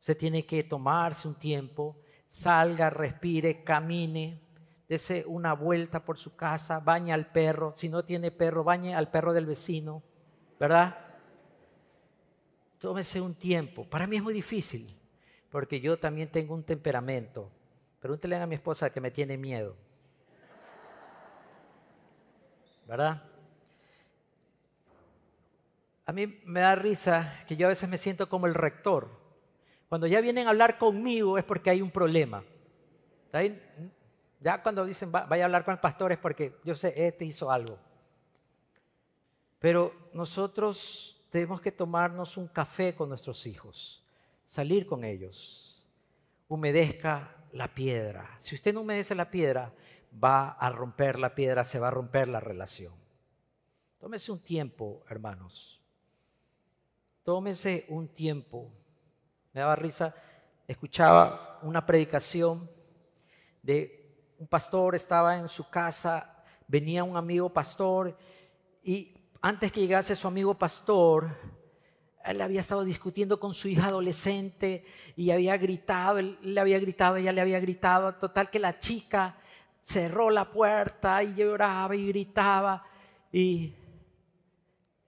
Usted 0.00 0.16
tiene 0.16 0.46
que 0.46 0.64
tomarse 0.64 1.28
un 1.28 1.34
tiempo, 1.34 1.98
salga, 2.26 2.88
respire, 2.88 3.62
camine, 3.62 4.40
dese 4.88 5.24
una 5.26 5.52
vuelta 5.52 6.04
por 6.04 6.18
su 6.18 6.34
casa, 6.34 6.80
baña 6.80 7.14
al 7.14 7.30
perro, 7.30 7.74
si 7.76 7.88
no 7.88 8.04
tiene 8.04 8.30
perro, 8.30 8.64
bañe 8.64 8.94
al 8.94 9.10
perro 9.10 9.34
del 9.34 9.46
vecino, 9.46 10.02
¿verdad? 10.58 11.09
Tómese 12.80 13.20
un 13.20 13.34
tiempo. 13.34 13.84
Para 13.84 14.06
mí 14.06 14.16
es 14.16 14.22
muy 14.22 14.32
difícil, 14.32 14.92
porque 15.50 15.80
yo 15.80 15.98
también 15.98 16.30
tengo 16.30 16.54
un 16.54 16.64
temperamento. 16.64 17.50
Pregúntele 18.00 18.36
a 18.36 18.46
mi 18.46 18.54
esposa 18.54 18.90
que 18.90 19.02
me 19.02 19.10
tiene 19.10 19.36
miedo. 19.36 19.76
¿Verdad? 22.86 23.22
A 26.06 26.12
mí 26.12 26.40
me 26.44 26.60
da 26.60 26.74
risa 26.74 27.44
que 27.46 27.54
yo 27.54 27.66
a 27.66 27.68
veces 27.68 27.88
me 27.88 27.98
siento 27.98 28.28
como 28.30 28.46
el 28.46 28.54
rector. 28.54 29.10
Cuando 29.90 30.06
ya 30.06 30.22
vienen 30.22 30.46
a 30.46 30.50
hablar 30.50 30.78
conmigo 30.78 31.36
es 31.36 31.44
porque 31.44 31.68
hay 31.68 31.82
un 31.82 31.90
problema. 31.90 32.42
Ya 34.40 34.62
cuando 34.62 34.86
dicen 34.86 35.12
vaya 35.12 35.44
a 35.44 35.46
hablar 35.46 35.66
con 35.66 35.74
el 35.74 35.80
pastor 35.80 36.12
es 36.12 36.18
porque 36.18 36.56
yo 36.64 36.74
sé, 36.74 36.94
este 36.96 37.26
hizo 37.26 37.50
algo. 37.50 37.78
Pero 39.58 39.92
nosotros 40.14 41.19
tenemos 41.30 41.60
que 41.60 41.72
tomarnos 41.72 42.36
un 42.36 42.48
café 42.48 42.94
con 42.94 43.08
nuestros 43.08 43.46
hijos, 43.46 44.04
salir 44.44 44.86
con 44.86 45.04
ellos. 45.04 45.86
Humedezca 46.48 47.36
la 47.52 47.72
piedra. 47.74 48.36
Si 48.40 48.54
usted 48.54 48.74
no 48.74 48.80
humedece 48.80 49.14
la 49.14 49.30
piedra, 49.30 49.72
va 50.12 50.50
a 50.50 50.70
romper 50.70 51.18
la 51.18 51.34
piedra, 51.34 51.64
se 51.64 51.78
va 51.78 51.88
a 51.88 51.92
romper 51.92 52.28
la 52.28 52.40
relación. 52.40 52.92
Tómese 53.98 54.32
un 54.32 54.40
tiempo, 54.40 55.04
hermanos. 55.08 55.80
Tómese 57.22 57.86
un 57.88 58.08
tiempo. 58.08 58.72
Me 59.52 59.60
daba 59.60 59.76
risa, 59.76 60.14
escuchaba 60.66 61.60
una 61.62 61.86
predicación 61.86 62.68
de 63.62 64.00
un 64.38 64.46
pastor 64.46 64.94
estaba 64.94 65.36
en 65.36 65.48
su 65.48 65.68
casa, 65.68 66.42
venía 66.66 67.04
un 67.04 67.16
amigo 67.16 67.52
pastor 67.52 68.16
y 68.82 69.19
antes 69.40 69.72
que 69.72 69.80
llegase 69.80 70.14
su 70.16 70.28
amigo 70.28 70.54
pastor, 70.54 71.36
él 72.24 72.40
había 72.40 72.60
estado 72.60 72.84
discutiendo 72.84 73.40
con 73.40 73.54
su 73.54 73.68
hija 73.68 73.86
adolescente 73.86 74.84
y 75.16 75.30
había 75.30 75.56
gritado, 75.56 76.18
él 76.18 76.38
le 76.42 76.60
había 76.60 76.78
gritado, 76.78 77.16
ella 77.16 77.32
le 77.32 77.40
había 77.40 77.60
gritado, 77.60 78.14
total 78.16 78.50
que 78.50 78.58
la 78.58 78.78
chica 78.78 79.38
cerró 79.80 80.30
la 80.30 80.50
puerta 80.50 81.22
y 81.22 81.34
lloraba 81.34 81.96
y 81.96 82.06
gritaba 82.08 82.84
y 83.32 83.74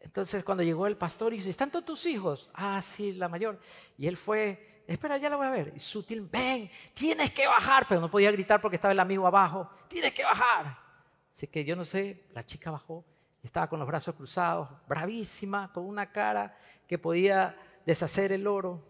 entonces 0.01 0.43
cuando 0.45 0.63
llegó 0.63 0.87
el 0.87 0.97
pastor 0.97 1.33
y 1.33 1.37
dice, 1.37 1.51
¿están 1.51 1.71
todos 1.71 1.85
tus 1.85 2.07
hijos? 2.07 2.51
Ah, 2.55 2.81
sí, 2.83 3.13
la 3.13 3.29
mayor. 3.29 3.61
Y 3.97 4.07
él 4.07 4.17
fue 4.17 4.83
espera, 4.87 5.17
ya 5.17 5.31
la 5.31 5.37
voy 5.37 5.47
a 5.47 5.51
ver. 5.51 5.73
Y 5.77 5.79
sutil, 5.79 6.23
ven, 6.23 6.71
tienes 6.93 7.31
que 7.31 7.47
bajar. 7.47 7.87
Pero 7.89 8.01
no 8.01 8.11
podía 8.11 8.33
gritar 8.33 8.61
porque 8.61 8.77
estaba 8.77 8.93
el 8.93 9.01
amigo 9.01 9.27
abajo. 9.27 9.71
Tienes 9.89 10.13
que 10.13 10.25
bajar. 10.25 10.79
Así 11.31 11.47
que 11.47 11.65
yo 11.65 11.77
no 11.77 11.85
sé, 11.85 12.27
la 12.33 12.45
chica 12.45 12.71
bajó 12.71 13.05
estaba 13.43 13.69
con 13.69 13.79
los 13.79 13.89
brazos 13.89 14.15
cruzados, 14.15 14.69
bravísima, 14.89 15.73
con 15.73 15.85
una 15.85 16.11
cara 16.11 16.57
que 16.87 16.99
podía 16.99 17.57
deshacer 17.85 18.33
el 18.33 18.47
oro. 18.47 18.81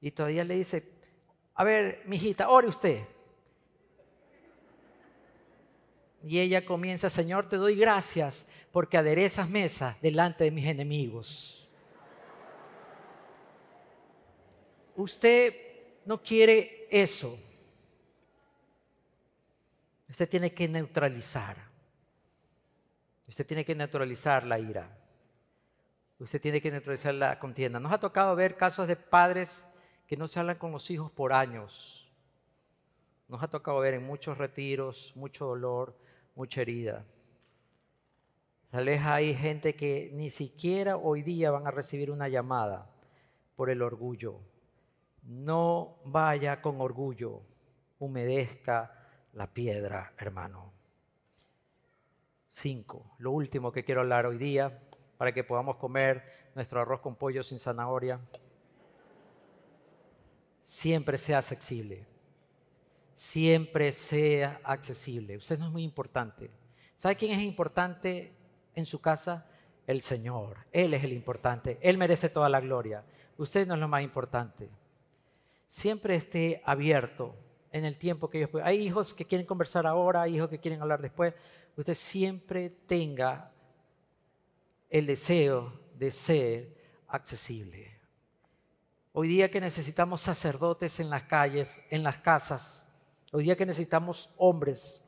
Y 0.00 0.10
todavía 0.10 0.44
le 0.44 0.56
dice, 0.56 0.90
a 1.54 1.64
ver, 1.64 2.02
mijita, 2.06 2.48
ore 2.48 2.68
usted. 2.68 3.04
Y 6.22 6.40
ella 6.40 6.64
comienza, 6.64 7.08
Señor, 7.08 7.48
te 7.48 7.56
doy 7.56 7.76
gracias 7.76 8.46
porque 8.72 8.98
aderezas 8.98 9.48
mesas 9.48 10.00
delante 10.00 10.44
de 10.44 10.50
mis 10.50 10.66
enemigos. 10.66 11.60
usted 15.02 15.54
no 16.04 16.22
quiere 16.22 16.86
eso. 16.90 17.38
Usted 20.08 20.28
tiene 20.28 20.52
que 20.52 20.68
neutralizar. 20.68 21.69
Usted 23.30 23.46
tiene 23.46 23.64
que 23.64 23.74
neutralizar 23.74 24.44
la 24.44 24.58
ira. 24.58 24.94
Usted 26.18 26.38
tiene 26.38 26.60
que 26.60 26.70
neutralizar 26.70 27.14
la 27.14 27.38
contienda. 27.38 27.80
Nos 27.80 27.92
ha 27.92 27.98
tocado 27.98 28.36
ver 28.36 28.58
casos 28.58 28.86
de 28.86 28.96
padres 28.96 29.66
que 30.06 30.18
no 30.18 30.28
se 30.28 30.38
hablan 30.38 30.58
con 30.58 30.70
los 30.70 30.90
hijos 30.90 31.10
por 31.10 31.32
años. 31.32 32.12
Nos 33.26 33.42
ha 33.42 33.48
tocado 33.48 33.80
ver 33.80 33.94
en 33.94 34.04
muchos 34.04 34.36
retiros, 34.36 35.12
mucho 35.16 35.46
dolor, 35.46 35.96
mucha 36.34 36.60
herida. 36.60 37.06
Vez 38.70 39.00
hay 39.00 39.34
gente 39.34 39.74
que 39.74 40.10
ni 40.12 40.28
siquiera 40.28 40.98
hoy 40.98 41.22
día 41.22 41.50
van 41.50 41.66
a 41.66 41.70
recibir 41.70 42.10
una 42.10 42.28
llamada 42.28 42.90
por 43.56 43.70
el 43.70 43.80
orgullo 43.80 44.40
no 45.22 45.96
vaya 46.04 46.60
con 46.60 46.80
orgullo, 46.80 47.42
humedezca 47.98 48.92
la 49.32 49.46
piedra, 49.46 50.12
hermano. 50.18 50.72
Cinco, 52.50 53.14
lo 53.18 53.30
último 53.30 53.70
que 53.70 53.84
quiero 53.84 54.00
hablar 54.00 54.26
hoy 54.26 54.36
día 54.36 54.82
para 55.16 55.32
que 55.32 55.44
podamos 55.44 55.76
comer 55.76 56.50
nuestro 56.54 56.80
arroz 56.80 57.00
con 57.00 57.14
pollo 57.14 57.42
sin 57.42 57.58
zanahoria. 57.58 58.20
Siempre 60.60 61.16
sea 61.16 61.38
accesible. 61.38 62.06
Siempre 63.14 63.92
sea 63.92 64.60
accesible. 64.64 65.36
Usted 65.36 65.58
no 65.58 65.66
es 65.66 65.72
muy 65.72 65.84
importante. 65.84 66.50
¿Sabe 66.96 67.16
quién 67.16 67.32
es 67.32 67.42
importante 67.42 68.32
en 68.74 68.84
su 68.84 69.00
casa? 69.00 69.46
El 69.86 70.02
Señor. 70.02 70.58
Él 70.72 70.92
es 70.94 71.04
el 71.04 71.12
importante. 71.12 71.78
Él 71.82 71.98
merece 71.98 72.28
toda 72.28 72.48
la 72.48 72.60
gloria. 72.60 73.04
Usted 73.38 73.66
no 73.66 73.74
es 73.74 73.80
lo 73.80 73.88
más 73.88 74.02
importante. 74.02 74.68
Siempre 75.66 76.16
esté 76.16 76.62
abierto 76.64 77.36
en 77.72 77.84
el 77.84 77.96
tiempo 77.96 78.28
que 78.28 78.38
ellos 78.38 78.50
pueden. 78.50 78.66
Hay 78.66 78.78
hijos 78.78 79.14
que 79.14 79.24
quieren 79.24 79.46
conversar 79.46 79.86
ahora, 79.86 80.22
hay 80.22 80.36
hijos 80.36 80.48
que 80.48 80.58
quieren 80.58 80.82
hablar 80.82 81.00
después. 81.00 81.34
Usted 81.76 81.94
siempre 81.94 82.70
tenga 82.70 83.52
el 84.88 85.06
deseo 85.06 85.72
de 85.98 86.10
ser 86.10 86.76
accesible. 87.06 87.98
Hoy 89.12 89.28
día 89.28 89.50
que 89.50 89.60
necesitamos 89.60 90.20
sacerdotes 90.20 91.00
en 91.00 91.10
las 91.10 91.24
calles, 91.24 91.80
en 91.90 92.02
las 92.02 92.18
casas, 92.18 92.88
hoy 93.32 93.44
día 93.44 93.56
que 93.56 93.66
necesitamos 93.66 94.30
hombres 94.36 95.06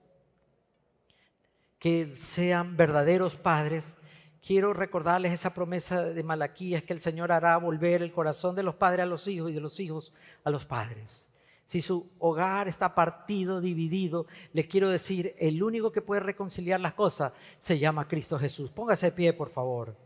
que 1.78 2.14
sean 2.16 2.76
verdaderos 2.76 3.34
padres, 3.34 3.96
quiero 4.40 4.72
recordarles 4.72 5.32
esa 5.32 5.52
promesa 5.52 6.02
de 6.02 6.22
Malaquías 6.22 6.84
que 6.84 6.92
el 6.92 7.00
Señor 7.00 7.32
hará 7.32 7.56
volver 7.56 8.02
el 8.02 8.12
corazón 8.12 8.54
de 8.54 8.62
los 8.62 8.76
padres 8.76 9.02
a 9.02 9.06
los 9.06 9.26
hijos 9.26 9.50
y 9.50 9.54
de 9.54 9.60
los 9.60 9.80
hijos 9.80 10.12
a 10.44 10.50
los 10.50 10.64
padres. 10.64 11.31
Si 11.66 11.80
su 11.80 12.10
hogar 12.18 12.68
está 12.68 12.94
partido, 12.94 13.60
dividido, 13.60 14.26
les 14.52 14.66
quiero 14.66 14.90
decir, 14.90 15.34
el 15.38 15.62
único 15.62 15.90
que 15.90 16.02
puede 16.02 16.20
reconciliar 16.20 16.80
las 16.80 16.94
cosas 16.94 17.32
se 17.58 17.78
llama 17.78 18.08
Cristo 18.08 18.38
Jesús. 18.38 18.70
Póngase 18.70 19.06
de 19.06 19.12
pie, 19.12 19.32
por 19.32 19.48
favor. 19.48 19.96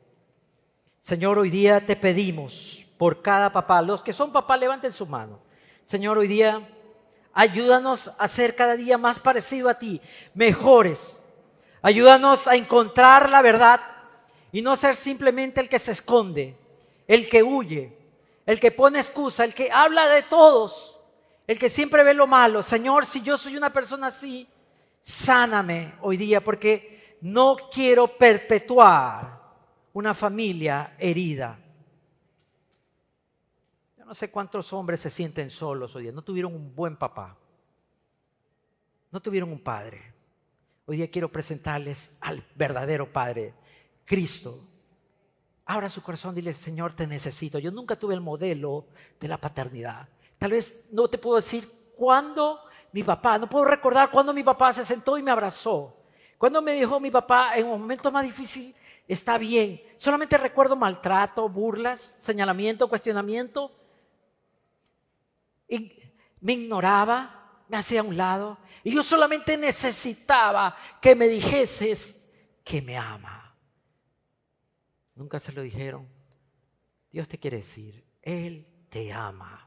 Señor, 1.00 1.38
hoy 1.38 1.50
día 1.50 1.84
te 1.84 1.96
pedimos 1.96 2.84
por 2.98 3.22
cada 3.22 3.52
papá, 3.52 3.82
los 3.82 4.02
que 4.02 4.12
son 4.12 4.32
papás, 4.32 4.58
levanten 4.58 4.92
su 4.92 5.06
mano. 5.06 5.40
Señor, 5.84 6.18
hoy 6.18 6.26
día 6.26 6.68
ayúdanos 7.32 8.10
a 8.18 8.26
ser 8.28 8.56
cada 8.56 8.76
día 8.76 8.98
más 8.98 9.20
parecido 9.20 9.68
a 9.68 9.74
ti, 9.74 10.00
mejores. 10.34 11.24
Ayúdanos 11.82 12.48
a 12.48 12.56
encontrar 12.56 13.28
la 13.28 13.42
verdad 13.42 13.80
y 14.50 14.62
no 14.62 14.74
ser 14.74 14.96
simplemente 14.96 15.60
el 15.60 15.68
que 15.68 15.78
se 15.78 15.92
esconde, 15.92 16.56
el 17.06 17.28
que 17.28 17.42
huye, 17.42 17.96
el 18.46 18.58
que 18.58 18.70
pone 18.70 18.98
excusa, 18.98 19.44
el 19.44 19.54
que 19.54 19.70
habla 19.70 20.08
de 20.08 20.22
todos 20.22 20.95
el 21.46 21.58
que 21.58 21.68
siempre 21.68 22.04
ve 22.04 22.14
lo 22.14 22.26
malo. 22.26 22.62
Señor, 22.62 23.06
si 23.06 23.22
yo 23.22 23.36
soy 23.36 23.56
una 23.56 23.72
persona 23.72 24.08
así, 24.08 24.48
sáname 25.00 25.94
hoy 26.00 26.16
día 26.16 26.42
porque 26.42 27.16
no 27.20 27.56
quiero 27.72 28.16
perpetuar 28.16 29.40
una 29.92 30.12
familia 30.12 30.94
herida. 30.98 31.58
Yo 33.96 34.04
no 34.04 34.14
sé 34.14 34.30
cuántos 34.30 34.72
hombres 34.72 35.00
se 35.00 35.10
sienten 35.10 35.50
solos 35.50 35.94
hoy 35.94 36.04
día. 36.04 36.12
No 36.12 36.22
tuvieron 36.22 36.54
un 36.54 36.74
buen 36.74 36.96
papá. 36.96 37.36
No 39.10 39.20
tuvieron 39.20 39.50
un 39.50 39.60
padre. 39.60 40.14
Hoy 40.86 40.98
día 40.98 41.10
quiero 41.10 41.30
presentarles 41.32 42.16
al 42.20 42.44
verdadero 42.54 43.12
Padre, 43.12 43.54
Cristo. 44.04 44.64
Abra 45.64 45.88
su 45.88 46.00
corazón, 46.00 46.32
dile, 46.32 46.52
Señor, 46.52 46.92
te 46.92 47.08
necesito. 47.08 47.58
Yo 47.58 47.72
nunca 47.72 47.96
tuve 47.96 48.14
el 48.14 48.20
modelo 48.20 48.86
de 49.18 49.26
la 49.26 49.40
paternidad. 49.40 50.08
Tal 50.46 50.52
vez 50.52 50.90
no 50.92 51.08
te 51.08 51.18
puedo 51.18 51.34
decir 51.34 51.68
cuándo 51.96 52.60
mi 52.92 53.02
papá, 53.02 53.36
no 53.36 53.50
puedo 53.50 53.64
recordar 53.64 54.12
cuándo 54.12 54.32
mi 54.32 54.44
papá 54.44 54.72
se 54.72 54.84
sentó 54.84 55.18
y 55.18 55.22
me 55.24 55.32
abrazó. 55.32 56.04
Cuando 56.38 56.62
me 56.62 56.74
dijo 56.74 57.00
mi 57.00 57.10
papá 57.10 57.56
en 57.56 57.66
un 57.66 57.80
momento 57.80 58.12
más 58.12 58.24
difícil, 58.24 58.72
está 59.08 59.38
bien. 59.38 59.82
Solamente 59.96 60.38
recuerdo 60.38 60.76
maltrato, 60.76 61.48
burlas, 61.48 62.00
señalamiento, 62.20 62.88
cuestionamiento. 62.88 63.72
Y 65.66 65.98
me 66.40 66.52
ignoraba, 66.52 67.64
me 67.66 67.78
hacía 67.78 67.98
a 67.98 68.04
un 68.04 68.16
lado. 68.16 68.56
Y 68.84 68.94
yo 68.94 69.02
solamente 69.02 69.56
necesitaba 69.56 70.76
que 71.02 71.16
me 71.16 71.26
dijeses 71.26 72.32
que 72.62 72.80
me 72.80 72.96
ama. 72.96 73.52
Nunca 75.16 75.40
se 75.40 75.50
lo 75.50 75.62
dijeron. 75.62 76.08
Dios 77.10 77.26
te 77.26 77.36
quiere 77.36 77.56
decir, 77.56 78.04
Él 78.22 78.86
te 78.90 79.12
ama. 79.12 79.65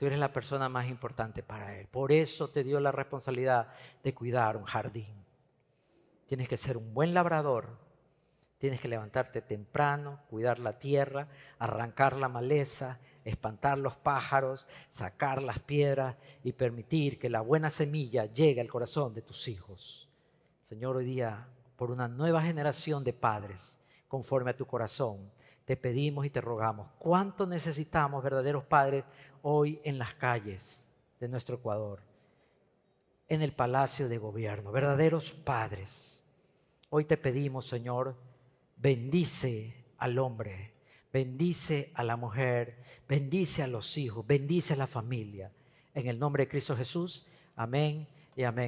Tú 0.00 0.06
eres 0.06 0.18
la 0.18 0.32
persona 0.32 0.70
más 0.70 0.88
importante 0.88 1.42
para 1.42 1.78
Él. 1.78 1.86
Por 1.86 2.10
eso 2.10 2.48
te 2.48 2.64
dio 2.64 2.80
la 2.80 2.90
responsabilidad 2.90 3.68
de 4.02 4.14
cuidar 4.14 4.56
un 4.56 4.64
jardín. 4.64 5.26
Tienes 6.24 6.48
que 6.48 6.56
ser 6.56 6.78
un 6.78 6.94
buen 6.94 7.12
labrador. 7.12 7.76
Tienes 8.56 8.80
que 8.80 8.88
levantarte 8.88 9.42
temprano, 9.42 10.20
cuidar 10.30 10.58
la 10.58 10.72
tierra, 10.72 11.28
arrancar 11.58 12.16
la 12.16 12.30
maleza, 12.30 12.98
espantar 13.26 13.76
los 13.76 13.94
pájaros, 13.94 14.66
sacar 14.88 15.42
las 15.42 15.58
piedras 15.58 16.16
y 16.44 16.52
permitir 16.52 17.18
que 17.18 17.28
la 17.28 17.42
buena 17.42 17.68
semilla 17.68 18.24
llegue 18.24 18.62
al 18.62 18.70
corazón 18.70 19.12
de 19.12 19.20
tus 19.20 19.48
hijos. 19.48 20.08
Señor, 20.62 20.96
hoy 20.96 21.04
día, 21.04 21.46
por 21.76 21.90
una 21.90 22.08
nueva 22.08 22.40
generación 22.40 23.04
de 23.04 23.12
padres, 23.12 23.82
conforme 24.08 24.52
a 24.52 24.56
tu 24.56 24.64
corazón, 24.64 25.30
te 25.70 25.76
pedimos 25.76 26.26
y 26.26 26.30
te 26.30 26.40
rogamos. 26.40 26.88
¿Cuánto 26.98 27.46
necesitamos 27.46 28.24
verdaderos 28.24 28.64
padres 28.64 29.04
hoy 29.40 29.80
en 29.84 29.98
las 29.98 30.14
calles 30.14 30.88
de 31.20 31.28
nuestro 31.28 31.58
Ecuador, 31.58 32.02
en 33.28 33.40
el 33.40 33.52
palacio 33.52 34.08
de 34.08 34.18
gobierno, 34.18 34.72
verdaderos 34.72 35.30
padres. 35.30 36.24
Hoy 36.88 37.04
te 37.04 37.16
pedimos, 37.16 37.66
Señor, 37.66 38.16
bendice 38.78 39.84
al 39.98 40.18
hombre, 40.18 40.72
bendice 41.12 41.92
a 41.94 42.02
la 42.02 42.16
mujer, 42.16 42.82
bendice 43.08 43.62
a 43.62 43.68
los 43.68 43.96
hijos, 43.96 44.26
bendice 44.26 44.74
a 44.74 44.76
la 44.76 44.88
familia. 44.88 45.52
En 45.94 46.08
el 46.08 46.18
nombre 46.18 46.46
de 46.46 46.50
Cristo 46.50 46.76
Jesús, 46.76 47.28
amén 47.54 48.08
y 48.34 48.42
amén. 48.42 48.58